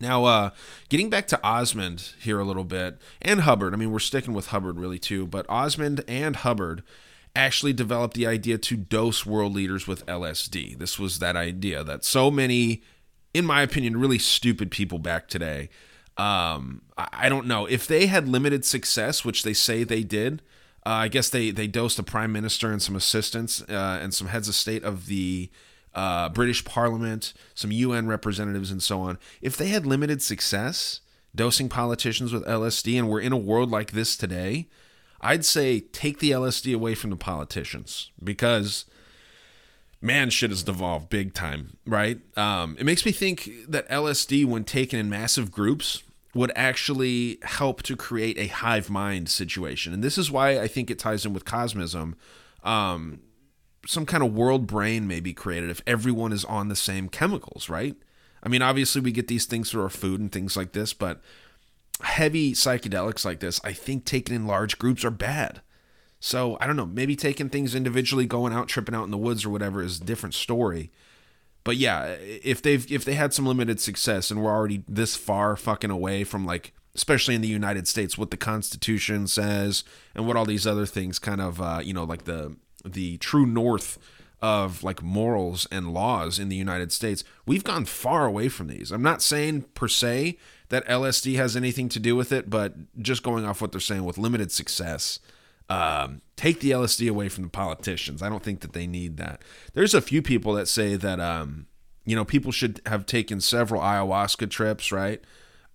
Now, 0.00 0.24
uh, 0.24 0.50
getting 0.88 1.08
back 1.08 1.26
to 1.28 1.42
Osmond 1.42 2.12
here 2.20 2.38
a 2.38 2.44
little 2.44 2.64
bit, 2.64 2.98
and 3.22 3.40
Hubbard. 3.40 3.72
I 3.72 3.76
mean, 3.76 3.90
we're 3.90 3.98
sticking 3.98 4.34
with 4.34 4.48
Hubbard 4.48 4.78
really 4.78 4.98
too, 4.98 5.26
but 5.26 5.46
Osmond 5.48 6.04
and 6.06 6.36
Hubbard 6.36 6.82
actually 7.34 7.72
developed 7.72 8.14
the 8.14 8.26
idea 8.26 8.58
to 8.58 8.76
dose 8.76 9.24
world 9.24 9.54
leaders 9.54 9.86
with 9.86 10.04
LSD. 10.06 10.78
This 10.78 10.98
was 10.98 11.18
that 11.18 11.36
idea 11.36 11.82
that 11.84 12.04
so 12.04 12.30
many, 12.30 12.82
in 13.32 13.44
my 13.44 13.62
opinion, 13.62 13.98
really 13.98 14.18
stupid 14.18 14.70
people 14.70 14.98
back 14.98 15.28
today 15.28 15.68
um, 16.16 16.82
I, 16.96 17.28
don't 17.28 17.46
know 17.46 17.66
if 17.66 17.86
they 17.86 18.06
had 18.06 18.26
limited 18.26 18.64
success, 18.64 19.24
which 19.24 19.42
they 19.42 19.52
say 19.52 19.84
they 19.84 20.02
did. 20.02 20.40
Uh, 20.84 20.90
I 20.90 21.08
guess 21.08 21.28
they 21.28 21.50
they 21.50 21.66
dosed 21.66 21.98
a 21.98 22.02
prime 22.02 22.32
minister 22.32 22.72
and 22.72 22.80
some 22.80 22.96
assistants 22.96 23.60
uh, 23.62 23.98
and 24.00 24.14
some 24.14 24.28
heads 24.28 24.48
of 24.48 24.54
state 24.54 24.82
of 24.82 25.06
the 25.06 25.50
uh, 25.96 26.28
British 26.28 26.64
Parliament, 26.64 27.32
some 27.54 27.72
UN 27.72 28.06
representatives, 28.06 28.70
and 28.70 28.82
so 28.82 29.00
on. 29.00 29.18
If 29.40 29.56
they 29.56 29.68
had 29.68 29.84
limited 29.86 30.22
success 30.22 31.00
dosing 31.34 31.68
politicians 31.68 32.32
with 32.32 32.46
LSD, 32.46 32.98
and 32.98 33.08
we're 33.08 33.20
in 33.20 33.32
a 33.32 33.36
world 33.36 33.70
like 33.70 33.92
this 33.92 34.16
today, 34.16 34.68
I'd 35.20 35.44
say 35.44 35.80
take 35.80 36.18
the 36.18 36.30
LSD 36.30 36.74
away 36.74 36.94
from 36.94 37.10
the 37.10 37.16
politicians 37.16 38.10
because 38.22 38.84
man, 40.00 40.30
shit 40.30 40.50
has 40.50 40.62
devolved 40.62 41.08
big 41.08 41.34
time, 41.34 41.78
right? 41.86 42.20
Um, 42.36 42.76
it 42.78 42.84
makes 42.84 43.04
me 43.04 43.12
think 43.12 43.50
that 43.68 43.88
LSD, 43.88 44.44
when 44.44 44.64
taken 44.64 45.00
in 45.00 45.10
massive 45.10 45.50
groups, 45.50 46.02
would 46.34 46.52
actually 46.54 47.38
help 47.42 47.82
to 47.82 47.96
create 47.96 48.38
a 48.38 48.46
hive 48.46 48.90
mind 48.90 49.28
situation. 49.28 49.92
And 49.92 50.04
this 50.04 50.18
is 50.18 50.30
why 50.30 50.60
I 50.60 50.68
think 50.68 50.90
it 50.90 50.98
ties 50.98 51.24
in 51.24 51.32
with 51.32 51.44
cosmism. 51.44 52.14
Um, 52.62 53.20
some 53.86 54.06
kind 54.06 54.22
of 54.22 54.34
world 54.34 54.66
brain 54.66 55.06
may 55.06 55.20
be 55.20 55.32
created 55.32 55.70
if 55.70 55.82
everyone 55.86 56.32
is 56.32 56.44
on 56.44 56.68
the 56.68 56.76
same 56.76 57.08
chemicals, 57.08 57.68
right? 57.68 57.96
I 58.42 58.48
mean, 58.48 58.62
obviously, 58.62 59.00
we 59.00 59.12
get 59.12 59.28
these 59.28 59.46
things 59.46 59.70
through 59.70 59.82
our 59.82 59.88
food 59.88 60.20
and 60.20 60.30
things 60.30 60.56
like 60.56 60.72
this, 60.72 60.92
but 60.92 61.20
heavy 62.02 62.52
psychedelics 62.52 63.24
like 63.24 63.40
this, 63.40 63.60
I 63.64 63.72
think 63.72 64.04
taken 64.04 64.34
in 64.34 64.46
large 64.46 64.78
groups 64.78 65.04
are 65.04 65.10
bad. 65.10 65.62
So 66.20 66.56
I 66.60 66.66
don't 66.66 66.76
know, 66.76 66.86
maybe 66.86 67.16
taking 67.16 67.48
things 67.48 67.74
individually, 67.74 68.26
going 68.26 68.52
out, 68.52 68.68
tripping 68.68 68.94
out 68.94 69.04
in 69.04 69.10
the 69.10 69.18
woods 69.18 69.44
or 69.44 69.50
whatever 69.50 69.82
is 69.82 70.00
a 70.00 70.04
different 70.04 70.34
story 70.34 70.90
but 71.66 71.78
yeah, 71.78 72.14
if 72.20 72.62
they've 72.62 72.90
if 72.92 73.04
they 73.04 73.14
had 73.14 73.34
some 73.34 73.44
limited 73.44 73.80
success 73.80 74.30
and 74.30 74.40
we're 74.40 74.54
already 74.54 74.84
this 74.86 75.16
far 75.16 75.56
fucking 75.56 75.90
away 75.90 76.22
from 76.22 76.46
like 76.46 76.72
especially 76.94 77.34
in 77.34 77.40
the 77.40 77.48
United 77.48 77.88
States 77.88 78.16
what 78.16 78.30
the 78.30 78.36
Constitution 78.36 79.26
says 79.26 79.82
and 80.14 80.28
what 80.28 80.36
all 80.36 80.44
these 80.44 80.64
other 80.64 80.86
things 80.86 81.18
kind 81.18 81.40
of 81.40 81.60
uh, 81.60 81.80
you 81.82 81.92
know 81.92 82.04
like 82.04 82.22
the 82.22 82.54
the 82.92 83.18
true 83.18 83.46
north 83.46 83.98
of 84.42 84.84
like 84.84 85.02
morals 85.02 85.66
and 85.70 85.92
laws 85.92 86.38
in 86.38 86.48
the 86.48 86.56
United 86.56 86.92
States, 86.92 87.24
we've 87.46 87.64
gone 87.64 87.84
far 87.84 88.26
away 88.26 88.48
from 88.48 88.68
these. 88.68 88.90
I'm 88.90 89.02
not 89.02 89.22
saying 89.22 89.62
per 89.74 89.88
se 89.88 90.36
that 90.68 90.86
LSD 90.86 91.36
has 91.36 91.56
anything 91.56 91.88
to 91.90 92.00
do 92.00 92.16
with 92.16 92.32
it, 92.32 92.50
but 92.50 92.74
just 93.00 93.22
going 93.22 93.44
off 93.44 93.60
what 93.60 93.72
they're 93.72 93.80
saying 93.80 94.04
with 94.04 94.18
limited 94.18 94.52
success, 94.52 95.20
um, 95.68 96.20
take 96.36 96.60
the 96.60 96.70
LSD 96.70 97.08
away 97.08 97.28
from 97.28 97.44
the 97.44 97.50
politicians. 97.50 98.22
I 98.22 98.28
don't 98.28 98.42
think 98.42 98.60
that 98.60 98.72
they 98.72 98.86
need 98.86 99.16
that. 99.16 99.42
There's 99.74 99.94
a 99.94 100.00
few 100.00 100.22
people 100.22 100.52
that 100.54 100.68
say 100.68 100.96
that 100.96 101.18
um, 101.20 101.66
you 102.04 102.14
know 102.14 102.24
people 102.24 102.52
should 102.52 102.80
have 102.86 103.06
taken 103.06 103.40
several 103.40 103.80
ayahuasca 103.80 104.50
trips, 104.50 104.92
right, 104.92 105.20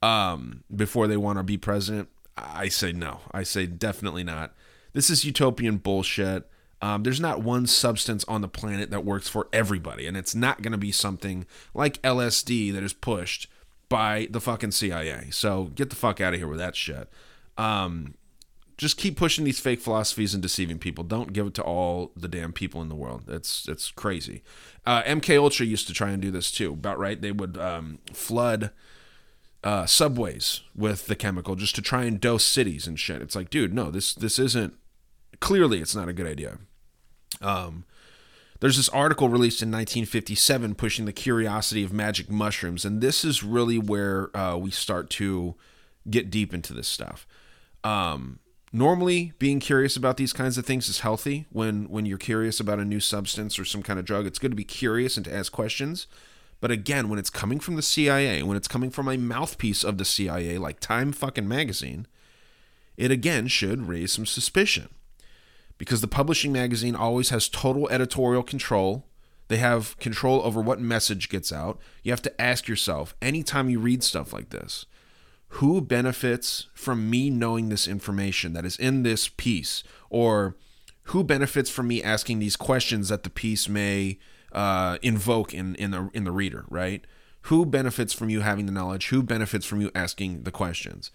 um, 0.01 0.63
before 0.73 1.07
they 1.07 1.17
want 1.17 1.39
to 1.39 1.43
be 1.43 1.57
president. 1.57 2.09
I 2.37 2.69
say 2.69 2.91
no. 2.91 3.19
I 3.31 3.43
say 3.43 3.65
definitely 3.65 4.23
not. 4.23 4.53
This 4.93 5.09
is 5.09 5.25
utopian 5.25 5.77
bullshit. 5.77 6.49
Um, 6.81 7.03
there's 7.03 7.19
not 7.19 7.43
one 7.43 7.67
substance 7.67 8.25
on 8.27 8.41
the 8.41 8.47
planet 8.47 8.89
that 8.89 9.05
works 9.05 9.27
for 9.27 9.47
everybody, 9.53 10.07
and 10.07 10.17
it's 10.17 10.33
not 10.33 10.61
going 10.61 10.71
to 10.71 10.77
be 10.77 10.91
something 10.91 11.45
like 11.73 12.01
LSD 12.01 12.73
that 12.73 12.83
is 12.83 12.93
pushed 12.93 13.47
by 13.87 14.27
the 14.31 14.41
fucking 14.41 14.71
CIA. 14.71 15.27
So 15.31 15.65
get 15.75 15.89
the 15.89 15.95
fuck 15.95 16.19
out 16.19 16.33
of 16.33 16.39
here 16.39 16.47
with 16.47 16.59
that 16.59 16.75
shit. 16.75 17.07
Um, 17.57 18.15
just 18.77 18.97
keep 18.97 19.15
pushing 19.15 19.43
these 19.43 19.59
fake 19.59 19.79
philosophies 19.79 20.33
and 20.33 20.41
deceiving 20.41 20.79
people. 20.79 21.03
Don't 21.03 21.33
give 21.33 21.45
it 21.45 21.53
to 21.53 21.61
all 21.61 22.11
the 22.15 22.27
damn 22.27 22.51
people 22.51 22.81
in 22.81 22.89
the 22.89 22.95
world. 22.95 23.25
That's 23.27 23.63
that's 23.63 23.91
crazy. 23.91 24.41
Uh, 24.87 25.03
MK 25.03 25.37
Ultra 25.37 25.67
used 25.67 25.85
to 25.87 25.93
try 25.93 26.09
and 26.09 26.19
do 26.19 26.31
this 26.31 26.49
too. 26.49 26.73
About 26.73 26.97
right, 26.97 27.21
they 27.21 27.31
would 27.31 27.57
um, 27.57 27.99
flood 28.11 28.71
uh, 29.63 29.85
subways 29.85 30.61
with 30.75 31.05
the 31.05 31.15
chemical 31.15 31.55
just 31.55 31.75
to 31.75 31.81
try 31.83 32.05
and 32.05 32.19
dose 32.19 32.43
cities 32.43 32.87
and 32.87 32.99
shit. 32.99 33.21
It's 33.21 33.35
like, 33.35 33.51
dude, 33.51 33.71
no, 33.73 33.91
this 33.91 34.15
this 34.15 34.39
isn't. 34.39 34.73
Clearly, 35.39 35.79
it's 35.79 35.95
not 35.95 36.09
a 36.09 36.13
good 36.13 36.27
idea. 36.27 36.57
Um, 37.39 37.85
there's 38.59 38.77
this 38.77 38.89
article 38.89 39.27
released 39.27 39.61
in 39.61 39.69
1957 39.69 40.75
pushing 40.75 41.05
the 41.05 41.13
curiosity 41.13 41.83
of 41.83 41.91
magic 41.91 42.29
mushrooms, 42.29 42.85
and 42.85 43.01
this 43.01 43.25
is 43.25 43.43
really 43.43 43.79
where 43.79 44.35
uh, 44.37 44.55
we 44.55 44.69
start 44.69 45.09
to 45.11 45.55
get 46.09 46.29
deep 46.29 46.53
into 46.53 46.73
this 46.73 46.87
stuff. 46.87 47.27
Um, 47.83 48.39
normally 48.71 49.33
being 49.39 49.59
curious 49.59 49.97
about 49.97 50.17
these 50.17 50.33
kinds 50.33 50.57
of 50.57 50.65
things 50.65 50.87
is 50.87 50.99
healthy 50.99 51.45
when 51.51 51.85
when 51.89 52.05
you're 52.05 52.17
curious 52.17 52.59
about 52.59 52.79
a 52.79 52.85
new 52.85 52.99
substance 52.99 53.59
or 53.59 53.65
some 53.65 53.83
kind 53.83 53.99
of 53.99 54.05
drug 54.05 54.25
it's 54.25 54.39
good 54.39 54.51
to 54.51 54.55
be 54.55 54.63
curious 54.63 55.17
and 55.17 55.25
to 55.25 55.33
ask 55.33 55.51
questions 55.51 56.07
but 56.61 56.71
again 56.71 57.09
when 57.09 57.19
it's 57.19 57.29
coming 57.29 57.59
from 57.59 57.75
the 57.75 57.81
CIA 57.81 58.41
when 58.43 58.55
it's 58.55 58.69
coming 58.69 58.89
from 58.89 59.09
a 59.09 59.17
mouthpiece 59.17 59.83
of 59.83 59.97
the 59.97 60.05
CIA 60.05 60.57
like 60.57 60.79
Time 60.79 61.11
fucking 61.11 61.47
magazine 61.47 62.07
it 62.95 63.11
again 63.11 63.47
should 63.47 63.87
raise 63.87 64.13
some 64.13 64.25
suspicion 64.25 64.87
because 65.81 65.99
the 65.99 66.07
publishing 66.07 66.51
magazine 66.51 66.95
always 66.95 67.29
has 67.29 67.49
total 67.49 67.89
editorial 67.89 68.43
control. 68.43 69.03
They 69.47 69.57
have 69.57 69.97
control 69.97 70.39
over 70.43 70.61
what 70.61 70.79
message 70.79 71.27
gets 71.27 71.51
out. 71.51 71.79
You 72.03 72.11
have 72.11 72.21
to 72.21 72.39
ask 72.39 72.67
yourself 72.67 73.15
anytime 73.19 73.67
you 73.67 73.79
read 73.79 74.03
stuff 74.03 74.31
like 74.31 74.51
this 74.51 74.85
who 75.55 75.81
benefits 75.81 76.67
from 76.75 77.09
me 77.09 77.31
knowing 77.31 77.69
this 77.69 77.87
information 77.87 78.53
that 78.53 78.63
is 78.63 78.77
in 78.77 79.01
this 79.01 79.27
piece? 79.27 79.81
Or 80.11 80.55
who 81.05 81.23
benefits 81.23 81.71
from 81.71 81.87
me 81.87 82.03
asking 82.03 82.37
these 82.37 82.55
questions 82.55 83.09
that 83.09 83.23
the 83.23 83.31
piece 83.31 83.67
may 83.67 84.19
uh, 84.51 84.99
invoke 85.01 85.51
in 85.51 85.73
in 85.75 85.89
the 85.89 86.11
in 86.13 86.25
the 86.25 86.31
reader 86.31 86.65
right? 86.69 87.07
Who 87.45 87.65
benefits 87.65 88.13
from 88.13 88.29
you 88.29 88.41
having 88.41 88.67
the 88.67 88.71
knowledge? 88.71 89.07
Who 89.07 89.23
benefits 89.23 89.65
from 89.65 89.81
you 89.81 89.89
asking 89.95 90.43
the 90.43 90.51
questions 90.51 91.09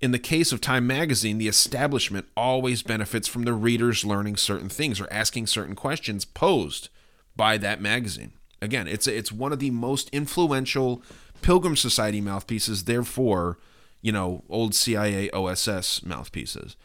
in 0.00 0.12
the 0.12 0.18
case 0.18 0.52
of 0.52 0.60
time 0.60 0.86
magazine 0.86 1.38
the 1.38 1.48
establishment 1.48 2.26
always 2.36 2.82
benefits 2.82 3.26
from 3.26 3.44
the 3.44 3.52
readers 3.52 4.04
learning 4.04 4.36
certain 4.36 4.68
things 4.68 5.00
or 5.00 5.10
asking 5.12 5.46
certain 5.46 5.74
questions 5.74 6.24
posed 6.24 6.88
by 7.34 7.56
that 7.56 7.80
magazine 7.80 8.32
again 8.60 8.86
it's 8.86 9.06
it's 9.06 9.32
one 9.32 9.52
of 9.52 9.58
the 9.58 9.70
most 9.70 10.08
influential 10.10 11.02
Pilgrim 11.42 11.76
Society 11.76 12.20
mouthpieces, 12.20 12.84
therefore, 12.84 13.58
you 14.02 14.12
know, 14.12 14.44
old 14.48 14.74
CIA 14.74 15.30
OSS 15.30 16.02
mouthpieces. 16.04 16.76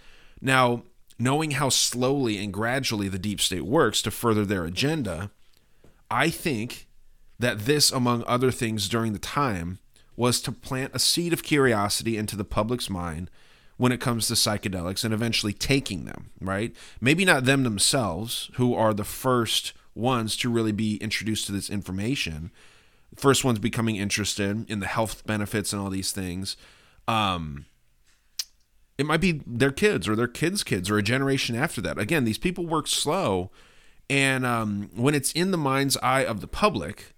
Now, 0.41 0.84
knowing 1.19 1.52
how 1.52 1.69
slowly 1.69 2.38
and 2.38 2.54
gradually 2.54 3.08
the 3.08 3.19
deep 3.19 3.41
state 3.41 3.65
works 3.65 4.02
to 4.04 4.12
further 4.12 4.45
their 4.45 4.65
agenda, 4.65 5.32
I 6.10 6.30
think 6.30 6.88
that 7.39 7.60
this, 7.60 7.91
among 7.91 8.24
other 8.28 8.52
things 8.52 8.88
during 8.89 9.13
the 9.13 9.19
time, 9.19 9.80
was 10.21 10.39
to 10.39 10.51
plant 10.51 10.91
a 10.93 10.99
seed 10.99 11.34
of 11.34 11.41
curiosity 11.41 12.15
into 12.15 12.36
the 12.36 12.46
public's 12.46 12.91
mind 12.91 13.27
when 13.77 13.91
it 13.91 14.00
comes 14.00 14.27
to 14.27 14.35
psychedelics 14.35 15.04
and 15.04 15.15
eventually 15.15 15.52
taking 15.52 16.06
them, 16.06 16.29
right? 16.39 16.75
Maybe 17.02 17.25
not 17.25 17.46
them 17.46 17.63
themselves, 17.63 18.52
who 18.54 18.75
are 18.75 18.93
the 18.93 19.04
first 19.04 19.73
ones 19.96 20.37
to 20.37 20.48
really 20.52 20.73
be 20.73 20.98
introduced 20.98 21.48
to 21.48 21.52
this 21.52 21.71
information, 21.71 22.52
first 23.15 23.43
ones 23.43 23.58
becoming 23.58 23.96
interested 23.96 24.69
in 24.69 24.79
the 24.79 24.85
health 24.85 25.25
benefits 25.25 25.73
and 25.73 25.81
all 25.81 25.89
these 25.89 26.12
things. 26.12 26.56
Um, 27.08 27.65
it 29.00 29.08
might 29.08 29.21
be 29.21 29.41
their 29.48 29.71
kids 29.71 30.08
or 30.08 30.15
their 30.15 30.27
kids' 30.27 30.63
kids 30.63 30.87
or 30.87 31.00
a 31.00 31.04
generation 31.04 31.56
after 31.56 31.81
that. 31.81 31.98
Again, 31.98 32.25
these 32.25 32.37
people 32.37 32.67
work 32.67 32.85
slow, 32.85 33.50
and 34.08 34.46
um, 34.46 34.91
when 34.93 35.15
it's 35.15 35.31
in 35.31 35.50
the 35.50 35.58
mind's 35.58 35.98
eye 35.98 36.23
of 36.23 36.41
the 36.41 36.48
public, 36.48 37.15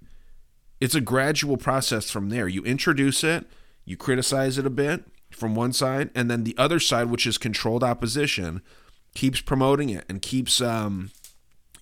it's 0.83 0.95
a 0.95 1.01
gradual 1.01 1.55
process 1.55 2.11
from 2.11 2.27
there. 2.27 2.45
You 2.47 2.61
introduce 2.63 3.23
it, 3.23 3.45
you 3.85 3.95
criticize 3.95 4.57
it 4.57 4.65
a 4.65 4.69
bit 4.69 5.05
from 5.31 5.55
one 5.55 5.71
side, 5.71 6.09
and 6.13 6.29
then 6.29 6.43
the 6.43 6.55
other 6.57 6.77
side, 6.77 7.09
which 7.09 7.25
is 7.25 7.37
controlled 7.37 7.85
opposition, 7.85 8.61
keeps 9.15 9.39
promoting 9.39 9.89
it 9.89 10.03
and 10.09 10.21
keeps 10.21 10.59
um, 10.59 11.11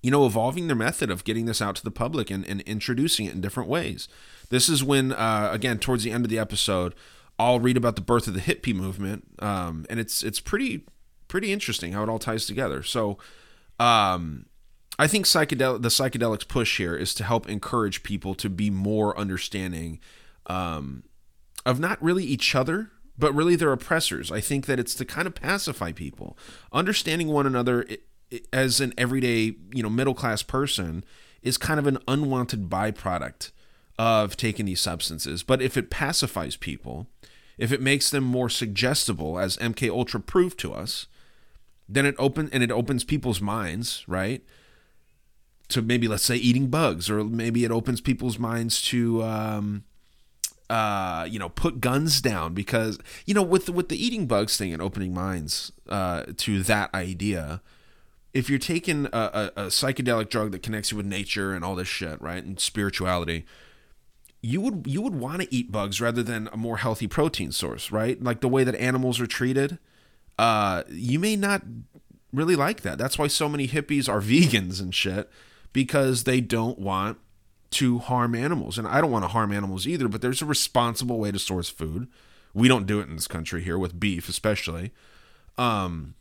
you 0.03 0.11
know, 0.11 0.27
evolving 0.27 0.67
their 0.67 0.75
method 0.75 1.09
of 1.09 1.23
getting 1.23 1.47
this 1.47 1.63
out 1.63 1.75
to 1.77 1.83
the 1.83 1.89
public 1.89 2.29
and, 2.29 2.45
and 2.45 2.61
introducing 2.61 3.25
it 3.25 3.33
in 3.33 3.41
different 3.41 3.67
ways. 3.67 4.07
This 4.49 4.69
is 4.69 4.83
when, 4.83 5.13
uh, 5.13 5.49
again, 5.51 5.79
towards 5.79 6.03
the 6.03 6.11
end 6.11 6.23
of 6.23 6.29
the 6.29 6.37
episode, 6.37 6.93
I'll 7.39 7.59
read 7.59 7.77
about 7.77 7.95
the 7.95 8.01
birth 8.01 8.27
of 8.27 8.35
the 8.35 8.39
hippie 8.39 8.75
movement, 8.75 9.25
um, 9.39 9.87
and 9.89 9.99
it's 9.99 10.21
it's 10.21 10.39
pretty 10.39 10.85
pretty 11.27 11.51
interesting 11.51 11.93
how 11.93 12.03
it 12.03 12.09
all 12.09 12.19
ties 12.19 12.45
together. 12.45 12.83
So, 12.83 13.17
um, 13.79 14.45
I 15.01 15.07
think 15.07 15.25
psychedelic 15.25 15.81
the 15.81 15.89
psychedelics 15.89 16.47
push 16.47 16.77
here 16.77 16.95
is 16.95 17.15
to 17.15 17.23
help 17.23 17.49
encourage 17.49 18.03
people 18.03 18.35
to 18.35 18.51
be 18.51 18.69
more 18.69 19.17
understanding 19.17 19.99
um, 20.45 21.01
of 21.65 21.79
not 21.79 21.99
really 22.03 22.23
each 22.23 22.53
other, 22.53 22.91
but 23.17 23.33
really 23.33 23.55
their 23.55 23.71
oppressors. 23.71 24.31
I 24.31 24.41
think 24.41 24.67
that 24.67 24.79
it's 24.79 24.93
to 24.93 25.03
kind 25.03 25.25
of 25.25 25.33
pacify 25.33 25.91
people, 25.91 26.37
understanding 26.71 27.29
one 27.29 27.47
another 27.47 27.87
as 28.53 28.79
an 28.79 28.93
everyday, 28.95 29.55
you 29.73 29.81
know, 29.81 29.89
middle 29.89 30.13
class 30.13 30.43
person 30.43 31.03
is 31.41 31.57
kind 31.57 31.79
of 31.79 31.87
an 31.87 31.97
unwanted 32.07 32.69
byproduct 32.69 33.49
of 33.97 34.37
taking 34.37 34.67
these 34.67 34.81
substances. 34.81 35.41
But 35.41 35.63
if 35.63 35.77
it 35.77 35.89
pacifies 35.89 36.55
people, 36.55 37.07
if 37.57 37.71
it 37.71 37.81
makes 37.81 38.11
them 38.11 38.23
more 38.23 38.49
suggestible, 38.49 39.39
as 39.39 39.57
MK 39.57 39.89
Ultra 39.89 40.19
proved 40.19 40.59
to 40.59 40.75
us, 40.75 41.07
then 41.89 42.05
it 42.05 42.13
open 42.19 42.51
and 42.53 42.61
it 42.61 42.69
opens 42.69 43.03
people's 43.03 43.41
minds, 43.41 44.03
right? 44.07 44.43
To 45.71 45.81
maybe 45.81 46.07
let's 46.07 46.23
say 46.23 46.35
eating 46.35 46.67
bugs, 46.67 47.09
or 47.09 47.23
maybe 47.23 47.63
it 47.63 47.71
opens 47.71 48.01
people's 48.01 48.37
minds 48.37 48.81
to 48.83 49.23
um, 49.23 49.83
uh, 50.71 51.27
you 51.29 51.37
know, 51.37 51.49
put 51.49 51.81
guns 51.81 52.21
down 52.21 52.53
because 52.53 52.97
you 53.25 53.33
know 53.33 53.43
with 53.43 53.69
with 53.69 53.89
the 53.89 54.03
eating 54.03 54.25
bugs 54.25 54.55
thing 54.55 54.71
and 54.71 54.81
opening 54.81 55.13
minds 55.13 55.73
uh, 55.89 56.23
to 56.37 56.63
that 56.63 56.91
idea. 56.93 57.61
If 58.33 58.49
you're 58.49 58.57
taking 58.57 59.07
a, 59.07 59.51
a, 59.57 59.63
a 59.63 59.65
psychedelic 59.65 60.29
drug 60.29 60.53
that 60.53 60.63
connects 60.63 60.91
you 60.91 60.95
with 60.95 61.05
nature 61.05 61.51
and 61.51 61.65
all 61.65 61.75
this 61.75 61.89
shit, 61.89 62.21
right, 62.21 62.41
and 62.41 62.57
spirituality, 62.57 63.45
you 64.41 64.61
would 64.61 64.85
you 64.87 65.01
would 65.01 65.15
want 65.15 65.41
to 65.41 65.53
eat 65.53 65.73
bugs 65.73 65.99
rather 65.99 66.23
than 66.23 66.47
a 66.53 66.57
more 66.57 66.77
healthy 66.77 67.05
protein 67.05 67.51
source, 67.51 67.91
right? 67.91 68.23
Like 68.23 68.39
the 68.39 68.47
way 68.47 68.63
that 68.63 68.75
animals 68.75 69.19
are 69.19 69.27
treated. 69.27 69.77
Uh, 70.39 70.83
you 70.89 71.19
may 71.19 71.35
not 71.35 71.63
really 72.31 72.55
like 72.55 72.79
that. 72.83 72.97
That's 72.97 73.19
why 73.19 73.27
so 73.27 73.49
many 73.49 73.67
hippies 73.67 74.07
are 74.07 74.21
vegans 74.21 74.79
and 74.79 74.95
shit 74.95 75.29
because 75.73 76.23
they 76.23 76.41
don't 76.41 76.79
want 76.79 77.17
to 77.71 77.99
harm 77.99 78.35
animals. 78.35 78.77
And 78.77 78.87
I 78.87 79.01
don't 79.01 79.11
want 79.11 79.23
to 79.23 79.29
harm 79.29 79.51
animals 79.51 79.87
either, 79.87 80.07
but 80.07 80.21
there's 80.21 80.41
a 80.41 80.45
responsible 80.45 81.19
way 81.19 81.31
to 81.31 81.39
source 81.39 81.69
food. 81.69 82.07
We 82.53 82.67
don't 82.67 82.85
do 82.85 82.99
it 82.99 83.07
in 83.07 83.15
this 83.15 83.27
country 83.27 83.63
here 83.63 83.77
with 83.77 83.99
beef, 83.99 84.27
especially. 84.27 84.91
Um, 85.57 86.15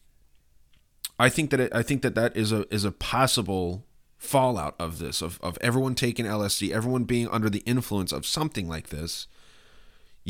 I 1.19 1.29
think 1.29 1.51
that 1.51 1.61
it, 1.61 1.75
I 1.75 1.83
think 1.83 2.03
that 2.03 2.15
that 2.15 2.37
is 2.37 2.53
a 2.53 2.73
is 2.73 2.85
a 2.85 2.93
possible 2.93 3.85
fallout 4.17 4.75
of 4.79 4.99
this 4.99 5.23
of 5.23 5.41
of 5.43 5.59
everyone 5.61 5.95
taking 5.95 6.25
LSD, 6.25 6.71
everyone 6.71 7.05
being 7.05 7.29
under 7.29 7.51
the 7.51 7.63
influence 7.67 8.13
of 8.13 8.25
something 8.25 8.69
like 8.69 8.89
this. 8.89 9.27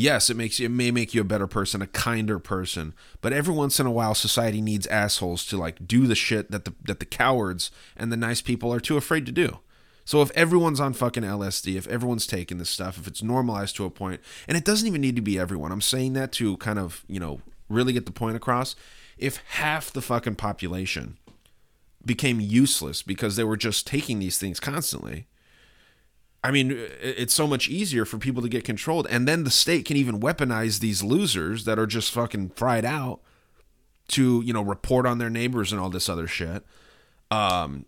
Yes, 0.00 0.30
it 0.30 0.36
makes 0.36 0.58
you 0.58 0.64
it 0.64 0.70
may 0.70 0.90
make 0.90 1.12
you 1.12 1.20
a 1.20 1.24
better 1.24 1.46
person, 1.46 1.82
a 1.82 1.86
kinder 1.86 2.38
person, 2.38 2.94
but 3.20 3.34
every 3.34 3.52
once 3.52 3.78
in 3.78 3.84
a 3.86 3.90
while 3.90 4.14
society 4.14 4.62
needs 4.62 4.86
assholes 4.86 5.44
to 5.46 5.58
like 5.58 5.86
do 5.86 6.06
the 6.06 6.14
shit 6.14 6.50
that 6.50 6.64
the 6.64 6.72
that 6.84 7.00
the 7.00 7.04
cowards 7.04 7.70
and 7.98 8.10
the 8.10 8.16
nice 8.16 8.40
people 8.40 8.72
are 8.72 8.80
too 8.80 8.96
afraid 8.96 9.26
to 9.26 9.32
do. 9.32 9.58
So 10.06 10.22
if 10.22 10.30
everyone's 10.30 10.80
on 10.80 10.94
fucking 10.94 11.22
LSD, 11.22 11.76
if 11.76 11.86
everyone's 11.88 12.26
taking 12.26 12.56
this 12.56 12.70
stuff, 12.70 12.96
if 12.96 13.06
it's 13.06 13.22
normalized 13.22 13.76
to 13.76 13.84
a 13.84 13.90
point, 13.90 14.22
and 14.48 14.56
it 14.56 14.64
doesn't 14.64 14.88
even 14.88 15.02
need 15.02 15.16
to 15.16 15.22
be 15.22 15.38
everyone. 15.38 15.70
I'm 15.70 15.82
saying 15.82 16.14
that 16.14 16.32
to 16.32 16.56
kind 16.56 16.78
of, 16.78 17.04
you 17.06 17.20
know, 17.20 17.42
really 17.68 17.92
get 17.92 18.06
the 18.06 18.10
point 18.10 18.36
across. 18.36 18.74
If 19.18 19.36
half 19.50 19.92
the 19.92 20.00
fucking 20.00 20.36
population 20.36 21.18
became 22.06 22.40
useless 22.40 23.02
because 23.02 23.36
they 23.36 23.44
were 23.44 23.58
just 23.58 23.86
taking 23.86 24.18
these 24.18 24.38
things 24.38 24.60
constantly, 24.60 25.26
I 26.42 26.50
mean, 26.50 26.74
it's 27.02 27.34
so 27.34 27.46
much 27.46 27.68
easier 27.68 28.04
for 28.04 28.16
people 28.16 28.42
to 28.42 28.48
get 28.48 28.64
controlled. 28.64 29.06
And 29.10 29.28
then 29.28 29.44
the 29.44 29.50
state 29.50 29.84
can 29.84 29.96
even 29.96 30.20
weaponize 30.20 30.80
these 30.80 31.02
losers 31.02 31.64
that 31.66 31.78
are 31.78 31.86
just 31.86 32.10
fucking 32.12 32.50
fried 32.50 32.84
out 32.84 33.20
to, 34.08 34.40
you 34.42 34.52
know, 34.52 34.62
report 34.62 35.06
on 35.06 35.18
their 35.18 35.28
neighbors 35.28 35.70
and 35.70 35.80
all 35.80 35.90
this 35.90 36.08
other 36.08 36.26
shit. 36.26 36.64
Um, 37.30 37.84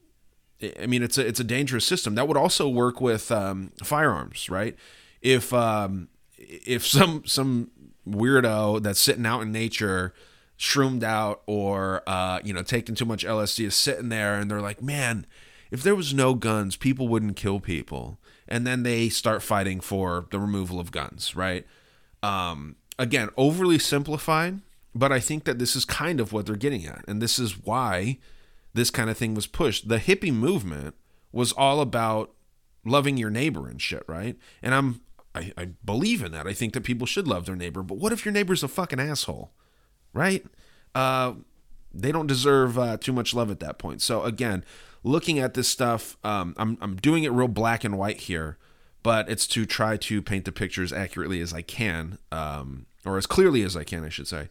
I 0.80 0.86
mean, 0.86 1.02
it's 1.02 1.18
a 1.18 1.26
it's 1.26 1.40
a 1.40 1.44
dangerous 1.44 1.84
system. 1.84 2.14
That 2.14 2.28
would 2.28 2.36
also 2.36 2.68
work 2.68 3.00
with 3.00 3.32
um, 3.32 3.72
firearms, 3.82 4.48
right? 4.48 4.76
If 5.20 5.52
um, 5.52 6.08
if 6.38 6.86
some 6.86 7.24
some 7.26 7.70
weirdo 8.06 8.82
that's 8.82 9.00
sitting 9.00 9.26
out 9.26 9.40
in 9.40 9.50
nature, 9.50 10.14
shroomed 10.56 11.02
out, 11.02 11.42
or 11.46 12.02
uh, 12.06 12.40
you 12.44 12.52
know 12.52 12.62
taking 12.62 12.94
too 12.94 13.04
much 13.04 13.24
LSD 13.24 13.66
is 13.66 13.74
sitting 13.74 14.08
there, 14.08 14.34
and 14.34 14.50
they're 14.50 14.60
like, 14.60 14.82
man, 14.82 15.26
if 15.70 15.82
there 15.82 15.96
was 15.96 16.14
no 16.14 16.34
guns, 16.34 16.76
people 16.76 17.08
wouldn't 17.08 17.36
kill 17.36 17.58
people, 17.58 18.18
and 18.52 18.66
then 18.66 18.82
they 18.82 19.08
start 19.08 19.42
fighting 19.42 19.80
for 19.80 20.26
the 20.30 20.38
removal 20.38 20.78
of 20.78 20.92
guns, 20.92 21.34
right? 21.34 21.66
Um, 22.22 22.76
again, 22.98 23.30
overly 23.38 23.78
simplified, 23.78 24.60
but 24.94 25.10
I 25.10 25.20
think 25.20 25.44
that 25.44 25.58
this 25.58 25.74
is 25.74 25.86
kind 25.86 26.20
of 26.20 26.34
what 26.34 26.44
they're 26.44 26.56
getting 26.56 26.84
at, 26.84 27.02
and 27.08 27.22
this 27.22 27.38
is 27.38 27.58
why 27.58 28.18
this 28.74 28.90
kind 28.90 29.08
of 29.08 29.16
thing 29.16 29.34
was 29.34 29.46
pushed. 29.46 29.88
The 29.88 29.96
hippie 29.96 30.34
movement 30.34 30.94
was 31.32 31.52
all 31.52 31.80
about 31.80 32.34
loving 32.84 33.16
your 33.16 33.30
neighbor 33.30 33.68
and 33.68 33.80
shit, 33.80 34.04
right? 34.06 34.36
And 34.60 34.74
I'm 34.74 35.00
I, 35.34 35.52
I 35.56 35.68
believe 35.82 36.22
in 36.22 36.32
that. 36.32 36.46
I 36.46 36.52
think 36.52 36.74
that 36.74 36.82
people 36.82 37.06
should 37.06 37.26
love 37.26 37.46
their 37.46 37.56
neighbor. 37.56 37.82
But 37.82 37.96
what 37.96 38.12
if 38.12 38.26
your 38.26 38.32
neighbor's 38.32 38.62
a 38.62 38.68
fucking 38.68 39.00
asshole, 39.00 39.50
right? 40.12 40.44
Uh, 40.94 41.34
they 41.90 42.12
don't 42.12 42.26
deserve 42.26 42.78
uh, 42.78 42.98
too 42.98 43.14
much 43.14 43.32
love 43.32 43.50
at 43.50 43.60
that 43.60 43.78
point. 43.78 44.02
So 44.02 44.24
again, 44.24 44.62
looking 45.02 45.38
at 45.38 45.54
this 45.54 45.68
stuff, 45.68 46.16
um, 46.24 46.54
I'm 46.56 46.78
I'm 46.80 46.96
doing 46.96 47.24
it 47.24 47.32
real 47.32 47.48
black 47.48 47.84
and 47.84 47.98
white 47.98 48.20
here, 48.20 48.58
but 49.02 49.28
it's 49.28 49.46
to 49.48 49.66
try 49.66 49.96
to 49.96 50.22
paint 50.22 50.44
the 50.44 50.52
picture 50.52 50.82
as 50.82 50.92
accurately 50.92 51.40
as 51.40 51.52
I 51.52 51.62
can, 51.62 52.18
um, 52.30 52.86
or 53.04 53.18
as 53.18 53.26
clearly 53.26 53.62
as 53.62 53.76
I 53.76 53.84
can, 53.84 54.04
I 54.04 54.08
should 54.08 54.28
say 54.28 54.48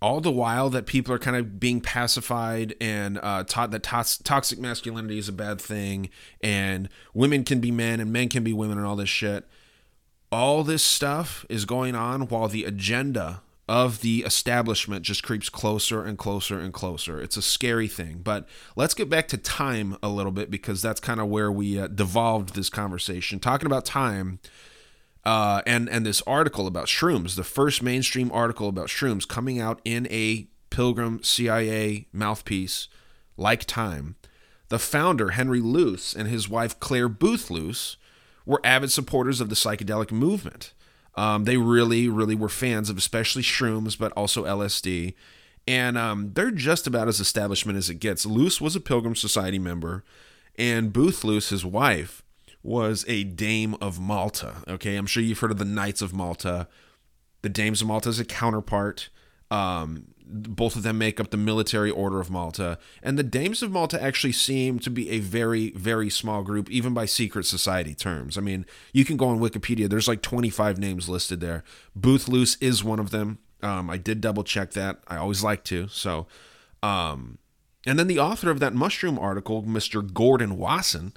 all 0.00 0.20
the 0.20 0.30
while 0.30 0.70
that 0.70 0.86
people 0.86 1.12
are 1.12 1.18
kind 1.18 1.36
of 1.36 1.58
being 1.58 1.80
pacified 1.80 2.74
and 2.80 3.18
uh, 3.22 3.42
taught 3.44 3.70
that 3.72 3.82
to- 3.82 4.22
toxic 4.22 4.58
masculinity 4.58 5.18
is 5.18 5.28
a 5.28 5.32
bad 5.32 5.60
thing 5.60 6.08
and 6.40 6.88
women 7.14 7.42
can 7.42 7.60
be 7.60 7.70
men 7.70 7.98
and 7.98 8.12
men 8.12 8.28
can 8.28 8.44
be 8.44 8.52
women 8.52 8.78
and 8.78 8.86
all 8.86 8.96
this 8.96 9.08
shit. 9.08 9.46
All 10.30 10.62
this 10.62 10.84
stuff 10.84 11.44
is 11.48 11.64
going 11.64 11.94
on 11.94 12.28
while 12.28 12.48
the 12.48 12.64
agenda 12.64 13.42
of 13.68 14.00
the 14.00 14.22
establishment 14.22 15.02
just 15.02 15.22
creeps 15.22 15.48
closer 15.48 16.02
and 16.02 16.16
closer 16.16 16.58
and 16.58 16.72
closer. 16.72 17.20
It's 17.20 17.36
a 17.36 17.42
scary 17.42 17.86
thing. 17.86 18.20
But 18.24 18.48
let's 18.76 18.94
get 18.94 19.10
back 19.10 19.28
to 19.28 19.36
time 19.36 19.96
a 20.02 20.08
little 20.08 20.32
bit 20.32 20.50
because 20.50 20.80
that's 20.80 21.00
kind 21.00 21.20
of 21.20 21.28
where 21.28 21.52
we 21.52 21.78
uh, 21.78 21.88
devolved 21.88 22.54
this 22.54 22.70
conversation. 22.70 23.38
Talking 23.38 23.66
about 23.66 23.84
time 23.84 24.40
uh, 25.24 25.60
and 25.66 25.88
and 25.90 26.06
this 26.06 26.22
article 26.22 26.66
about 26.66 26.86
shrooms, 26.86 27.36
the 27.36 27.44
first 27.44 27.82
mainstream 27.82 28.32
article 28.32 28.68
about 28.68 28.88
shrooms 28.88 29.28
coming 29.28 29.60
out 29.60 29.80
in 29.84 30.06
a 30.10 30.48
Pilgrim 30.70 31.22
CIA 31.22 32.06
mouthpiece 32.12 32.88
like 33.36 33.64
Time. 33.64 34.16
The 34.68 34.78
founder 34.78 35.30
Henry 35.30 35.60
Luce 35.60 36.14
and 36.14 36.28
his 36.28 36.48
wife 36.48 36.78
Clare 36.80 37.08
Boothe 37.08 37.50
Luce 37.50 37.96
were 38.44 38.60
avid 38.64 38.90
supporters 38.90 39.40
of 39.40 39.48
the 39.48 39.54
psychedelic 39.54 40.10
movement. 40.10 40.72
Um, 41.18 41.42
they 41.46 41.56
really, 41.56 42.08
really 42.08 42.36
were 42.36 42.48
fans 42.48 42.88
of 42.88 42.96
especially 42.96 43.42
shrooms, 43.42 43.98
but 43.98 44.12
also 44.12 44.44
LSD. 44.44 45.14
And 45.66 45.98
um, 45.98 46.30
they're 46.34 46.52
just 46.52 46.86
about 46.86 47.08
as 47.08 47.18
establishment 47.18 47.76
as 47.76 47.90
it 47.90 47.96
gets. 47.96 48.24
Luce 48.24 48.60
was 48.60 48.76
a 48.76 48.80
Pilgrim 48.80 49.16
Society 49.16 49.58
member, 49.58 50.04
and 50.56 50.92
Boothe 50.92 51.24
Luce, 51.24 51.48
his 51.48 51.64
wife, 51.64 52.22
was 52.62 53.04
a 53.08 53.24
Dame 53.24 53.74
of 53.80 53.98
Malta. 53.98 54.62
Okay, 54.68 54.94
I'm 54.94 55.06
sure 55.06 55.20
you've 55.20 55.40
heard 55.40 55.50
of 55.50 55.58
the 55.58 55.64
Knights 55.64 56.02
of 56.02 56.14
Malta. 56.14 56.68
The 57.42 57.48
Dames 57.48 57.82
of 57.82 57.88
Malta 57.88 58.10
is 58.10 58.20
a 58.20 58.24
counterpart. 58.24 59.08
Um, 59.50 60.08
both 60.30 60.76
of 60.76 60.82
them 60.82 60.98
make 60.98 61.18
up 61.18 61.30
the 61.30 61.36
military 61.36 61.90
order 61.90 62.20
of 62.20 62.30
Malta. 62.30 62.78
And 63.02 63.18
the 63.18 63.22
Dames 63.22 63.62
of 63.62 63.70
Malta 63.70 64.02
actually 64.02 64.32
seem 64.32 64.78
to 64.80 64.90
be 64.90 65.10
a 65.10 65.20
very, 65.20 65.70
very 65.70 66.10
small 66.10 66.42
group, 66.42 66.70
even 66.70 66.92
by 66.92 67.06
secret 67.06 67.46
society 67.46 67.94
terms. 67.94 68.36
I 68.36 68.42
mean, 68.42 68.66
you 68.92 69.04
can 69.04 69.16
go 69.16 69.28
on 69.28 69.40
Wikipedia, 69.40 69.88
there's 69.88 70.08
like 70.08 70.22
25 70.22 70.78
names 70.78 71.08
listed 71.08 71.40
there. 71.40 71.64
Boothe 71.96 72.28
Luce 72.28 72.56
is 72.60 72.84
one 72.84 72.98
of 72.98 73.10
them. 73.10 73.38
Um, 73.62 73.90
I 73.90 73.96
did 73.96 74.20
double 74.20 74.44
check 74.44 74.72
that. 74.72 75.00
I 75.08 75.16
always 75.16 75.42
like 75.42 75.64
to. 75.64 75.88
So, 75.88 76.26
um, 76.82 77.38
and 77.86 77.98
then 77.98 78.06
the 78.06 78.18
author 78.18 78.50
of 78.50 78.60
that 78.60 78.74
mushroom 78.74 79.18
article, 79.18 79.62
Mr. 79.62 80.12
Gordon 80.12 80.58
Wasson, 80.58 81.14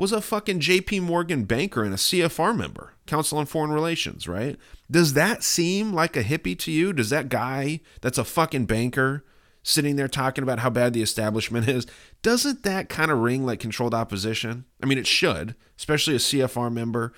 was 0.00 0.12
a 0.12 0.20
fucking 0.22 0.60
JP 0.60 1.02
Morgan 1.02 1.44
banker 1.44 1.84
and 1.84 1.92
a 1.92 1.98
CFR 1.98 2.56
member, 2.56 2.94
Council 3.06 3.36
on 3.36 3.44
Foreign 3.44 3.70
Relations, 3.70 4.26
right? 4.26 4.56
Does 4.90 5.12
that 5.12 5.42
seem 5.42 5.92
like 5.92 6.16
a 6.16 6.24
hippie 6.24 6.58
to 6.60 6.72
you? 6.72 6.94
Does 6.94 7.10
that 7.10 7.28
guy 7.28 7.80
that's 8.00 8.16
a 8.16 8.24
fucking 8.24 8.64
banker 8.64 9.26
sitting 9.62 9.96
there 9.96 10.08
talking 10.08 10.42
about 10.42 10.60
how 10.60 10.70
bad 10.70 10.94
the 10.94 11.02
establishment 11.02 11.68
is, 11.68 11.86
doesn't 12.22 12.62
that 12.62 12.88
kind 12.88 13.10
of 13.10 13.18
ring 13.18 13.44
like 13.44 13.60
controlled 13.60 13.92
opposition? 13.92 14.64
I 14.82 14.86
mean, 14.86 14.96
it 14.96 15.06
should, 15.06 15.54
especially 15.76 16.14
a 16.14 16.18
CFR 16.18 16.72
member. 16.72 17.12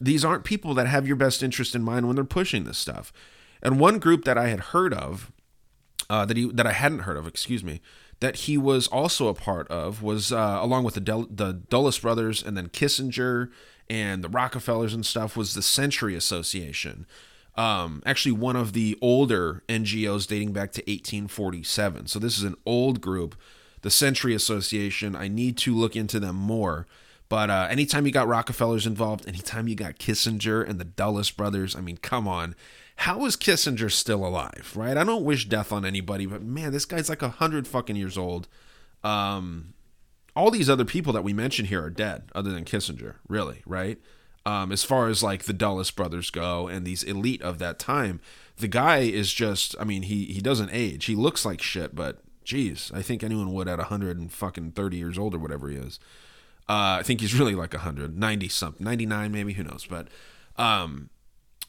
These 0.00 0.24
aren't 0.24 0.44
people 0.44 0.74
that 0.74 0.86
have 0.86 1.04
your 1.04 1.16
best 1.16 1.42
interest 1.42 1.74
in 1.74 1.82
mind 1.82 2.06
when 2.06 2.14
they're 2.14 2.24
pushing 2.24 2.62
this 2.62 2.78
stuff. 2.78 3.12
And 3.60 3.80
one 3.80 3.98
group 3.98 4.24
that 4.24 4.38
I 4.38 4.50
had 4.50 4.60
heard 4.60 4.94
of, 4.94 5.32
uh, 6.08 6.24
that 6.26 6.36
he 6.36 6.48
that 6.52 6.66
I 6.66 6.72
hadn't 6.72 7.00
heard 7.00 7.16
of, 7.16 7.26
excuse 7.26 7.64
me, 7.64 7.80
that 8.20 8.36
he 8.36 8.58
was 8.58 8.88
also 8.88 9.28
a 9.28 9.34
part 9.34 9.68
of 9.68 10.02
was 10.02 10.32
uh, 10.32 10.58
along 10.60 10.84
with 10.84 10.94
the 10.94 11.00
Del- 11.00 11.28
the 11.30 11.52
Dulles 11.52 11.98
brothers 11.98 12.42
and 12.42 12.56
then 12.56 12.68
Kissinger 12.68 13.50
and 13.88 14.22
the 14.22 14.28
Rockefellers 14.28 14.94
and 14.94 15.06
stuff 15.06 15.36
was 15.36 15.54
the 15.54 15.62
Century 15.62 16.14
Association. 16.14 17.06
Um, 17.54 18.02
actually, 18.06 18.32
one 18.32 18.54
of 18.56 18.72
the 18.72 18.96
older 19.00 19.62
NGOs 19.68 20.28
dating 20.28 20.52
back 20.52 20.72
to 20.72 20.80
1847. 20.82 22.06
So 22.06 22.18
this 22.18 22.38
is 22.38 22.44
an 22.44 22.56
old 22.64 23.00
group, 23.00 23.34
the 23.82 23.90
Century 23.90 24.34
Association. 24.34 25.16
I 25.16 25.28
need 25.28 25.56
to 25.58 25.74
look 25.74 25.96
into 25.96 26.20
them 26.20 26.36
more. 26.36 26.86
But 27.28 27.50
uh, 27.50 27.66
anytime 27.70 28.06
you 28.06 28.12
got 28.12 28.28
Rockefellers 28.28 28.86
involved, 28.86 29.26
anytime 29.28 29.68
you 29.68 29.74
got 29.74 29.98
Kissinger 29.98 30.66
and 30.66 30.78
the 30.78 30.84
Dulles 30.84 31.30
brothers, 31.30 31.76
I 31.76 31.80
mean, 31.80 31.98
come 31.98 32.28
on. 32.28 32.54
How 33.02 33.24
is 33.26 33.36
Kissinger 33.36 33.92
still 33.92 34.26
alive, 34.26 34.72
right? 34.74 34.96
I 34.96 35.04
don't 35.04 35.24
wish 35.24 35.44
death 35.48 35.70
on 35.70 35.84
anybody, 35.84 36.26
but 36.26 36.42
man, 36.42 36.72
this 36.72 36.84
guy's 36.84 37.08
like 37.08 37.22
a 37.22 37.28
hundred 37.28 37.68
fucking 37.68 37.94
years 37.94 38.18
old. 38.18 38.48
Um, 39.04 39.74
all 40.34 40.50
these 40.50 40.68
other 40.68 40.84
people 40.84 41.12
that 41.12 41.22
we 41.22 41.32
mentioned 41.32 41.68
here 41.68 41.80
are 41.84 41.90
dead, 41.90 42.24
other 42.34 42.50
than 42.50 42.64
Kissinger, 42.64 43.14
really, 43.28 43.62
right? 43.64 43.98
Um, 44.44 44.72
as 44.72 44.82
far 44.82 45.06
as 45.06 45.22
like 45.22 45.44
the 45.44 45.52
Dulles 45.52 45.92
brothers 45.92 46.30
go 46.30 46.66
and 46.66 46.84
these 46.84 47.04
elite 47.04 47.40
of 47.40 47.60
that 47.60 47.78
time, 47.78 48.20
the 48.56 48.66
guy 48.66 48.98
is 48.98 49.32
just, 49.32 49.76
I 49.78 49.84
mean, 49.84 50.02
he 50.02 50.24
he 50.24 50.40
doesn't 50.40 50.70
age. 50.72 51.04
He 51.04 51.14
looks 51.14 51.44
like 51.44 51.62
shit, 51.62 51.94
but 51.94 52.18
geez, 52.42 52.90
I 52.92 53.02
think 53.02 53.22
anyone 53.22 53.52
would 53.52 53.68
at 53.68 53.78
a 53.78 53.84
hundred 53.84 54.18
and 54.18 54.32
fucking 54.32 54.72
thirty 54.72 54.96
years 54.96 55.16
old 55.16 55.36
or 55.36 55.38
whatever 55.38 55.68
he 55.68 55.76
is. 55.76 56.00
Uh, 56.68 56.98
I 56.98 57.02
think 57.04 57.20
he's 57.20 57.38
really 57.38 57.54
like 57.54 57.72
190 57.72 58.48
something, 58.48 58.84
99 58.84 59.32
maybe, 59.32 59.52
who 59.54 59.62
knows. 59.62 59.86
But 59.86 60.08
um, 60.56 61.10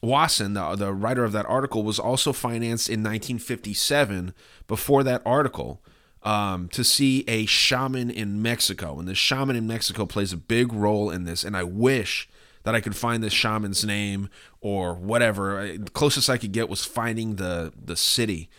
Wasson, 0.02 0.54
the, 0.54 0.76
the 0.76 0.92
writer 0.92 1.24
of 1.24 1.32
that 1.32 1.46
article, 1.46 1.82
was 1.82 1.98
also 1.98 2.32
financed 2.32 2.88
in 2.88 3.00
1957 3.00 4.32
before 4.66 5.02
that 5.04 5.22
article 5.26 5.82
um, 6.22 6.68
to 6.68 6.84
see 6.84 7.24
a 7.28 7.46
shaman 7.46 8.10
in 8.10 8.42
Mexico. 8.42 8.98
And 8.98 9.08
the 9.08 9.14
shaman 9.14 9.56
in 9.56 9.66
Mexico 9.66 10.06
plays 10.06 10.32
a 10.32 10.38
big 10.38 10.72
role 10.72 11.10
in 11.10 11.24
this. 11.24 11.44
And 11.44 11.56
I 11.56 11.64
wish 11.64 12.28
that 12.62 12.74
I 12.74 12.80
could 12.80 12.96
find 12.96 13.22
this 13.22 13.32
shaman's 13.32 13.84
name 13.84 14.28
or 14.60 14.94
whatever. 14.94 15.76
The 15.76 15.90
closest 15.90 16.28
I 16.28 16.38
could 16.38 16.52
get 16.52 16.68
was 16.68 16.84
finding 16.84 17.36
the, 17.36 17.72
the 17.82 17.96
city 17.96 18.50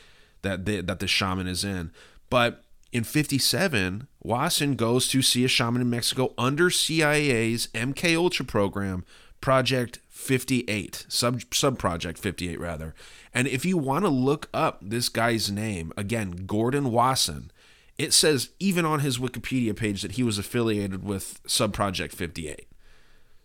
that 0.41 0.65
the, 0.65 0.81
that 0.81 0.99
the 0.99 1.07
shaman 1.07 1.47
is 1.47 1.63
in. 1.63 1.91
But 2.29 2.63
in 2.91 3.03
57, 3.03 4.07
Wasson 4.21 4.75
goes 4.75 5.07
to 5.09 5.21
see 5.21 5.45
a 5.45 5.47
shaman 5.47 5.81
in 5.81 5.89
Mexico 5.89 6.33
under 6.37 6.69
CIA's 6.69 7.67
MK 7.67 8.15
Ultra 8.15 8.45
program, 8.45 9.05
Project 9.39 9.99
58, 10.21 11.05
sub 11.09 11.41
sub 11.53 11.77
project 11.77 12.19
58 12.19 12.59
rather. 12.59 12.93
And 13.33 13.47
if 13.47 13.65
you 13.65 13.77
want 13.77 14.05
to 14.05 14.09
look 14.09 14.49
up 14.53 14.79
this 14.81 15.09
guy's 15.09 15.51
name, 15.51 15.91
again, 15.97 16.45
Gordon 16.45 16.91
Wasson, 16.91 17.51
it 17.97 18.13
says 18.13 18.49
even 18.59 18.85
on 18.85 18.99
his 18.99 19.17
Wikipedia 19.17 19.75
page 19.75 20.01
that 20.01 20.13
he 20.13 20.23
was 20.23 20.37
affiliated 20.37 21.03
with 21.03 21.41
Sub 21.45 21.73
Project 21.73 22.15
58. 22.15 22.67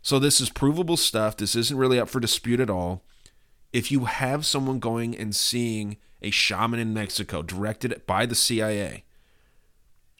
So 0.02 0.18
this 0.18 0.40
is 0.40 0.50
provable 0.50 0.96
stuff. 0.96 1.36
This 1.36 1.56
isn't 1.56 1.76
really 1.76 1.98
up 1.98 2.08
for 2.08 2.20
dispute 2.20 2.60
at 2.60 2.70
all. 2.70 3.02
If 3.72 3.90
you 3.90 4.04
have 4.04 4.46
someone 4.46 4.78
going 4.78 5.16
and 5.16 5.34
seeing 5.34 5.96
a 6.22 6.30
shaman 6.30 6.78
in 6.78 6.94
Mexico 6.94 7.42
directed 7.42 8.02
by 8.06 8.24
the 8.24 8.34
CIA, 8.34 9.04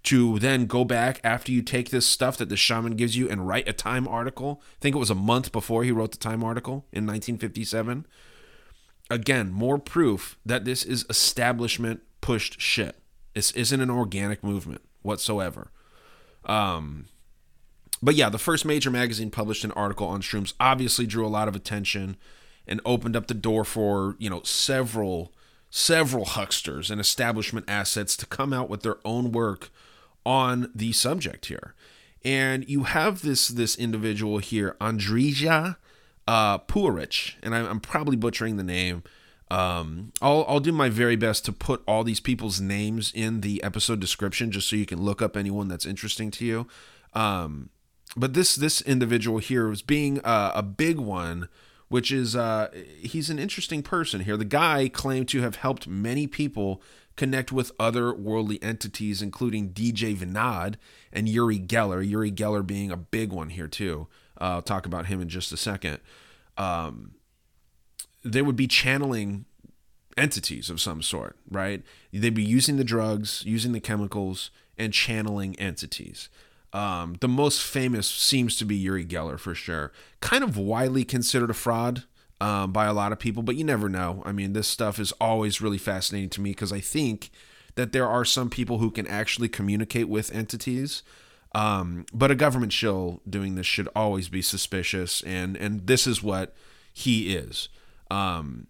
to 0.07 0.39
then 0.39 0.67
go 0.67 0.85
back 0.85 1.21
after 1.25 1.51
you 1.51 1.63
take 1.63 1.91
this 1.91 2.07
stuff 2.07 2.37
that 2.37 2.49
the 2.49 2.57
shaman 2.57 2.95
gives 2.95 3.17
you 3.17 3.29
and 3.29 3.47
write 3.47 3.69
a 3.69 3.73
Time 3.73 4.07
article. 4.07 4.63
I 4.63 4.79
think 4.81 4.95
it 4.95 5.01
was 5.01 5.11
a 5.11 5.17
month 5.17 5.51
before 5.51 5.83
he 5.83 5.91
wrote 5.91 6.13
the 6.13 6.17
Time 6.17 6.45
article 6.45 6.87
in 6.93 7.07
1957. 7.07 8.07
Again, 9.11 9.51
more 9.51 9.79
proof 9.79 10.39
that 10.47 10.65
this 10.65 10.85
is 10.85 11.05
establishment 11.11 12.03
pushed 12.21 12.61
shit. 12.61 12.97
This 13.35 13.51
isn't 13.53 13.81
an 13.81 13.91
organic 13.91 14.45
movement 14.45 14.83
whatsoever. 15.03 15.73
Um, 16.45 17.07
but 18.01 18.15
yeah, 18.15 18.29
the 18.29 18.39
first 18.39 18.65
major 18.65 18.93
magazine 18.93 19.33
published 19.33 19.65
an 19.65 19.73
article 19.73 20.07
on 20.07 20.23
shrooms 20.23 20.55
obviously 20.61 21.07
drew 21.07 21.27
a 21.27 21.29
lot 21.29 21.49
of 21.49 21.57
attention 21.57 22.17
and 22.65 22.81
opened 22.85 23.17
up 23.17 23.27
the 23.27 23.35
door 23.35 23.65
for, 23.65 24.15
you 24.21 24.31
know, 24.31 24.43
several 24.45 25.33
several 25.69 26.27
hucksters 26.27 26.93
and 26.93 27.01
establishment 27.01 27.69
assets 27.69 28.17
to 28.17 28.25
come 28.27 28.53
out 28.53 28.71
with 28.71 28.83
their 28.83 28.99
own 29.05 29.33
work 29.33 29.71
on 30.27 30.71
the 30.75 30.93
subject 30.93 31.47
here. 31.47 31.75
And 32.25 32.69
you 32.69 32.83
have 32.83 33.23
this 33.23 33.49
this 33.49 33.77
individual 33.77 34.39
here, 34.39 34.77
Andrija 34.81 35.77
uh, 36.27 36.59
Puharich, 36.59 37.35
and 37.43 37.55
I'm, 37.55 37.67
I'm, 37.67 37.81
probably 37.81 38.17
butchering 38.17 38.57
the 38.57 38.65
name. 38.65 39.05
Um, 39.49 40.13
I'll, 40.21 40.45
I'll 40.49 40.61
do 40.61 40.73
my 40.73 40.89
very 40.89 41.15
best 41.15 41.45
to 41.45 41.53
put 41.53 41.85
all 41.87 42.03
these 42.03 42.19
people's 42.19 42.61
names 42.61 43.13
in 43.15 43.43
the 43.43 43.63
episode 43.63 44.01
description 44.01 44.51
just 44.51 44.69
so 44.69 44.75
you 44.75 44.87
can 44.87 45.01
look 45.01 45.23
up 45.23 45.37
anyone 45.37 45.69
that's 45.69 45.87
interesting 45.87 46.33
to 46.33 46.45
you. 46.45 46.67
Um, 47.15 47.71
but 48.17 48.35
this 48.35 48.57
this 48.57 48.81
individual 48.81 49.39
here 49.39 49.69
was 49.69 49.83
being 49.83 50.21
uh, 50.25 50.51
a 50.55 50.65
big 50.65 50.99
one, 50.99 51.49
which 51.89 52.11
is 52.11 52.35
uh, 52.35 52.71
he's 53.01 53.31
an 53.31 53.39
interesting 53.39 53.83
person 53.85 54.23
here. 54.23 54.37
The 54.37 54.45
guy 54.45 54.89
claimed 54.89 55.29
to 55.29 55.43
have 55.43 55.57
helped 55.57 55.87
many 55.87 56.27
people 56.27 56.83
connect 57.17 57.51
with 57.51 57.73
other 57.79 58.15
worldly 58.15 58.63
entities, 58.63 59.23
including 59.23 59.71
DJ 59.71 60.17
Vinod 60.17 60.75
and 61.13 61.29
Uri 61.29 61.59
Geller. 61.59 62.07
Uri 62.07 62.31
Geller 62.31 62.67
being 62.67 62.91
a 62.91 62.97
big 62.97 63.33
one 63.33 63.51
here, 63.51 63.69
too. 63.69 64.07
Uh, 64.41 64.45
I'll 64.45 64.63
talk 64.63 64.87
about 64.87 65.07
him 65.07 65.21
in 65.21 65.29
just 65.29 65.53
a 65.53 65.57
second. 65.57 65.99
Um, 66.57 67.13
they 68.23 68.43
would 68.43 68.57
be 68.57 68.67
channeling 68.67 69.47
entities 70.17 70.71
of 70.71 70.81
some 70.81 71.03
sort, 71.03 71.37
right? 71.51 71.83
They'd 72.13 72.35
be 72.35 72.43
using 72.43 72.77
the 72.77 72.85
drugs, 72.85 73.43
using 73.45 73.73
the 73.73 73.81
chemicals, 73.81 74.51
and 74.79 74.93
channeling 74.93 75.59
entities. 75.59 76.29
Um, 76.73 77.17
the 77.21 77.29
most 77.29 77.63
famous 77.63 78.09
seems 78.09 78.57
to 78.59 78.65
be 78.65 78.77
Uri 78.77 79.07
Geller 79.07 79.39
for 79.39 79.55
sure. 79.55 79.93
Kind 80.21 80.45
of 80.45 80.57
widely 80.57 81.05
considered 81.05 81.51
a 81.51 81.55
fraud 81.55 82.05
um, 82.41 82.73
by 82.73 82.87
a 82.87 82.93
lot 82.93 83.13
of 83.13 83.19
people, 83.19 83.43
but 83.43 83.57
you 83.57 83.65
never 83.65 83.89
know. 83.89 84.23
I 84.25 84.33
mean, 84.33 84.53
this 84.53 84.69
stuff 84.69 84.99
is 84.99 85.13
always 85.13 85.61
really 85.61 85.79
fascinating 85.79 86.31
to 86.31 86.41
me 86.41 86.51
because 86.51 86.73
I 86.73 86.81
think 86.81 87.31
that 87.77 87.93
there 87.93 88.09
are 88.09 88.25
some 88.25 88.51
people 88.51 88.79
who 88.79 88.91
can 88.91 89.07
actually 89.07 89.49
communicate 89.49 90.09
with 90.09 90.35
entities. 90.35 91.03
Um, 91.55 92.05
but 92.13 92.31
a 92.31 92.35
government 92.35 92.73
shill 92.73 93.23
doing 93.29 93.55
this 93.55 93.67
should 93.67 93.89
always 93.97 94.29
be 94.29 94.43
suspicious, 94.43 95.23
and 95.23 95.57
and 95.57 95.87
this 95.87 96.07
is 96.07 96.23
what 96.23 96.55
he 96.93 97.35
is. 97.35 97.71
Um, 98.11 98.67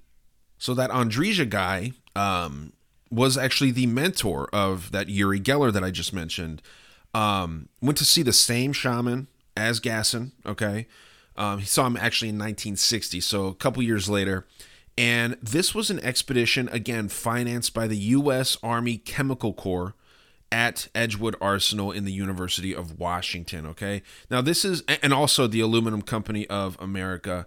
so 0.59 0.73
that 0.75 0.91
Andrija 0.91 1.51
guy 1.51 1.93
um, 2.15 2.73
was 3.11 3.37
actually 3.37 3.73
the 3.73 3.87
mentor 3.87 4.49
of 4.53 4.93
that 4.93 5.09
Uri 5.09 5.41
Geller 5.41 5.73
that 5.73 5.83
I 5.83 5.91
just 5.91 6.13
mentioned. 6.13 6.63
Um, 7.13 7.69
went 7.81 7.99
to 7.99 8.05
see 8.05 8.23
the 8.23 8.33
same 8.33 8.73
shaman 8.73 9.29
as 9.57 9.81
Wasson. 9.83 10.33
Okay, 10.45 10.87
um, 11.37 11.59
he 11.61 11.67
saw 11.67 11.87
him 11.87 11.97
actually 11.97 12.29
in 12.29 12.37
1960, 12.37 13.21
so 13.21 13.47
a 13.47 13.55
couple 13.55 13.83
years 13.83 14.09
later. 14.09 14.47
And 14.99 15.37
this 15.43 15.75
was 15.75 15.91
an 15.91 16.01
expedition, 16.01 16.69
again, 16.71 17.09
financed 17.09 17.75
by 17.75 17.87
the 17.87 17.97
U.S. 17.99 18.57
Army 18.63 18.97
Chemical 18.97 19.53
Corps 19.53 19.95
at 20.51 20.89
Edgewood 20.95 21.37
Arsenal 21.41 21.93
in 21.93 22.05
the 22.05 22.13
University 22.13 22.75
of 22.75 22.99
Washington. 22.99 23.67
Okay. 23.67 24.03
Now, 24.31 24.41
this 24.41 24.65
is, 24.65 24.83
and 25.03 25.13
also 25.13 25.47
the 25.47 25.61
Aluminum 25.61 26.03
Company 26.03 26.47
of 26.47 26.81
America. 26.81 27.47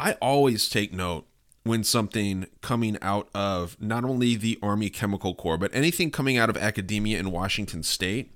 I 0.00 0.14
always 0.14 0.68
take 0.68 0.92
note 0.92 1.26
when 1.64 1.84
something 1.84 2.46
coming 2.60 2.98
out 3.00 3.28
of 3.34 3.80
not 3.80 4.04
only 4.04 4.34
the 4.34 4.58
Army 4.60 4.90
Chemical 4.90 5.34
Corps, 5.34 5.58
but 5.58 5.72
anything 5.72 6.10
coming 6.10 6.36
out 6.36 6.50
of 6.50 6.56
academia 6.56 7.18
in 7.20 7.30
Washington 7.30 7.84
State 7.84 8.32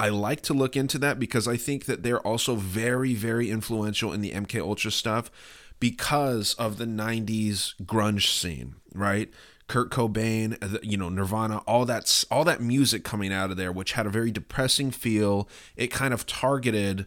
I 0.00 0.08
like 0.08 0.40
to 0.42 0.54
look 0.54 0.76
into 0.76 0.96
that 0.98 1.20
because 1.20 1.46
I 1.46 1.58
think 1.58 1.84
that 1.84 2.02
they're 2.02 2.26
also 2.26 2.54
very, 2.56 3.12
very 3.12 3.50
influential 3.50 4.14
in 4.14 4.22
the 4.22 4.30
MK 4.30 4.58
Ultra 4.58 4.90
stuff 4.90 5.30
because 5.78 6.54
of 6.54 6.78
the 6.78 6.86
90s 6.86 7.74
grunge 7.82 8.26
scene, 8.26 8.76
right? 8.94 9.30
Kurt 9.68 9.90
Cobain, 9.90 10.56
you 10.82 10.96
know, 10.96 11.10
Nirvana, 11.10 11.58
all 11.66 11.84
that 11.84 12.24
all 12.30 12.44
that 12.44 12.62
music 12.62 13.04
coming 13.04 13.30
out 13.30 13.50
of 13.50 13.58
there 13.58 13.70
which 13.70 13.92
had 13.92 14.06
a 14.06 14.10
very 14.10 14.30
depressing 14.30 14.90
feel. 14.90 15.46
It 15.76 15.88
kind 15.88 16.14
of 16.14 16.24
targeted 16.26 17.06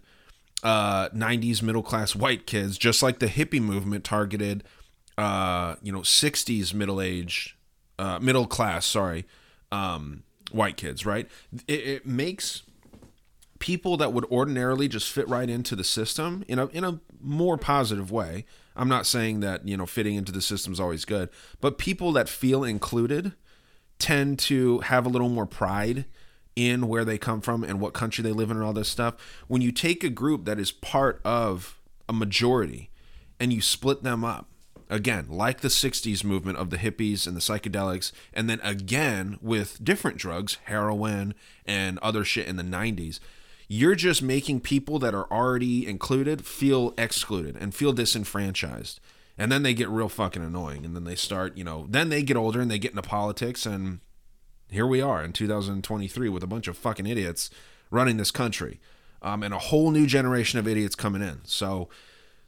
uh 0.62 1.10
90s 1.10 1.62
middle 1.64 1.84
class 1.84 2.16
white 2.16 2.46
kids 2.46 2.78
just 2.78 3.04
like 3.04 3.20
the 3.20 3.26
hippie 3.26 3.60
movement 3.60 4.06
targeted 4.06 4.64
uh 5.18 5.76
you 5.82 5.91
know 5.91 6.00
60s 6.00 6.74
middle 6.74 7.02
age 7.02 7.58
uh 7.98 8.20
middle 8.20 8.46
class, 8.46 8.86
sorry, 8.86 9.26
um 9.72 10.24
white 10.52 10.78
kids, 10.78 11.06
right? 11.08 11.28
It, 11.68 11.80
it 11.88 12.06
makes 12.06 12.62
people 13.64 13.95
that 13.95 14.11
would 14.11 14.26
ordinarily 14.26 14.89
just 14.89 15.09
fit 15.09 15.26
right 15.30 15.49
into 15.49 15.74
the 15.74 15.86
system 15.86 16.43
in 16.49 16.59
a 16.59 16.66
in 16.68 16.84
a 16.84 16.99
more 17.22 17.57
positive 17.57 18.11
way. 18.11 18.43
I'm 18.76 18.89
not 18.89 19.05
saying 19.05 19.39
that, 19.39 19.66
you 19.66 19.78
know, 19.78 19.86
fitting 19.86 20.16
into 20.16 20.34
the 20.34 20.41
system 20.41 20.74
is 20.74 20.82
always 20.82 21.05
good, 21.05 21.30
but 21.61 21.78
people 21.78 22.11
that 22.11 22.28
feel 22.28 22.66
included 22.66 23.32
tend 23.99 24.38
to 24.39 24.80
have 24.80 25.05
a 25.05 25.09
little 25.09 25.30
more 25.30 25.45
pride 25.45 26.03
in 26.57 26.89
where 26.89 27.05
they 27.05 27.18
come 27.18 27.39
from 27.39 27.64
and 27.64 27.80
what 27.80 27.93
country 27.93 28.22
they 28.22 28.34
live 28.34 28.51
in 28.51 28.57
and 28.57 28.66
all 28.66 28.74
this 28.74 28.89
stuff. 28.89 29.16
When 29.47 29.61
you 29.61 29.72
take 29.72 30.03
a 30.03 30.09
group 30.09 30.43
that 30.43 30.59
is 30.59 30.74
part 30.74 31.22
of 31.24 31.80
a 32.09 32.11
majority 32.11 32.89
and 33.39 33.53
you 33.53 33.61
split 33.61 34.03
them 34.03 34.26
up, 34.26 34.49
Again, 34.89 35.26
like 35.30 35.61
the 35.61 35.70
60s 35.70 36.24
movement 36.24 36.59
of 36.59 36.70
the 36.70 36.78
hippies 36.78 37.26
and 37.26 37.36
the 37.36 37.39
psychedelics, 37.39 38.11
and 38.32 38.47
then 38.47 38.59
again 38.61 39.39
with 39.41 39.84
different 39.84 40.18
drugs, 40.18 40.59
heroin 40.66 41.34
and 41.66 41.97
other 41.99 42.24
shit 42.24 42.47
in 42.47 42.57
the 42.57 42.64
90s. 42.64 43.20
You're 43.76 43.96
just 43.96 44.22
making 44.22 44.60
people 44.60 45.00
that 45.00 45.16
are 45.16 45.26
already 45.32 45.88
included 45.88 46.46
feel 46.46 46.94
excluded 46.96 47.58
and 47.60 47.74
feel 47.74 47.92
disenfranchised. 47.92 49.00
And 49.36 49.52
then 49.52 49.64
they 49.64 49.74
get 49.74 49.90
real 49.90 50.10
fucking 50.10 50.44
annoying. 50.44 50.86
And 50.86 50.96
then 50.96 51.06
they 51.06 51.16
start, 51.16 51.58
you 51.58 51.64
know, 51.64 51.88
then 51.90 52.10
they 52.10 52.22
get 52.22 52.38
older 52.38 52.62
and 52.62 52.70
they 52.70 52.78
get 52.78 52.92
into 52.92 53.02
politics. 53.02 53.66
And 53.66 54.02
here 54.70 54.86
we 54.86 55.02
are 55.02 55.24
in 55.24 55.34
2023 55.34 56.30
with 56.30 56.44
a 56.44 56.48
bunch 56.48 56.68
of 56.68 56.78
fucking 56.78 57.08
idiots 57.08 57.50
running 57.90 58.18
this 58.18 58.30
country 58.30 58.80
um, 59.24 59.42
and 59.42 59.56
a 59.56 59.58
whole 59.58 59.90
new 59.90 60.06
generation 60.06 60.60
of 60.60 60.68
idiots 60.68 60.94
coming 60.94 61.24
in. 61.24 61.42
So 61.44 61.90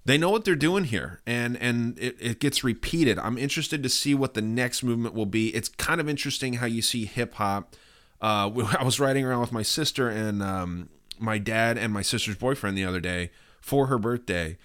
they 0.06 0.20
know 0.20 0.30
what 0.30 0.46
they're 0.46 0.56
doing 0.56 0.84
here 0.84 1.22
and 1.26 1.58
and 1.58 1.98
it, 1.98 2.16
it 2.20 2.40
gets 2.40 2.64
repeated 2.64 3.18
i'm 3.18 3.40
interested 3.40 3.82
to 3.82 3.90
see 3.90 4.14
what 4.14 4.36
the 4.36 4.42
next 4.42 4.84
movement 4.84 5.16
will 5.16 5.26
be 5.26 5.48
it's 5.56 5.68
kind 5.68 6.00
of 6.00 6.08
interesting 6.08 6.54
how 6.54 6.68
you 6.68 6.84
see 6.84 7.06
hip-hop 7.06 7.76
uh, 8.22 8.52
i 8.80 8.84
was 8.84 9.00
riding 9.00 9.26
around 9.26 9.42
with 9.42 9.52
my 9.52 9.64
sister 9.64 10.08
and 10.08 10.44
um, 10.44 10.90
my 11.20 11.38
dad 11.38 11.78
and 11.78 11.94
my 11.94 12.02
sister's 12.02 12.36
boyfriend 12.36 12.78
the 12.78 12.86
other 12.86 13.00
day 13.00 13.32
for 13.62 13.88
her 13.88 13.98
birthday. 13.98 14.58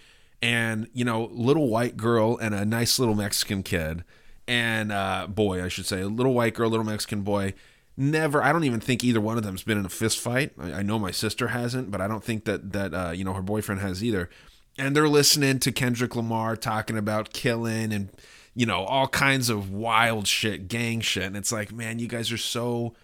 And 0.42 0.88
you 0.92 1.05
know 1.05 1.28
little 1.32 1.68
white 1.68 1.96
girl 1.96 2.38
and 2.38 2.55
a 2.55 2.64
nice 2.64 2.98
little 2.98 3.14
mexican 3.14 3.62
kid. 3.62 4.05
And 4.48 4.90
uh, 4.92 5.26
boy 5.28 5.62
i 5.64 5.68
should 5.68 5.86
say 5.86 6.01
a 6.01 6.09
little 6.09 6.34
white 6.34 6.55
girl 6.55 6.70
little 6.70 6.84
mexican 6.84 7.22
boy. 7.22 7.55
Never 7.96 8.42
i 8.42 8.53
don't 8.53 8.64
even 8.64 8.80
think 8.80 9.05
either 9.05 9.20
one 9.20 9.36
of 9.36 9.42
them's 9.42 9.62
been 9.62 9.78
in 9.78 9.86
a 9.86 9.90
fist 9.90 10.18
fight. 10.18 10.53
I, 10.59 10.74
I 10.74 10.82
know 10.82 10.98
my 10.98 11.11
sister 11.11 11.48
hasn't 11.48 11.90
but 11.90 12.01
i 12.01 12.09
don't 12.09 12.24
think 12.24 12.44
that 12.44 12.72
that 12.72 12.94
uh, 12.94 13.11
you 13.11 13.24
know 13.24 13.34
her 13.34 13.42
boyfriend 13.42 13.80
has 13.80 14.03
either. 14.03 14.30
And 14.78 14.96
they're 14.96 15.09
listening 15.09 15.59
to 15.61 15.72
kendrick 15.72 16.16
lamar 16.16 16.57
talking 16.57 16.96
about 16.96 17.32
killing 17.32 17.92
and 17.92 18.09
you 18.55 18.64
know 18.66 18.84
all 18.84 19.09
kinds 19.09 19.51
of 19.51 19.70
wild 19.70 20.26
shit 20.26 20.68
gang 20.68 21.01
shit. 21.01 21.24
And 21.24 21.36
it's 21.36 21.53
like 21.53 21.72
man 21.72 21.98
you 21.98 22.09
guys 22.09 22.32
are 22.32 22.38
so 22.38 22.94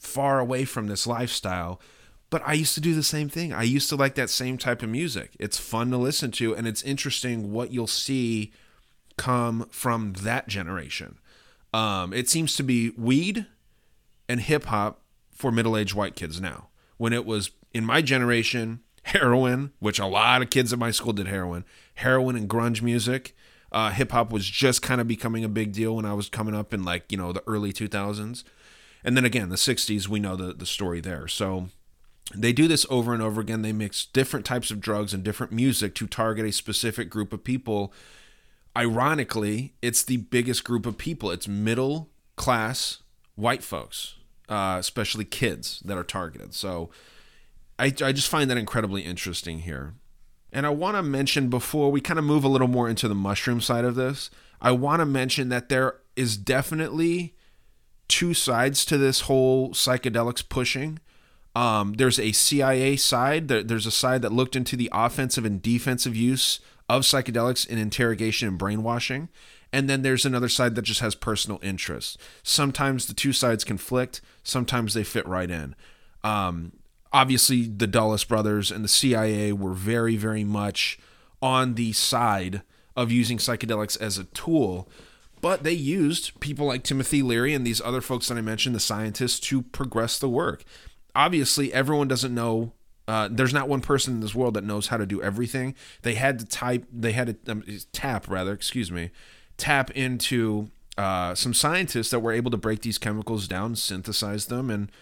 far 0.00 0.40
away 0.40 0.64
from 0.64 0.86
this 0.86 1.06
lifestyle 1.06 1.80
but 2.30 2.42
I 2.46 2.52
used 2.52 2.74
to 2.74 2.80
do 2.80 2.94
the 2.94 3.02
same 3.02 3.28
thing. 3.28 3.52
I 3.52 3.64
used 3.64 3.88
to 3.90 3.96
like 3.96 4.14
that 4.14 4.30
same 4.30 4.56
type 4.56 4.82
of 4.82 4.88
music. 4.88 5.36
It's 5.38 5.58
fun 5.58 5.90
to 5.90 5.96
listen 5.96 6.30
to, 6.32 6.54
and 6.54 6.66
it's 6.66 6.82
interesting 6.82 7.52
what 7.52 7.72
you'll 7.72 7.86
see 7.88 8.52
come 9.16 9.66
from 9.70 10.14
that 10.14 10.48
generation. 10.48 11.18
Um, 11.74 12.12
it 12.12 12.28
seems 12.28 12.56
to 12.56 12.62
be 12.62 12.90
weed 12.90 13.46
and 14.28 14.40
hip 14.40 14.66
hop 14.66 15.02
for 15.32 15.50
middle 15.50 15.76
aged 15.76 15.94
white 15.94 16.16
kids 16.16 16.40
now. 16.40 16.68
When 16.96 17.12
it 17.12 17.26
was 17.26 17.50
in 17.74 17.84
my 17.84 18.00
generation, 18.00 18.80
heroin, 19.04 19.72
which 19.80 19.98
a 19.98 20.06
lot 20.06 20.42
of 20.42 20.50
kids 20.50 20.72
at 20.72 20.78
my 20.78 20.90
school 20.90 21.12
did 21.12 21.26
heroin, 21.26 21.64
heroin 21.94 22.36
and 22.36 22.48
grunge 22.48 22.80
music. 22.82 23.34
Uh, 23.72 23.90
hip 23.90 24.10
hop 24.12 24.32
was 24.32 24.48
just 24.48 24.82
kind 24.82 25.00
of 25.00 25.06
becoming 25.06 25.44
a 25.44 25.48
big 25.48 25.72
deal 25.72 25.96
when 25.96 26.04
I 26.04 26.12
was 26.12 26.28
coming 26.28 26.54
up 26.54 26.74
in 26.74 26.84
like, 26.84 27.10
you 27.10 27.18
know, 27.18 27.32
the 27.32 27.42
early 27.46 27.72
2000s. 27.72 28.42
And 29.04 29.16
then 29.16 29.24
again, 29.24 29.48
the 29.48 29.56
60s, 29.56 30.08
we 30.08 30.20
know 30.20 30.36
the, 30.36 30.52
the 30.52 30.66
story 30.66 31.00
there. 31.00 31.28
So 31.28 31.68
they 32.34 32.52
do 32.52 32.68
this 32.68 32.86
over 32.90 33.12
and 33.12 33.22
over 33.22 33.40
again. 33.40 33.62
They 33.62 33.72
mix 33.72 34.06
different 34.06 34.46
types 34.46 34.70
of 34.70 34.80
drugs 34.80 35.12
and 35.12 35.22
different 35.22 35.52
music 35.52 35.94
to 35.96 36.06
target 36.06 36.46
a 36.46 36.52
specific 36.52 37.10
group 37.10 37.32
of 37.32 37.42
people. 37.42 37.92
Ironically, 38.76 39.74
it's 39.82 40.02
the 40.02 40.18
biggest 40.18 40.64
group 40.64 40.86
of 40.86 40.96
people. 40.96 41.30
It's 41.30 41.48
middle 41.48 42.10
class 42.36 43.02
white 43.34 43.62
folks, 43.62 44.14
uh, 44.48 44.76
especially 44.78 45.24
kids 45.24 45.80
that 45.84 45.98
are 45.98 46.04
targeted. 46.04 46.54
So 46.54 46.90
I, 47.78 47.86
I 47.86 48.12
just 48.12 48.28
find 48.28 48.48
that 48.50 48.58
incredibly 48.58 49.02
interesting 49.02 49.60
here. 49.60 49.94
And 50.52 50.66
I 50.66 50.70
want 50.70 50.96
to 50.96 51.02
mention 51.02 51.48
before 51.48 51.90
we 51.90 52.00
kind 52.00 52.18
of 52.18 52.24
move 52.24 52.44
a 52.44 52.48
little 52.48 52.68
more 52.68 52.88
into 52.88 53.08
the 53.08 53.14
mushroom 53.14 53.60
side 53.60 53.84
of 53.84 53.94
this, 53.94 54.30
I 54.60 54.72
want 54.72 55.00
to 55.00 55.06
mention 55.06 55.48
that 55.48 55.68
there 55.68 55.96
is 56.16 56.36
definitely 56.36 57.34
two 58.08 58.34
sides 58.34 58.84
to 58.84 58.98
this 58.98 59.22
whole 59.22 59.70
psychedelics 59.70 60.46
pushing 60.46 60.98
um, 61.54 61.94
there's 61.94 62.18
a 62.18 62.32
CIA 62.32 62.96
side. 62.96 63.48
There, 63.48 63.62
there's 63.62 63.86
a 63.86 63.90
side 63.90 64.22
that 64.22 64.32
looked 64.32 64.56
into 64.56 64.76
the 64.76 64.90
offensive 64.92 65.44
and 65.44 65.60
defensive 65.60 66.14
use 66.14 66.60
of 66.88 67.02
psychedelics 67.02 67.66
in 67.66 67.78
interrogation 67.78 68.48
and 68.48 68.58
brainwashing. 68.58 69.28
And 69.72 69.88
then 69.88 70.02
there's 70.02 70.26
another 70.26 70.48
side 70.48 70.74
that 70.74 70.82
just 70.82 71.00
has 71.00 71.14
personal 71.14 71.60
interest. 71.62 72.18
Sometimes 72.42 73.06
the 73.06 73.14
two 73.14 73.32
sides 73.32 73.64
conflict, 73.64 74.20
sometimes 74.42 74.94
they 74.94 75.04
fit 75.04 75.26
right 75.26 75.50
in. 75.50 75.76
Um, 76.24 76.72
obviously, 77.12 77.62
the 77.66 77.86
Dulles 77.86 78.24
brothers 78.24 78.70
and 78.70 78.84
the 78.84 78.88
CIA 78.88 79.52
were 79.52 79.72
very, 79.72 80.16
very 80.16 80.44
much 80.44 80.98
on 81.40 81.74
the 81.74 81.92
side 81.92 82.62
of 82.96 83.12
using 83.12 83.38
psychedelics 83.38 84.00
as 84.00 84.18
a 84.18 84.24
tool 84.24 84.88
but 85.40 85.62
they 85.62 85.72
used 85.72 86.38
people 86.40 86.66
like 86.66 86.82
Timothy 86.82 87.22
Leary 87.22 87.54
and 87.54 87.66
these 87.66 87.80
other 87.80 88.00
folks 88.00 88.28
that 88.28 88.36
I 88.36 88.42
mentioned, 88.42 88.74
the 88.74 88.80
scientists, 88.80 89.40
to 89.40 89.62
progress 89.62 90.18
the 90.18 90.28
work 90.28 90.64
obviously 91.14 91.72
everyone 91.72 92.08
doesn't 92.08 92.34
know 92.34 92.72
uh, 93.10 93.28
there's 93.28 93.52
not 93.52 93.68
one 93.68 93.80
person 93.80 94.14
in 94.14 94.20
this 94.20 94.36
world 94.36 94.54
that 94.54 94.62
knows 94.62 94.86
how 94.86 94.96
to 94.96 95.04
do 95.04 95.20
everything. 95.20 95.74
They 96.02 96.14
had 96.14 96.38
to 96.38 96.44
type, 96.44 96.84
they 96.92 97.10
had 97.10 97.44
to 97.44 97.52
um, 97.52 97.64
tap, 97.92 98.28
rather, 98.28 98.52
excuse 98.52 98.92
me, 98.92 99.10
tap 99.56 99.90
into 99.90 100.70
uh, 100.96 101.34
some 101.34 101.52
scientists 101.52 102.10
that 102.10 102.20
were 102.20 102.30
able 102.30 102.52
to 102.52 102.56
break 102.56 102.82
these 102.82 102.98
chemicals 102.98 103.48
down, 103.48 103.74
synthesize 103.74 104.46
them, 104.46 104.70
and 104.70 104.92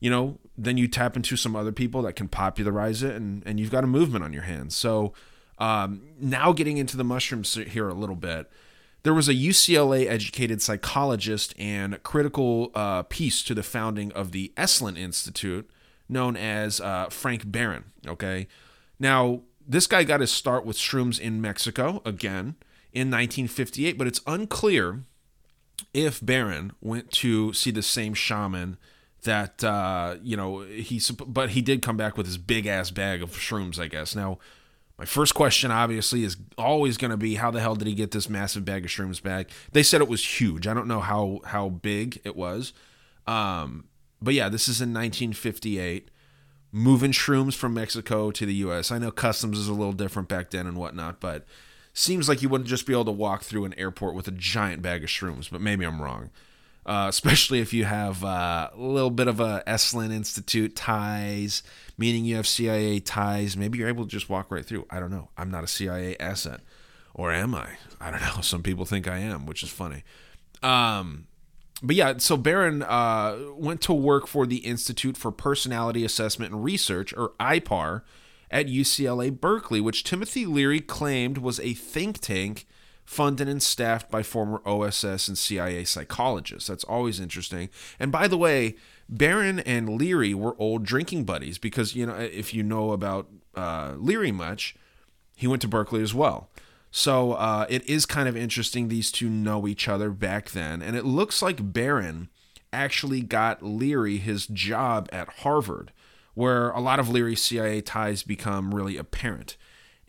you 0.00 0.10
know, 0.10 0.38
then 0.56 0.76
you 0.76 0.88
tap 0.88 1.16
into 1.16 1.36
some 1.36 1.56
other 1.56 1.72
people 1.72 2.02
that 2.02 2.14
can 2.14 2.28
popularize 2.28 3.02
it, 3.02 3.14
and 3.14 3.42
and 3.46 3.58
you've 3.58 3.70
got 3.70 3.84
a 3.84 3.86
movement 3.86 4.22
on 4.22 4.34
your 4.34 4.42
hands. 4.42 4.76
So 4.76 5.14
um, 5.58 6.02
now 6.18 6.52
getting 6.52 6.76
into 6.76 6.98
the 6.98 7.04
mushrooms 7.04 7.54
here 7.54 7.88
a 7.88 7.94
little 7.94 8.16
bit 8.16 8.50
there 9.02 9.14
was 9.14 9.28
a 9.28 9.34
UCLA 9.34 10.06
educated 10.06 10.60
psychologist 10.60 11.54
and 11.58 12.02
critical 12.02 12.70
uh, 12.74 13.02
piece 13.04 13.42
to 13.44 13.54
the 13.54 13.62
founding 13.62 14.12
of 14.12 14.32
the 14.32 14.52
Esalen 14.56 14.98
Institute, 14.98 15.70
known 16.08 16.36
as 16.36 16.80
uh, 16.80 17.06
Frank 17.08 17.50
Barron. 17.50 17.84
Okay. 18.06 18.46
Now, 18.98 19.42
this 19.66 19.86
guy 19.86 20.04
got 20.04 20.20
his 20.20 20.30
start 20.30 20.66
with 20.66 20.76
shrooms 20.76 21.18
in 21.18 21.40
Mexico, 21.40 22.02
again, 22.04 22.56
in 22.92 23.08
1958, 23.08 23.96
but 23.96 24.06
it's 24.06 24.20
unclear 24.26 25.04
if 25.94 26.24
Barron 26.24 26.72
went 26.80 27.10
to 27.12 27.52
see 27.52 27.70
the 27.70 27.82
same 27.82 28.14
shaman 28.14 28.76
that 29.22 29.62
uh, 29.62 30.16
you 30.22 30.36
know 30.36 30.60
he 30.60 31.00
but 31.26 31.50
he 31.50 31.62
did 31.62 31.82
come 31.82 31.96
back 31.96 32.16
with 32.16 32.26
his 32.26 32.38
big 32.38 32.66
ass 32.66 32.90
bag 32.90 33.22
of 33.22 33.32
shrooms 33.32 33.78
i 33.78 33.86
guess 33.86 34.14
now 34.14 34.38
my 35.00 35.06
first 35.06 35.34
question, 35.34 35.70
obviously, 35.70 36.24
is 36.24 36.36
always 36.58 36.98
going 36.98 37.10
to 37.10 37.16
be 37.16 37.36
how 37.36 37.50
the 37.50 37.58
hell 37.58 37.74
did 37.74 37.88
he 37.88 37.94
get 37.94 38.10
this 38.10 38.28
massive 38.28 38.66
bag 38.66 38.84
of 38.84 38.90
shrooms 38.90 39.22
back? 39.22 39.48
They 39.72 39.82
said 39.82 40.02
it 40.02 40.08
was 40.08 40.38
huge. 40.38 40.66
I 40.66 40.74
don't 40.74 40.86
know 40.86 41.00
how 41.00 41.40
how 41.46 41.70
big 41.70 42.20
it 42.22 42.36
was, 42.36 42.74
um, 43.26 43.84
but 44.20 44.34
yeah, 44.34 44.50
this 44.50 44.68
is 44.68 44.82
in 44.82 44.90
1958. 44.90 46.10
Moving 46.70 47.12
shrooms 47.12 47.54
from 47.54 47.72
Mexico 47.72 48.30
to 48.30 48.44
the 48.44 48.52
U.S. 48.56 48.92
I 48.92 48.98
know 48.98 49.10
customs 49.10 49.58
is 49.58 49.68
a 49.68 49.72
little 49.72 49.94
different 49.94 50.28
back 50.28 50.50
then 50.50 50.66
and 50.66 50.76
whatnot, 50.76 51.18
but 51.18 51.46
seems 51.94 52.28
like 52.28 52.42
you 52.42 52.50
wouldn't 52.50 52.68
just 52.68 52.86
be 52.86 52.92
able 52.92 53.06
to 53.06 53.10
walk 53.10 53.42
through 53.42 53.64
an 53.64 53.74
airport 53.78 54.14
with 54.14 54.28
a 54.28 54.32
giant 54.32 54.82
bag 54.82 55.02
of 55.02 55.08
shrooms. 55.08 55.50
But 55.50 55.62
maybe 55.62 55.86
I'm 55.86 56.02
wrong 56.02 56.28
uh, 56.86 57.06
especially 57.08 57.60
if 57.60 57.72
you 57.72 57.84
have 57.84 58.24
uh, 58.24 58.70
a 58.74 58.78
little 58.80 59.10
bit 59.10 59.28
of 59.28 59.40
a 59.40 59.62
Esalen 59.66 60.12
Institute 60.12 60.74
ties, 60.74 61.62
meaning 61.98 62.24
you 62.24 62.36
have 62.36 62.46
CIA 62.46 63.00
ties. 63.00 63.56
Maybe 63.56 63.78
you're 63.78 63.88
able 63.88 64.04
to 64.04 64.10
just 64.10 64.28
walk 64.28 64.50
right 64.50 64.64
through. 64.64 64.86
I 64.90 65.00
don't 65.00 65.10
know. 65.10 65.28
I'm 65.36 65.50
not 65.50 65.64
a 65.64 65.68
CIA 65.68 66.16
asset, 66.18 66.60
or 67.14 67.32
am 67.32 67.54
I? 67.54 67.76
I 68.00 68.10
don't 68.10 68.22
know. 68.22 68.40
Some 68.42 68.62
people 68.62 68.84
think 68.84 69.06
I 69.06 69.18
am, 69.18 69.46
which 69.46 69.62
is 69.62 69.70
funny. 69.70 70.04
Um, 70.62 71.26
but 71.82 71.96
yeah, 71.96 72.14
so 72.18 72.36
Barron 72.36 72.82
uh, 72.82 73.38
went 73.54 73.80
to 73.82 73.92
work 73.92 74.26
for 74.26 74.46
the 74.46 74.58
Institute 74.58 75.16
for 75.16 75.30
Personality 75.30 76.04
Assessment 76.04 76.52
and 76.52 76.64
Research, 76.64 77.14
or 77.16 77.32
IPAR, 77.40 78.02
at 78.50 78.66
UCLA 78.66 79.38
Berkeley, 79.38 79.80
which 79.80 80.04
Timothy 80.04 80.44
Leary 80.44 80.80
claimed 80.80 81.38
was 81.38 81.60
a 81.60 81.74
think 81.74 82.18
tank 82.20 82.66
funded 83.10 83.48
and 83.48 83.60
staffed 83.60 84.08
by 84.08 84.22
former 84.22 84.62
OSS 84.64 85.26
and 85.26 85.36
CIA 85.36 85.82
psychologists. 85.82 86.68
That's 86.68 86.84
always 86.84 87.18
interesting. 87.18 87.68
And 87.98 88.12
by 88.12 88.28
the 88.28 88.38
way, 88.38 88.76
Barron 89.08 89.58
and 89.58 89.98
Leary 89.98 90.32
were 90.32 90.54
old 90.60 90.84
drinking 90.84 91.24
buddies 91.24 91.58
because, 91.58 91.96
you 91.96 92.06
know, 92.06 92.14
if 92.14 92.54
you 92.54 92.62
know 92.62 92.92
about 92.92 93.26
uh, 93.56 93.94
Leary 93.96 94.30
much, 94.30 94.76
he 95.34 95.48
went 95.48 95.60
to 95.62 95.66
Berkeley 95.66 96.02
as 96.02 96.14
well. 96.14 96.50
So 96.92 97.32
uh, 97.32 97.66
it 97.68 97.84
is 97.90 98.06
kind 98.06 98.28
of 98.28 98.36
interesting 98.36 98.86
these 98.86 99.10
two 99.10 99.28
know 99.28 99.66
each 99.66 99.88
other 99.88 100.10
back 100.10 100.52
then. 100.52 100.80
And 100.80 100.94
it 100.94 101.04
looks 101.04 101.42
like 101.42 101.72
Barron 101.72 102.28
actually 102.72 103.22
got 103.22 103.60
Leary 103.60 104.18
his 104.18 104.46
job 104.46 105.08
at 105.10 105.28
Harvard, 105.40 105.90
where 106.34 106.70
a 106.70 106.80
lot 106.80 107.00
of 107.00 107.08
Leary's 107.08 107.42
CIA 107.42 107.80
ties 107.80 108.22
become 108.22 108.72
really 108.72 108.96
apparent. 108.96 109.56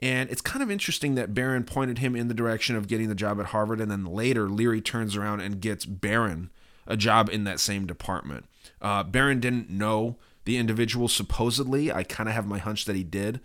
And 0.02 0.30
it's 0.30 0.42
kind 0.42 0.64
of 0.64 0.72
interesting 0.72 1.16
that 1.16 1.34
Barron 1.34 1.64
pointed 1.64 2.00
him 2.00 2.16
in 2.16 2.28
the 2.28 2.34
direction 2.34 2.76
of 2.76 2.88
getting 2.88 3.08
the 3.08 3.16
job 3.16 3.40
at 3.40 3.48
Harvard, 3.48 3.80
and 3.80 3.92
then 3.92 4.06
later 4.06 4.50
Leary 4.50 4.82
turns 4.82 5.16
around 5.16 5.42
and 5.42 5.62
gets 5.62 5.86
Barron 5.86 6.50
a 6.88 6.98
job 6.98 7.30
in 7.30 7.44
that 7.44 7.60
same 7.60 7.86
department. 7.86 8.46
Uh, 8.82 9.04
Barron 9.04 9.40
didn't 9.40 9.70
know 9.70 10.18
the 10.46 10.58
individual, 10.58 11.08
supposedly. 11.08 11.92
I 11.92 12.04
kind 12.04 12.28
of 12.28 12.34
have 12.34 12.48
my 12.48 12.58
hunch 12.58 12.86
that 12.86 12.96
he 12.96 13.04
did. 13.04 13.40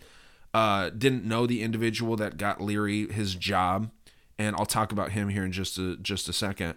Uh, 0.54 0.88
didn't 0.88 1.24
know 1.24 1.46
the 1.46 1.62
individual 1.62 2.16
that 2.16 2.38
got 2.38 2.62
Leary 2.62 3.12
his 3.12 3.34
job 3.34 3.90
and 4.38 4.56
I'll 4.56 4.66
talk 4.66 4.92
about 4.92 5.12
him 5.12 5.28
here 5.28 5.44
in 5.44 5.52
just 5.52 5.78
a 5.78 5.96
just 5.96 6.28
a 6.28 6.32
second. 6.32 6.74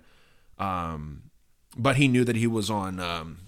Um, 0.58 1.24
but 1.78 1.98
he 1.98 2.08
knew 2.08 2.24
that 2.24 2.36
he 2.36 2.48
was 2.48 2.70
on. 2.70 3.00
Um, 3.00 3.40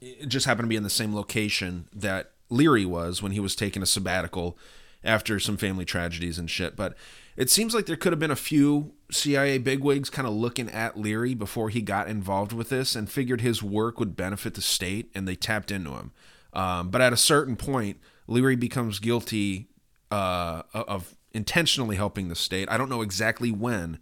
it 0.00 0.28
just 0.28 0.46
happened 0.46 0.64
to 0.64 0.68
be 0.68 0.76
in 0.76 0.82
the 0.82 0.90
same 0.90 1.14
location 1.14 1.86
that 1.94 2.32
Leary 2.48 2.84
was 2.84 3.22
when 3.22 3.32
he 3.32 3.40
was 3.40 3.54
taking 3.54 3.82
a 3.82 3.86
sabbatical 3.86 4.56
after 5.04 5.38
some 5.38 5.56
family 5.56 5.84
tragedies 5.84 6.38
and 6.38 6.50
shit. 6.50 6.76
But 6.76 6.96
it 7.36 7.50
seems 7.50 7.74
like 7.74 7.86
there 7.86 7.96
could 7.96 8.12
have 8.12 8.18
been 8.18 8.30
a 8.30 8.36
few 8.36 8.92
CIA 9.10 9.58
bigwigs 9.58 10.10
kind 10.10 10.26
of 10.26 10.34
looking 10.34 10.70
at 10.70 10.98
Leary 10.98 11.34
before 11.34 11.68
he 11.68 11.82
got 11.82 12.08
involved 12.08 12.52
with 12.52 12.70
this 12.70 12.96
and 12.96 13.10
figured 13.10 13.40
his 13.40 13.62
work 13.62 13.98
would 14.00 14.16
benefit 14.16 14.54
the 14.54 14.62
state, 14.62 15.10
and 15.14 15.28
they 15.28 15.36
tapped 15.36 15.70
into 15.70 15.92
him. 15.92 16.12
Um, 16.52 16.90
but 16.90 17.00
at 17.00 17.12
a 17.12 17.16
certain 17.16 17.56
point, 17.56 17.98
Leary 18.26 18.56
becomes 18.56 18.98
guilty 18.98 19.68
uh, 20.10 20.62
of 20.72 21.14
intentionally 21.32 21.96
helping 21.96 22.28
the 22.28 22.34
state. 22.34 22.68
I 22.70 22.78
don't 22.78 22.88
know 22.88 23.02
exactly 23.02 23.50
when, 23.50 23.98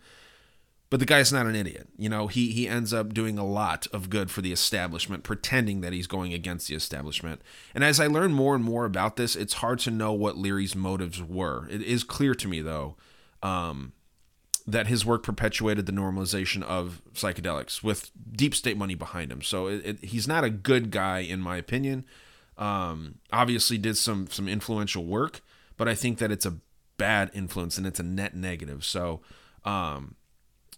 but 0.90 1.00
the 1.00 1.06
guy's 1.06 1.32
not 1.32 1.46
an 1.46 1.56
idiot. 1.56 1.88
You 1.96 2.08
know, 2.08 2.26
he 2.26 2.52
he 2.52 2.68
ends 2.68 2.92
up 2.92 3.14
doing 3.14 3.38
a 3.38 3.44
lot 3.46 3.86
of 3.92 4.10
good 4.10 4.30
for 4.30 4.42
the 4.42 4.52
establishment, 4.52 5.24
pretending 5.24 5.80
that 5.80 5.92
he's 5.92 6.06
going 6.06 6.32
against 6.32 6.68
the 6.68 6.74
establishment. 6.74 7.42
And 7.74 7.82
as 7.82 7.98
I 7.98 8.06
learn 8.06 8.32
more 8.32 8.54
and 8.54 8.64
more 8.64 8.84
about 8.84 9.16
this, 9.16 9.34
it's 9.34 9.54
hard 9.54 9.78
to 9.80 9.90
know 9.90 10.12
what 10.12 10.36
Leary's 10.36 10.76
motives 10.76 11.22
were. 11.22 11.68
It 11.68 11.82
is 11.82 12.04
clear 12.04 12.34
to 12.34 12.48
me 12.48 12.60
though. 12.60 12.96
Um, 13.42 13.92
that 14.66 14.86
his 14.86 15.04
work 15.04 15.22
perpetuated 15.22 15.84
the 15.84 15.92
normalization 15.92 16.62
of 16.62 17.02
psychedelics 17.12 17.82
with 17.82 18.10
deep 18.32 18.54
state 18.54 18.78
money 18.78 18.94
behind 18.94 19.30
him. 19.30 19.42
So 19.42 19.66
it, 19.66 19.82
it, 19.84 20.04
he's 20.04 20.26
not 20.26 20.42
a 20.42 20.48
good 20.48 20.90
guy, 20.90 21.18
in 21.18 21.40
my 21.40 21.58
opinion. 21.58 22.06
Um, 22.56 23.16
obviously, 23.32 23.78
did 23.78 23.96
some 23.96 24.28
some 24.28 24.48
influential 24.48 25.04
work, 25.04 25.40
but 25.76 25.88
I 25.88 25.94
think 25.94 26.18
that 26.18 26.30
it's 26.30 26.46
a 26.46 26.56
bad 26.96 27.30
influence 27.34 27.76
and 27.76 27.86
it's 27.86 28.00
a 28.00 28.04
net 28.04 28.34
negative. 28.34 28.84
So 28.84 29.20
um, 29.64 30.14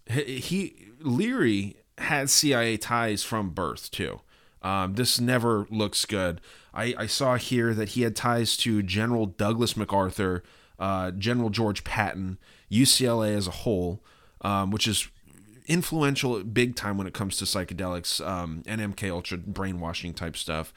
he, 0.09 0.91
Leary 1.01 1.77
had 1.99 2.31
CIA 2.31 2.77
ties 2.77 3.23
from 3.23 3.51
birth 3.51 3.91
too. 3.91 4.21
Um, 4.63 4.95
this 4.95 5.21
never 5.21 5.67
looks 5.71 6.05
good. 6.05 6.41
I, 6.75 6.95
I, 6.99 7.07
saw 7.07 7.37
here 7.37 7.73
that 7.73 7.91
he 7.91 8.03
had 8.03 8.17
ties 8.17 8.57
to 8.59 8.83
General 8.83 9.27
Douglas 9.27 9.77
MacArthur, 9.77 10.43
uh, 10.79 11.13
General 11.13 11.51
George 11.51 11.85
Patton, 11.85 12.39
UCLA 12.71 13.37
as 13.37 13.47
a 13.47 13.53
whole, 13.53 14.03
um, 14.41 14.71
which 14.71 14.89
is 14.89 15.09
influential 15.67 16.43
big 16.43 16.75
time 16.75 16.99
when 16.99 17.07
it 17.07 17.15
comes 17.15 17.37
to 17.37 17.45
psychedelics 17.45 18.25
um, 18.27 18.63
and 18.67 18.81
MK 18.81 19.11
Ultra 19.11 19.39
brainwashing 19.39 20.15
type 20.15 20.37
stuff. 20.37 20.73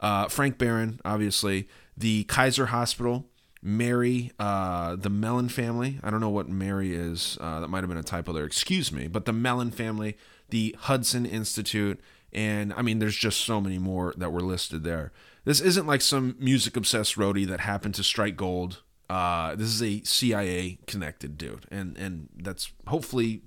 Uh, 0.00 0.28
Frank 0.28 0.58
Barron, 0.58 1.00
obviously, 1.04 1.68
the 1.96 2.24
Kaiser 2.24 2.66
Hospital, 2.66 3.26
Mary, 3.62 4.32
uh, 4.38 4.96
the 4.96 5.10
Mellon 5.10 5.48
family. 5.48 6.00
I 6.02 6.10
don't 6.10 6.20
know 6.20 6.30
what 6.30 6.48
Mary 6.48 6.94
is. 6.94 7.38
Uh, 7.40 7.60
that 7.60 7.68
might 7.68 7.80
have 7.80 7.88
been 7.88 7.98
a 7.98 8.02
typo 8.02 8.32
there. 8.32 8.44
Excuse 8.44 8.90
me. 8.90 9.06
But 9.06 9.24
the 9.24 9.32
Mellon 9.32 9.70
family, 9.70 10.16
the 10.50 10.74
Hudson 10.80 11.24
Institute, 11.24 12.00
and 12.32 12.72
I 12.72 12.82
mean, 12.82 12.98
there's 12.98 13.16
just 13.16 13.40
so 13.42 13.60
many 13.60 13.78
more 13.78 14.14
that 14.16 14.32
were 14.32 14.40
listed 14.40 14.82
there. 14.82 15.12
This 15.44 15.60
isn't 15.60 15.86
like 15.86 16.00
some 16.00 16.36
music 16.38 16.76
obsessed 16.76 17.16
roadie 17.16 17.46
that 17.46 17.60
happened 17.60 17.94
to 17.96 18.02
strike 18.02 18.36
gold. 18.36 18.82
Uh, 19.08 19.54
this 19.54 19.68
is 19.68 19.82
a 19.82 20.02
CIA 20.04 20.78
connected 20.86 21.36
dude, 21.36 21.66
and 21.70 21.96
and 21.98 22.28
that's 22.36 22.72
hopefully 22.86 23.42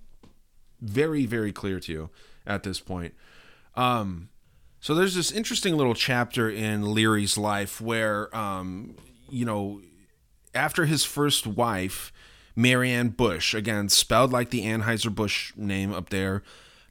very 0.81 1.25
very 1.25 1.51
clear 1.51 1.79
to 1.79 1.91
you 1.91 2.09
at 2.45 2.63
this 2.63 2.79
point. 2.79 3.13
Um, 3.75 4.29
so 4.79 4.93
there's 4.93 5.15
this 5.15 5.31
interesting 5.31 5.75
little 5.75 5.95
chapter 5.95 6.49
in 6.49 6.93
Leary's 6.93 7.37
life 7.37 7.81
where, 7.81 8.33
um, 8.35 8.95
you 9.29 9.43
know, 9.43 9.81
after 10.55 10.85
his 10.85 11.03
first 11.03 11.45
wife, 11.45 12.11
Marianne 12.55 13.09
Busch, 13.09 13.53
again, 13.53 13.89
spelled 13.89 14.31
like 14.31 14.49
the 14.49 14.63
Anheuser-Busch 14.63 15.53
name 15.57 15.93
up 15.93 16.09
there. 16.09 16.41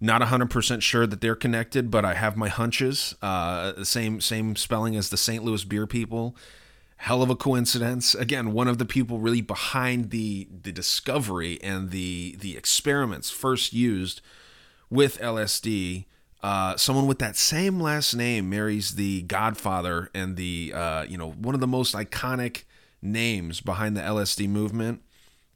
Not 0.01 0.21
100% 0.21 0.83
sure 0.83 1.07
that 1.07 1.21
they're 1.21 1.35
connected, 1.35 1.91
but 1.91 2.05
I 2.05 2.15
have 2.15 2.37
my 2.37 2.49
hunches. 2.49 3.15
Uh, 3.23 3.83
same 3.85 4.21
same 4.21 4.55
spelling 4.55 4.97
as 4.97 5.09
the 5.09 5.17
St. 5.17 5.43
Louis 5.43 5.65
beer 5.65 5.87
people. 5.87 6.37
Hell 6.99 7.23
of 7.23 7.31
a 7.31 7.37
coincidence. 7.37 8.15
Again, 8.15 8.53
one 8.53 8.69
of 8.69 8.79
the 8.79 8.85
people 8.85 9.19
really 9.19 9.41
behind 9.41 10.11
the 10.11 10.47
the 10.63 10.73
discovery 10.73 11.59
and 11.63 11.91
the 11.91 12.37
the 12.39 12.57
experiments 12.57 13.31
first 13.31 13.73
used 13.73 14.21
with 14.91 15.19
LSD. 15.21 16.05
Uh, 16.43 16.77
someone 16.77 17.07
with 17.07 17.21
that 17.21 17.37
same 17.37 17.81
last 17.81 18.15
name 18.15 18.51
marries 18.51 18.97
the 18.97 19.23
Godfather 19.23 20.11
and 20.15 20.37
the 20.37 20.73
uh, 20.75 21.05
you 21.05 21.17
know 21.17 21.31
one 21.31 21.55
of 21.55 21.63
the 21.63 21.67
most 21.67 21.95
iconic 21.95 22.65
names 23.05 23.61
behind 23.61 23.97
the 23.97 24.01
LSD 24.01 24.49
movement. 24.49 25.03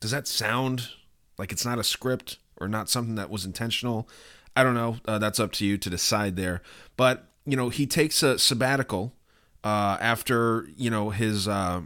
Does 0.00 0.10
that 0.10 0.28
sound 0.28 0.90
like 1.38 1.50
it's 1.50 1.64
not 1.64 1.78
a 1.78 1.84
script 1.84 2.38
or 2.56 2.68
not 2.68 2.88
something 2.88 3.14
that 3.16 3.30
was 3.30 3.44
intentional? 3.44 4.08
I 4.54 4.62
don't 4.62 4.74
know. 4.74 4.96
Uh, 5.06 5.18
that's 5.18 5.40
up 5.40 5.52
to 5.52 5.66
you 5.66 5.78
to 5.78 5.90
decide 5.90 6.36
there. 6.36 6.62
But 6.96 7.24
you 7.46 7.56
know, 7.56 7.68
he 7.70 7.86
takes 7.86 8.22
a 8.22 8.38
sabbatical 8.38 9.14
uh, 9.64 9.96
after 10.00 10.68
you 10.76 10.90
know 10.90 11.10
his 11.10 11.48
uh, 11.48 11.82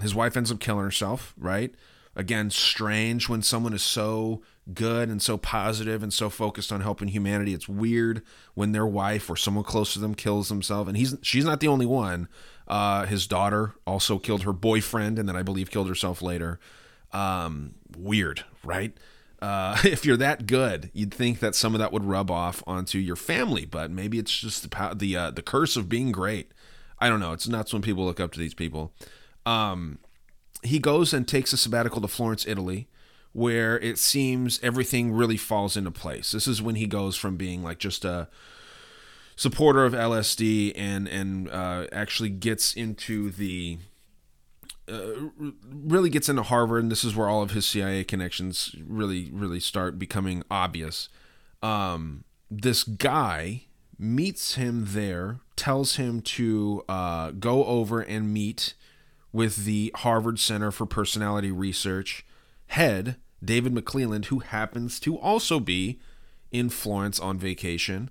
his 0.00 0.14
wife 0.14 0.36
ends 0.36 0.52
up 0.52 0.60
killing 0.60 0.84
herself. 0.84 1.34
Right? 1.38 1.74
Again, 2.14 2.50
strange 2.50 3.28
when 3.28 3.42
someone 3.42 3.72
is 3.72 3.82
so 3.82 4.42
good 4.74 5.08
and 5.08 5.22
so 5.22 5.38
positive 5.38 6.02
and 6.02 6.12
so 6.12 6.28
focused 6.28 6.72
on 6.72 6.80
helping 6.80 7.08
humanity. 7.08 7.54
It's 7.54 7.68
weird 7.68 8.22
when 8.54 8.72
their 8.72 8.86
wife 8.86 9.30
or 9.30 9.36
someone 9.36 9.64
close 9.64 9.92
to 9.94 9.98
them 9.98 10.14
kills 10.14 10.48
themselves. 10.48 10.88
And 10.88 10.96
he's 10.96 11.16
she's 11.22 11.44
not 11.44 11.60
the 11.60 11.68
only 11.68 11.86
one. 11.86 12.28
Uh, 12.68 13.06
his 13.06 13.26
daughter 13.26 13.74
also 13.86 14.18
killed 14.18 14.42
her 14.42 14.52
boyfriend, 14.52 15.18
and 15.18 15.28
then 15.28 15.36
I 15.36 15.42
believe 15.42 15.70
killed 15.70 15.88
herself 15.88 16.20
later. 16.20 16.60
Um, 17.12 17.74
weird, 17.96 18.44
right? 18.62 18.92
Uh, 19.40 19.78
if 19.84 20.04
you're 20.04 20.18
that 20.18 20.46
good, 20.46 20.90
you'd 20.92 21.14
think 21.14 21.40
that 21.40 21.54
some 21.54 21.74
of 21.74 21.78
that 21.80 21.92
would 21.92 22.04
rub 22.04 22.30
off 22.30 22.62
onto 22.66 22.98
your 22.98 23.16
family, 23.16 23.64
but 23.64 23.90
maybe 23.90 24.18
it's 24.18 24.36
just 24.36 24.70
the 24.70 24.94
the 24.94 25.16
uh, 25.16 25.30
the 25.30 25.42
curse 25.42 25.76
of 25.76 25.88
being 25.88 26.12
great. 26.12 26.52
I 26.98 27.08
don't 27.08 27.20
know. 27.20 27.32
It's 27.32 27.48
nuts 27.48 27.72
when 27.72 27.82
people 27.82 28.04
look 28.04 28.20
up 28.20 28.32
to 28.32 28.40
these 28.40 28.54
people. 28.54 28.92
Um, 29.46 29.98
he 30.62 30.78
goes 30.78 31.14
and 31.14 31.26
takes 31.26 31.52
a 31.52 31.56
sabbatical 31.56 32.00
to 32.00 32.08
Florence, 32.08 32.46
Italy, 32.46 32.88
where 33.32 33.78
it 33.78 33.98
seems 33.98 34.60
everything 34.62 35.12
really 35.12 35.36
falls 35.36 35.76
into 35.76 35.92
place. 35.92 36.32
This 36.32 36.48
is 36.48 36.60
when 36.60 36.74
he 36.74 36.86
goes 36.86 37.16
from 37.16 37.36
being 37.36 37.62
like 37.62 37.78
just 37.78 38.04
a 38.04 38.28
supporter 39.38 39.84
of 39.84 39.92
LSD 39.92 40.72
and 40.74 41.08
and 41.08 41.48
uh, 41.48 41.86
actually 41.92 42.28
gets 42.28 42.74
into 42.74 43.30
the 43.30 43.78
uh, 44.88 45.28
really 45.72 46.10
gets 46.10 46.28
into 46.28 46.42
Harvard, 46.42 46.82
and 46.82 46.92
this 46.92 47.04
is 47.04 47.14
where 47.14 47.28
all 47.28 47.42
of 47.42 47.52
his 47.52 47.64
CIA 47.64 48.04
connections 48.04 48.74
really 48.86 49.30
really 49.32 49.60
start 49.60 49.98
becoming 49.98 50.42
obvious. 50.50 51.08
Um, 51.62 52.24
this 52.50 52.82
guy 52.82 53.64
meets 53.98 54.56
him 54.56 54.86
there, 54.88 55.38
tells 55.56 55.96
him 55.96 56.20
to 56.20 56.84
uh, 56.88 57.30
go 57.30 57.64
over 57.64 58.00
and 58.00 58.32
meet 58.32 58.74
with 59.32 59.64
the 59.64 59.92
Harvard 59.96 60.38
Center 60.40 60.70
for 60.70 60.86
Personality 60.86 61.52
Research 61.52 62.24
head 62.68 63.16
David 63.44 63.72
McClelland, 63.72 64.26
who 64.26 64.40
happens 64.40 64.98
to 65.00 65.16
also 65.16 65.60
be 65.60 66.00
in 66.50 66.70
Florence 66.70 67.20
on 67.20 67.38
vacation 67.38 68.10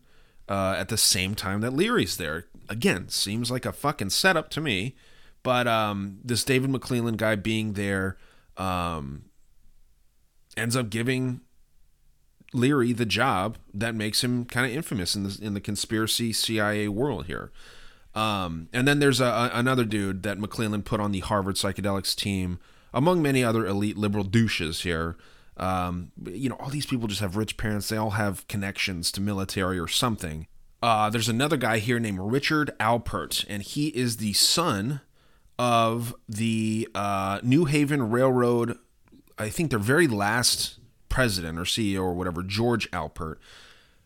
uh, 0.50 0.76
at 0.78 0.90
the 0.90 0.98
same 0.98 1.36
time 1.36 1.62
that 1.62 1.74
Leary's 1.74 2.18
there. 2.18 2.46
Again, 2.70 3.10
seems 3.10 3.50
like 3.50 3.66
a 3.66 3.72
fucking 3.72 4.10
setup 4.10 4.50
to 4.52 4.62
me. 4.62 4.96
But 5.44 5.68
um, 5.68 6.20
this 6.24 6.44
David 6.44 6.70
McClelland 6.70 7.18
guy 7.18 7.36
being 7.36 7.74
there 7.74 8.18
um, 8.58 9.26
ends 10.58 10.76
up 10.76 10.90
giving 10.90 11.42
Leary 12.54 12.92
the 12.92 13.06
job 13.06 13.58
that 13.74 13.96
makes 13.96 14.24
him 14.24 14.46
kind 14.46 14.66
of 14.66 14.76
infamous 14.76 15.16
in 15.16 15.24
the 15.24 15.40
in 15.42 15.54
the 15.54 15.62
conspiracy 15.62 16.34
CIA 16.34 16.88
world 16.88 17.28
here. 17.28 17.52
Um, 18.16 18.68
and 18.74 18.88
then 18.88 19.00
there's 19.00 19.22
a, 19.22 19.26
a, 19.26 19.52
another 19.54 19.86
dude 19.86 20.24
that 20.24 20.40
McClelland 20.40 20.86
put 20.86 21.00
on 21.00 21.12
the 21.12 21.20
Harvard 21.20 21.56
psychedelics 21.56 22.16
team, 22.16 22.60
among 22.94 23.22
many 23.22 23.44
other 23.44 23.66
elite 23.66 23.96
liberal 23.96 24.24
douches 24.24 24.82
here, 24.82 25.16
um, 25.58 26.12
you 26.26 26.50
know, 26.50 26.56
all 26.60 26.70
these 26.70 26.86
people 26.86 27.08
just 27.08 27.22
have 27.22 27.36
rich 27.36 27.58
parents. 27.58 27.90
They 27.90 27.98
all 27.98 28.12
have 28.12 28.48
connections 28.48 29.12
to 29.14 29.22
military 29.22 29.80
or 29.80 29.88
something. 29.88 30.48
Uh, 30.82 31.10
there's 31.10 31.30
another 31.30 31.58
guy 31.58 31.80
here 31.80 32.00
named 32.00 32.20
Richard 32.22 32.72
Alpert, 32.80 33.46
and 33.50 33.64
he 33.64 33.88
is 33.88 34.18
the 34.18 34.34
son 34.34 35.02
of 35.58 36.14
the 36.30 36.88
uh, 36.94 37.40
New 37.42 37.66
Haven 37.66 38.12
Railroad. 38.12 38.78
I 39.40 39.50
think 39.50 39.72
their 39.72 39.80
very 39.80 40.08
last 40.08 40.80
president 41.10 41.58
or 41.58 41.64
CEO 41.64 42.02
or 42.02 42.14
whatever, 42.14 42.44
George 42.44 42.90
Alpert, 42.92 43.38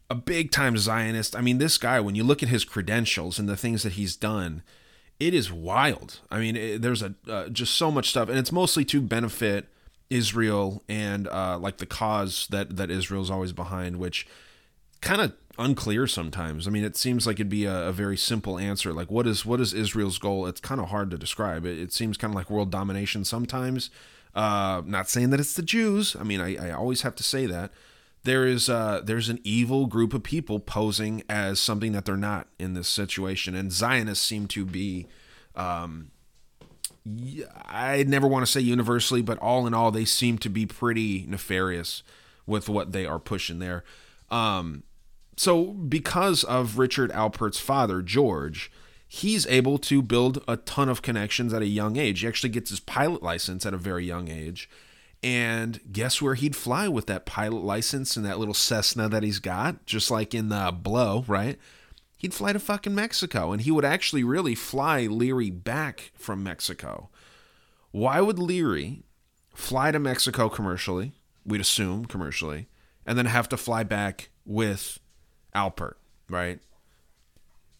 a 0.09 0.15
big 0.15 0.51
time 0.51 0.77
Zionist. 0.77 1.35
I 1.35 1.41
mean, 1.41 1.57
this 1.57 1.77
guy, 1.77 1.99
when 1.99 2.15
you 2.15 2.23
look 2.23 2.41
at 2.41 2.49
his 2.49 2.63
credentials 2.63 3.37
and 3.37 3.49
the 3.49 3.57
things 3.57 3.83
that 3.83 3.93
he's 3.93 4.15
done, 4.15 4.63
it 5.19 5.33
is 5.33 5.51
wild. 5.51 6.21
I 6.31 6.39
mean, 6.39 6.55
it, 6.55 6.81
there's 6.81 7.03
a 7.03 7.15
uh, 7.29 7.49
just 7.49 7.75
so 7.75 7.91
much 7.91 8.09
stuff, 8.09 8.29
and 8.29 8.39
it's 8.39 8.51
mostly 8.51 8.85
to 8.85 9.01
benefit 9.01 9.67
Israel 10.11 10.83
and 10.89 11.27
uh, 11.29 11.57
like 11.57 11.77
the 11.77 11.85
cause 11.85 12.47
that 12.51 12.75
that 12.77 12.91
Israel's 12.91 13.31
always 13.31 13.53
behind, 13.53 13.97
which 13.97 14.27
kind 14.99 15.21
of 15.21 15.33
unclear 15.57 16.05
sometimes. 16.05 16.67
I 16.67 16.69
mean, 16.69 16.83
it 16.83 16.95
seems 16.95 17.25
like 17.25 17.35
it'd 17.37 17.49
be 17.49 17.65
a, 17.65 17.87
a, 17.87 17.91
very 17.91 18.17
simple 18.17 18.59
answer, 18.59 18.93
like 18.93 19.09
what 19.09 19.25
is 19.25 19.45
what 19.45 19.61
is 19.61 19.73
Israel's 19.73 20.19
goal? 20.19 20.45
It's 20.45 20.61
kind 20.61 20.81
of 20.81 20.89
hard 20.89 21.09
to 21.11 21.17
describe. 21.17 21.65
It, 21.65 21.79
it 21.79 21.93
seems 21.93 22.17
kind 22.17 22.31
of 22.31 22.35
like 22.35 22.49
world 22.49 22.71
domination 22.71 23.23
sometimes, 23.23 23.89
Uh, 24.35 24.81
not 24.85 25.09
saying 25.09 25.29
that 25.31 25.39
it's 25.39 25.53
the 25.53 25.61
Jews. 25.61 26.15
I 26.19 26.23
mean, 26.23 26.41
I, 26.41 26.67
I 26.67 26.71
always 26.71 27.01
have 27.01 27.15
to 27.15 27.23
say 27.23 27.45
that 27.47 27.71
there 28.23 28.45
is 28.45 28.69
uh, 28.69 29.01
there's 29.03 29.29
an 29.29 29.39
evil 29.43 29.87
group 29.87 30.13
of 30.13 30.23
people 30.23 30.59
posing 30.59 31.23
as 31.29 31.59
something 31.59 31.93
that 31.93 32.05
they're 32.05 32.17
not 32.17 32.47
in 32.59 32.73
this 32.73 32.87
situation, 32.87 33.55
and 33.55 33.71
Zionists 33.71 34.25
seem 34.25 34.47
to 34.47 34.65
be. 34.65 35.07
Um, 35.55 36.11
I 37.65 38.03
never 38.07 38.27
want 38.27 38.45
to 38.45 38.51
say 38.51 38.61
universally, 38.61 39.21
but 39.21 39.39
all 39.39 39.65
in 39.65 39.73
all, 39.73 39.91
they 39.91 40.05
seem 40.05 40.37
to 40.39 40.49
be 40.49 40.65
pretty 40.65 41.25
nefarious 41.27 42.03
with 42.45 42.69
what 42.69 42.91
they 42.91 43.05
are 43.05 43.19
pushing 43.19 43.59
there. 43.59 43.83
Um, 44.29 44.83
so, 45.35 45.65
because 45.65 46.43
of 46.43 46.77
Richard 46.77 47.11
Alpert's 47.11 47.59
father, 47.59 48.01
George, 48.01 48.71
he's 49.07 49.47
able 49.47 49.77
to 49.79 50.01
build 50.01 50.43
a 50.47 50.57
ton 50.57 50.89
of 50.89 51.01
connections 51.01 51.53
at 51.53 51.61
a 51.61 51.67
young 51.67 51.97
age. 51.97 52.19
He 52.21 52.27
actually 52.27 52.49
gets 52.49 52.69
his 52.69 52.79
pilot 52.79 53.23
license 53.23 53.65
at 53.65 53.73
a 53.73 53.77
very 53.77 54.05
young 54.05 54.29
age. 54.29 54.69
And 55.23 55.79
guess 55.91 56.21
where 56.21 56.35
he'd 56.35 56.55
fly 56.55 56.87
with 56.87 57.07
that 57.07 57.25
pilot 57.25 57.63
license 57.63 58.15
and 58.15 58.25
that 58.25 58.39
little 58.39 58.53
Cessna 58.53 59.09
that 59.09 59.23
he's 59.23 59.39
got, 59.39 59.85
just 59.85 60.09
like 60.09 60.33
in 60.33 60.49
the 60.49 60.71
Blow, 60.71 61.25
right? 61.27 61.59
He'd 62.21 62.35
fly 62.35 62.53
to 62.53 62.59
fucking 62.59 62.93
Mexico 62.93 63.51
and 63.51 63.61
he 63.61 63.71
would 63.71 63.83
actually 63.83 64.23
really 64.23 64.53
fly 64.53 65.07
Leary 65.07 65.49
back 65.49 66.11
from 66.13 66.43
Mexico. 66.43 67.09
Why 67.89 68.21
would 68.21 68.37
Leary 68.37 69.01
fly 69.55 69.89
to 69.89 69.97
Mexico 69.97 70.47
commercially? 70.47 71.13
We'd 71.43 71.61
assume 71.61 72.05
commercially, 72.05 72.67
and 73.07 73.17
then 73.17 73.25
have 73.25 73.49
to 73.49 73.57
fly 73.57 73.81
back 73.81 74.29
with 74.45 74.99
Alpert, 75.55 75.95
right? 76.29 76.59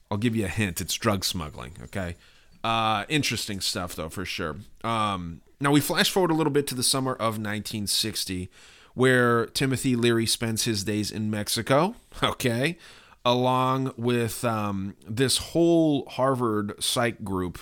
I'll 0.09 0.17
give 0.17 0.35
you 0.35 0.45
a 0.45 0.47
hint. 0.47 0.81
It's 0.81 0.95
drug 0.95 1.23
smuggling. 1.23 1.73
Okay. 1.83 2.15
Uh, 2.63 3.05
interesting 3.09 3.61
stuff, 3.61 3.95
though, 3.95 4.09
for 4.09 4.25
sure. 4.25 4.55
Um, 4.83 5.41
now, 5.59 5.69
we 5.69 5.81
flash 5.81 6.09
forward 6.09 6.31
a 6.31 6.33
little 6.33 6.51
bit 6.51 6.65
to 6.67 6.75
the 6.75 6.81
summer 6.81 7.13
of 7.13 7.37
1960, 7.37 8.49
where 8.95 9.45
Timothy 9.45 9.95
Leary 9.95 10.25
spends 10.25 10.63
his 10.63 10.83
days 10.83 11.11
in 11.11 11.29
Mexico. 11.29 11.93
Okay. 12.23 12.79
Along 13.23 13.93
with 13.97 14.43
um, 14.43 14.95
this 15.07 15.37
whole 15.37 16.05
Harvard 16.07 16.81
psych 16.83 17.23
group, 17.23 17.59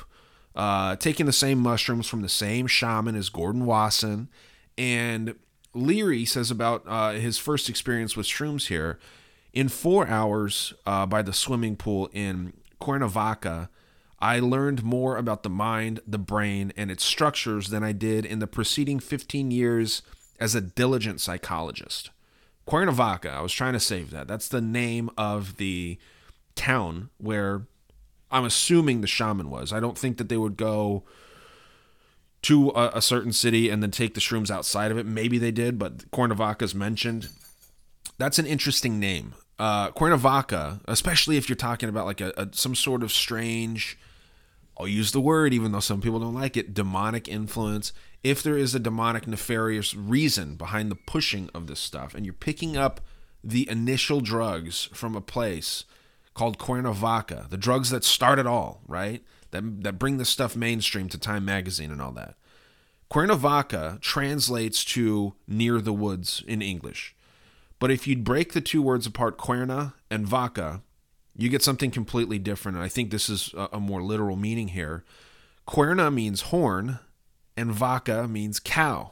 uh, 0.56 0.96
taking 0.96 1.26
the 1.26 1.34
same 1.34 1.60
mushrooms 1.60 2.08
from 2.08 2.22
the 2.22 2.30
same 2.30 2.66
shaman 2.66 3.16
as 3.16 3.30
Gordon 3.30 3.66
Wasson. 3.66 4.30
And 4.78 5.36
Leary 5.74 6.24
says 6.26 6.50
about 6.50 6.84
uh, 6.88 7.12
his 7.12 7.38
first 7.38 7.68
experience 7.70 8.16
with 8.16 8.26
shrooms 8.26 8.68
here 8.68 9.00
in 9.54 9.68
four 9.68 10.08
hours 10.08 10.74
uh, 10.86 11.06
by 11.06 11.22
the 11.22 11.34
swimming 11.34 11.76
pool 11.76 12.10
in 12.14 12.54
Cuernavaca, 12.80 13.70
I 14.20 14.40
learned 14.40 14.84
more 14.84 15.18
about 15.18 15.44
the 15.44 15.50
mind, 15.50 16.02
the 16.06 16.20
brain, 16.20 16.74
and 16.76 16.92
its 16.92 17.04
structures 17.04 17.70
than 17.70 17.84
I 17.84 17.94
did 17.94 18.26
in 18.26 18.40
the 18.40 18.48
preceding 18.48 19.00
15 19.00 19.52
years 19.52 20.02
as 20.40 20.56
a 20.56 20.62
diligent 20.62 21.22
psychologist. 21.22 22.12
Cuernavaca, 22.70 23.30
I 23.30 23.42
was 23.42 23.54
trying 23.54 23.74
to 23.74 23.80
save 23.80 24.12
that. 24.12 24.28
That's 24.28 24.48
the 24.48 24.62
name 24.62 25.10
of 25.18 25.58
the 25.58 25.98
town 26.56 27.10
where 27.18 27.64
I'm 28.30 28.46
assuming 28.46 29.02
the 29.02 29.08
shaman 29.08 29.50
was. 29.50 29.74
I 29.74 29.80
don't 29.80 29.98
think 29.98 30.18
that 30.18 30.30
they 30.30 30.38
would 30.38 30.56
go 30.56 31.04
to 32.44 32.70
a, 32.70 32.92
a 32.96 33.02
certain 33.02 33.34
city 33.34 33.70
and 33.70 33.82
then 33.82 33.92
take 33.92 34.14
the 34.14 34.22
shrooms 34.22 34.52
outside 34.52 34.92
of 34.92 34.98
it. 34.98 35.06
Maybe 35.06 35.38
they 35.38 35.52
did, 35.52 35.80
but 35.80 36.10
Cuernavaca 36.12 36.64
is 36.64 36.76
mentioned 36.76 37.30
that's 38.20 38.38
an 38.38 38.46
interesting 38.46 39.00
name. 39.00 39.34
Uh, 39.58 39.90
Cuernavaca, 39.92 40.82
especially 40.86 41.38
if 41.38 41.50
you're 41.50 41.56
talking 41.56 41.90
about 41.90 42.06
like 42.06 42.22
a, 42.22 42.34
a, 42.38 42.50
some 42.52 42.76
sort 42.76 43.02
of 43.02 43.12
strange, 43.12 43.98
I'll 44.78 44.88
use 44.88 45.12
the 45.12 45.22
word 45.22 45.54
even 45.54 45.72
though 45.72 45.80
some 45.80 46.02
people 46.02 46.20
don't 46.20 46.36
like 46.36 46.56
it, 46.56 46.74
demonic 46.74 47.28
influence. 47.28 47.94
If 48.24 48.44
there 48.44 48.58
is 48.58 48.76
a 48.76 48.80
demonic, 48.80 49.28
nefarious 49.28 49.96
reason 49.96 50.56
behind 50.56 50.92
the 50.92 50.96
pushing 50.96 51.50
of 51.54 51.68
this 51.68 51.80
stuff, 51.80 52.14
and 52.14 52.26
you're 52.26 52.34
picking 52.34 52.76
up 52.76 53.02
the 53.44 53.70
initial 53.70 54.20
drugs 54.20 54.90
from 54.94 55.16
a 55.16 55.22
place 55.22 55.86
called 56.34 56.58
Cuernavaca, 56.58 57.48
the 57.50 57.58
drugs 57.58 57.90
that 57.90 58.04
start 58.04 58.40
it 58.40 58.48
all, 58.48 58.82
right? 58.88 59.24
That 59.52 59.84
that 59.84 60.00
bring 60.00 60.18
this 60.18 60.30
stuff 60.30 60.56
mainstream 60.56 61.10
to 61.10 61.18
Time 61.18 61.46
Magazine 61.46 61.92
and 61.92 62.02
all 62.02 62.12
that. 62.12 62.36
Cuernavaca 63.10 63.98
translates 64.02 64.86
to 64.86 65.34
near 65.48 65.82
the 65.82 65.94
woods 65.94 66.44
in 66.48 66.62
English. 66.62 67.16
But 67.80 67.90
if 67.90 68.06
you'd 68.06 68.24
break 68.24 68.54
the 68.54 68.62
two 68.62 68.82
words 68.82 69.08
apart, 69.08 69.38
Cuerna 69.38 69.94
and 70.12 70.28
Vaca, 70.28 70.82
you 71.36 71.50
get 71.50 71.64
something 71.64 71.90
completely 71.90 72.38
different. 72.38 72.76
And 72.76 72.84
I 72.84 72.90
think 72.90 73.10
this 73.10 73.30
is 73.30 73.54
a, 73.56 73.70
a 73.74 73.80
more 73.80 74.04
literal 74.04 74.36
meaning 74.36 74.70
here. 74.70 75.04
Cuerna 75.68 76.14
means 76.14 76.42
horn, 76.42 77.00
and 77.60 77.74
Vaca 77.74 78.26
means 78.28 78.60
cow. 78.60 79.12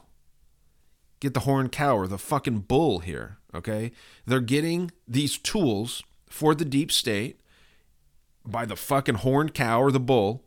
Get 1.20 1.34
the 1.34 1.42
horned 1.42 1.74
cow 1.74 1.98
or 1.98 2.08
the 2.08 2.18
fucking 2.18 2.60
bull 2.60 3.00
here, 3.00 3.40
okay? 3.54 3.92
They're 4.26 4.40
getting 4.40 4.92
these 5.06 5.38
tools 5.38 6.02
for 6.30 6.56
the 6.56 6.64
deep 6.64 6.90
state 6.92 7.42
by 8.46 8.66
the 8.66 8.78
fucking 8.78 9.16
horned 9.16 9.54
cow 9.54 9.82
or 9.82 9.92
the 9.92 10.00
bull 10.00 10.46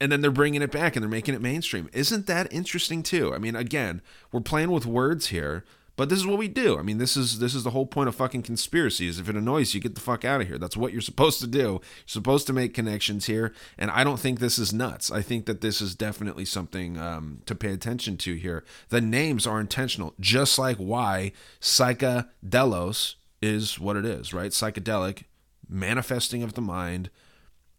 and 0.00 0.10
then 0.10 0.20
they're 0.20 0.32
bringing 0.32 0.62
it 0.62 0.72
back 0.72 0.96
and 0.96 1.02
they're 1.04 1.08
making 1.08 1.32
it 1.32 1.40
mainstream. 1.40 1.88
Isn't 1.92 2.26
that 2.26 2.52
interesting 2.52 3.04
too? 3.04 3.32
I 3.32 3.38
mean, 3.38 3.54
again, 3.54 4.02
we're 4.32 4.40
playing 4.40 4.72
with 4.72 4.84
words 4.84 5.28
here, 5.28 5.64
but 5.96 6.08
this 6.08 6.18
is 6.18 6.26
what 6.26 6.38
we 6.38 6.48
do. 6.48 6.78
I 6.78 6.82
mean, 6.82 6.98
this 6.98 7.16
is 7.16 7.38
this 7.38 7.54
is 7.54 7.64
the 7.64 7.70
whole 7.70 7.86
point 7.86 8.08
of 8.08 8.14
fucking 8.14 8.42
conspiracy. 8.42 9.08
Is 9.08 9.18
if 9.18 9.28
it 9.28 9.36
annoys 9.36 9.74
you, 9.74 9.80
get 9.80 9.94
the 9.94 10.00
fuck 10.00 10.24
out 10.24 10.40
of 10.40 10.48
here. 10.48 10.58
That's 10.58 10.76
what 10.76 10.92
you're 10.92 11.02
supposed 11.02 11.40
to 11.40 11.46
do. 11.46 11.58
You're 11.58 11.80
supposed 12.06 12.46
to 12.46 12.52
make 12.52 12.72
connections 12.72 13.26
here, 13.26 13.52
and 13.78 13.90
I 13.90 14.02
don't 14.02 14.18
think 14.18 14.38
this 14.38 14.58
is 14.58 14.72
nuts. 14.72 15.10
I 15.10 15.20
think 15.20 15.46
that 15.46 15.60
this 15.60 15.80
is 15.80 15.94
definitely 15.94 16.46
something 16.46 16.98
um, 16.98 17.42
to 17.46 17.54
pay 17.54 17.72
attention 17.72 18.16
to 18.18 18.34
here. 18.34 18.64
The 18.88 19.00
names 19.00 19.46
are 19.46 19.60
intentional, 19.60 20.14
just 20.18 20.58
like 20.58 20.78
why 20.78 21.32
psychedelos 21.60 23.14
is 23.42 23.78
what 23.78 23.96
it 23.96 24.06
is, 24.06 24.32
right? 24.32 24.50
Psychedelic, 24.50 25.24
manifesting 25.68 26.42
of 26.42 26.54
the 26.54 26.62
mind 26.62 27.10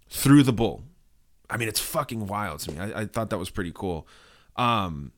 through 0.09 0.43
the 0.43 0.53
bull. 0.53 0.84
I 1.49 1.57
mean, 1.57 1.68
it's 1.68 1.80
fucking 1.80 2.28
wild 2.28 2.59
to 2.61 2.72
me. 2.72 2.80
I, 2.80 3.01
I 3.01 3.05
thought 3.05 3.30
that 3.32 3.38
was 3.38 3.49
pretty 3.49 3.72
cool. 3.74 4.07
Um, 4.55 5.14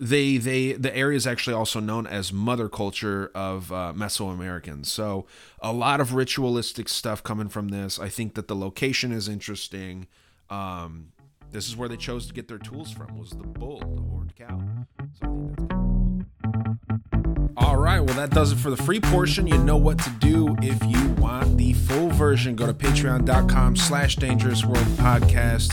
they 0.00 0.36
they 0.36 0.72
the 0.72 0.94
area 0.96 1.16
is 1.16 1.26
actually 1.26 1.54
also 1.54 1.80
known 1.80 2.06
as 2.06 2.32
mother 2.32 2.68
culture 2.68 3.30
of 3.34 3.70
uh, 3.72 3.92
Mesoamericans. 3.94 4.86
So 4.86 5.26
a 5.60 5.72
lot 5.72 6.00
of 6.00 6.14
ritualistic 6.14 6.88
stuff 6.88 7.22
coming 7.22 7.48
from 7.48 7.68
this. 7.68 7.98
I 7.98 8.08
think 8.08 8.34
that 8.34 8.48
the 8.48 8.56
location 8.56 9.12
is 9.12 9.28
interesting. 9.28 10.06
Um, 10.50 11.12
this 11.50 11.68
is 11.68 11.76
where 11.76 11.88
they 11.88 11.96
chose 11.96 12.26
to 12.26 12.32
get 12.32 12.48
their 12.48 12.58
tools 12.58 12.90
from 12.90 13.18
was 13.18 13.30
the 13.30 13.46
bull, 13.46 13.78
the 13.80 14.02
horned 14.02 14.34
cow. 14.34 14.60
So 15.20 15.26
I 15.26 15.54
think 15.54 15.58
that's 15.58 16.28
kind 16.42 16.66
of 16.66 17.22
cool. 17.22 17.50
All 17.56 17.76
right, 17.76 18.00
well 18.00 18.16
that 18.16 18.30
does 18.30 18.52
it 18.52 18.56
for 18.56 18.70
the 18.70 18.76
free 18.76 19.00
portion. 19.00 19.46
You 19.46 19.58
know 19.58 19.76
what 19.76 19.98
to 20.00 20.10
do 20.18 20.56
if 20.62 20.82
you 20.84 21.08
want 21.20 21.58
the 21.58 21.74
full 21.74 22.08
version. 22.08 22.56
Go 22.56 22.66
to 22.66 22.74
patreon.com 22.74 23.76
slash 23.76 24.16
dangerous 24.16 24.64
world 24.64 24.86
podcast. 24.96 25.70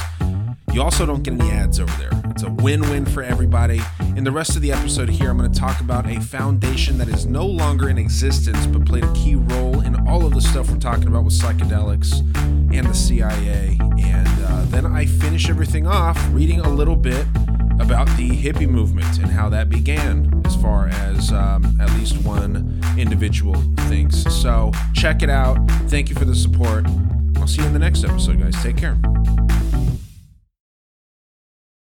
You 0.72 0.84
also 0.84 1.06
don't 1.06 1.24
get 1.24 1.34
any 1.34 1.50
ads 1.52 1.80
over 1.80 1.92
there. 1.98 2.12
It's 2.30 2.44
a 2.44 2.50
win 2.50 2.82
win 2.82 3.06
for 3.06 3.24
everybody. 3.24 3.82
In 4.16 4.24
the 4.24 4.32
rest 4.32 4.56
of 4.56 4.62
the 4.62 4.72
episode 4.72 5.10
here, 5.10 5.32
I'm 5.32 5.38
going 5.38 5.52
to 5.52 5.60
talk 5.60 5.82
about 5.82 6.06
a 6.08 6.22
foundation 6.22 6.98
that 7.00 7.08
is 7.08 7.26
no 7.26 7.46
longer 7.46 7.90
in 7.90 7.98
existence 7.98 8.68
but 8.68 8.86
played 8.86 9.04
a 9.04 9.14
key 9.14 9.36
role 9.36 9.82
in 9.82 10.08
all 10.08 10.26
of 10.26 10.34
the 10.34 10.42
stuff 10.42 10.70
we're 10.70 10.78
talking 10.78 11.08
about 11.08 11.26
with 11.26 11.34
psychedelics 11.34 12.20
and 12.74 12.88
the 12.88 12.94
CIA. 12.94 13.78
And 14.00 14.28
uh, 14.46 14.66
then 14.66 14.86
I 14.86 15.06
finish 15.06 15.50
everything 15.50 15.88
off 15.88 16.18
reading 16.32 16.60
a 16.60 16.70
little 16.70 16.96
bit 16.96 17.26
about 17.80 18.08
the 18.16 18.30
hippie 18.30 18.70
movement 18.70 19.18
and 19.18 19.28
how 19.28 19.50
that 19.50 19.70
began, 19.70 20.42
as 20.46 20.56
far 20.58 20.88
as 20.88 21.32
um, 21.32 21.80
at 21.82 21.92
least 21.94 22.18
one 22.24 22.82
individual 22.98 23.56
thinks. 23.88 24.18
So 24.34 24.72
check 24.94 25.24
it 25.24 25.30
out. 25.30 25.58
Thank 25.88 26.10
you 26.10 26.16
for 26.16 26.26
the 26.26 26.36
support. 26.36 26.86
I'll 27.38 27.48
see 27.48 27.62
you 27.62 27.68
in 27.68 27.74
the 27.74 27.80
next 27.80 28.04
episode, 28.04 28.40
guys. 28.40 28.62
Take 28.62 28.78
care. 28.78 28.98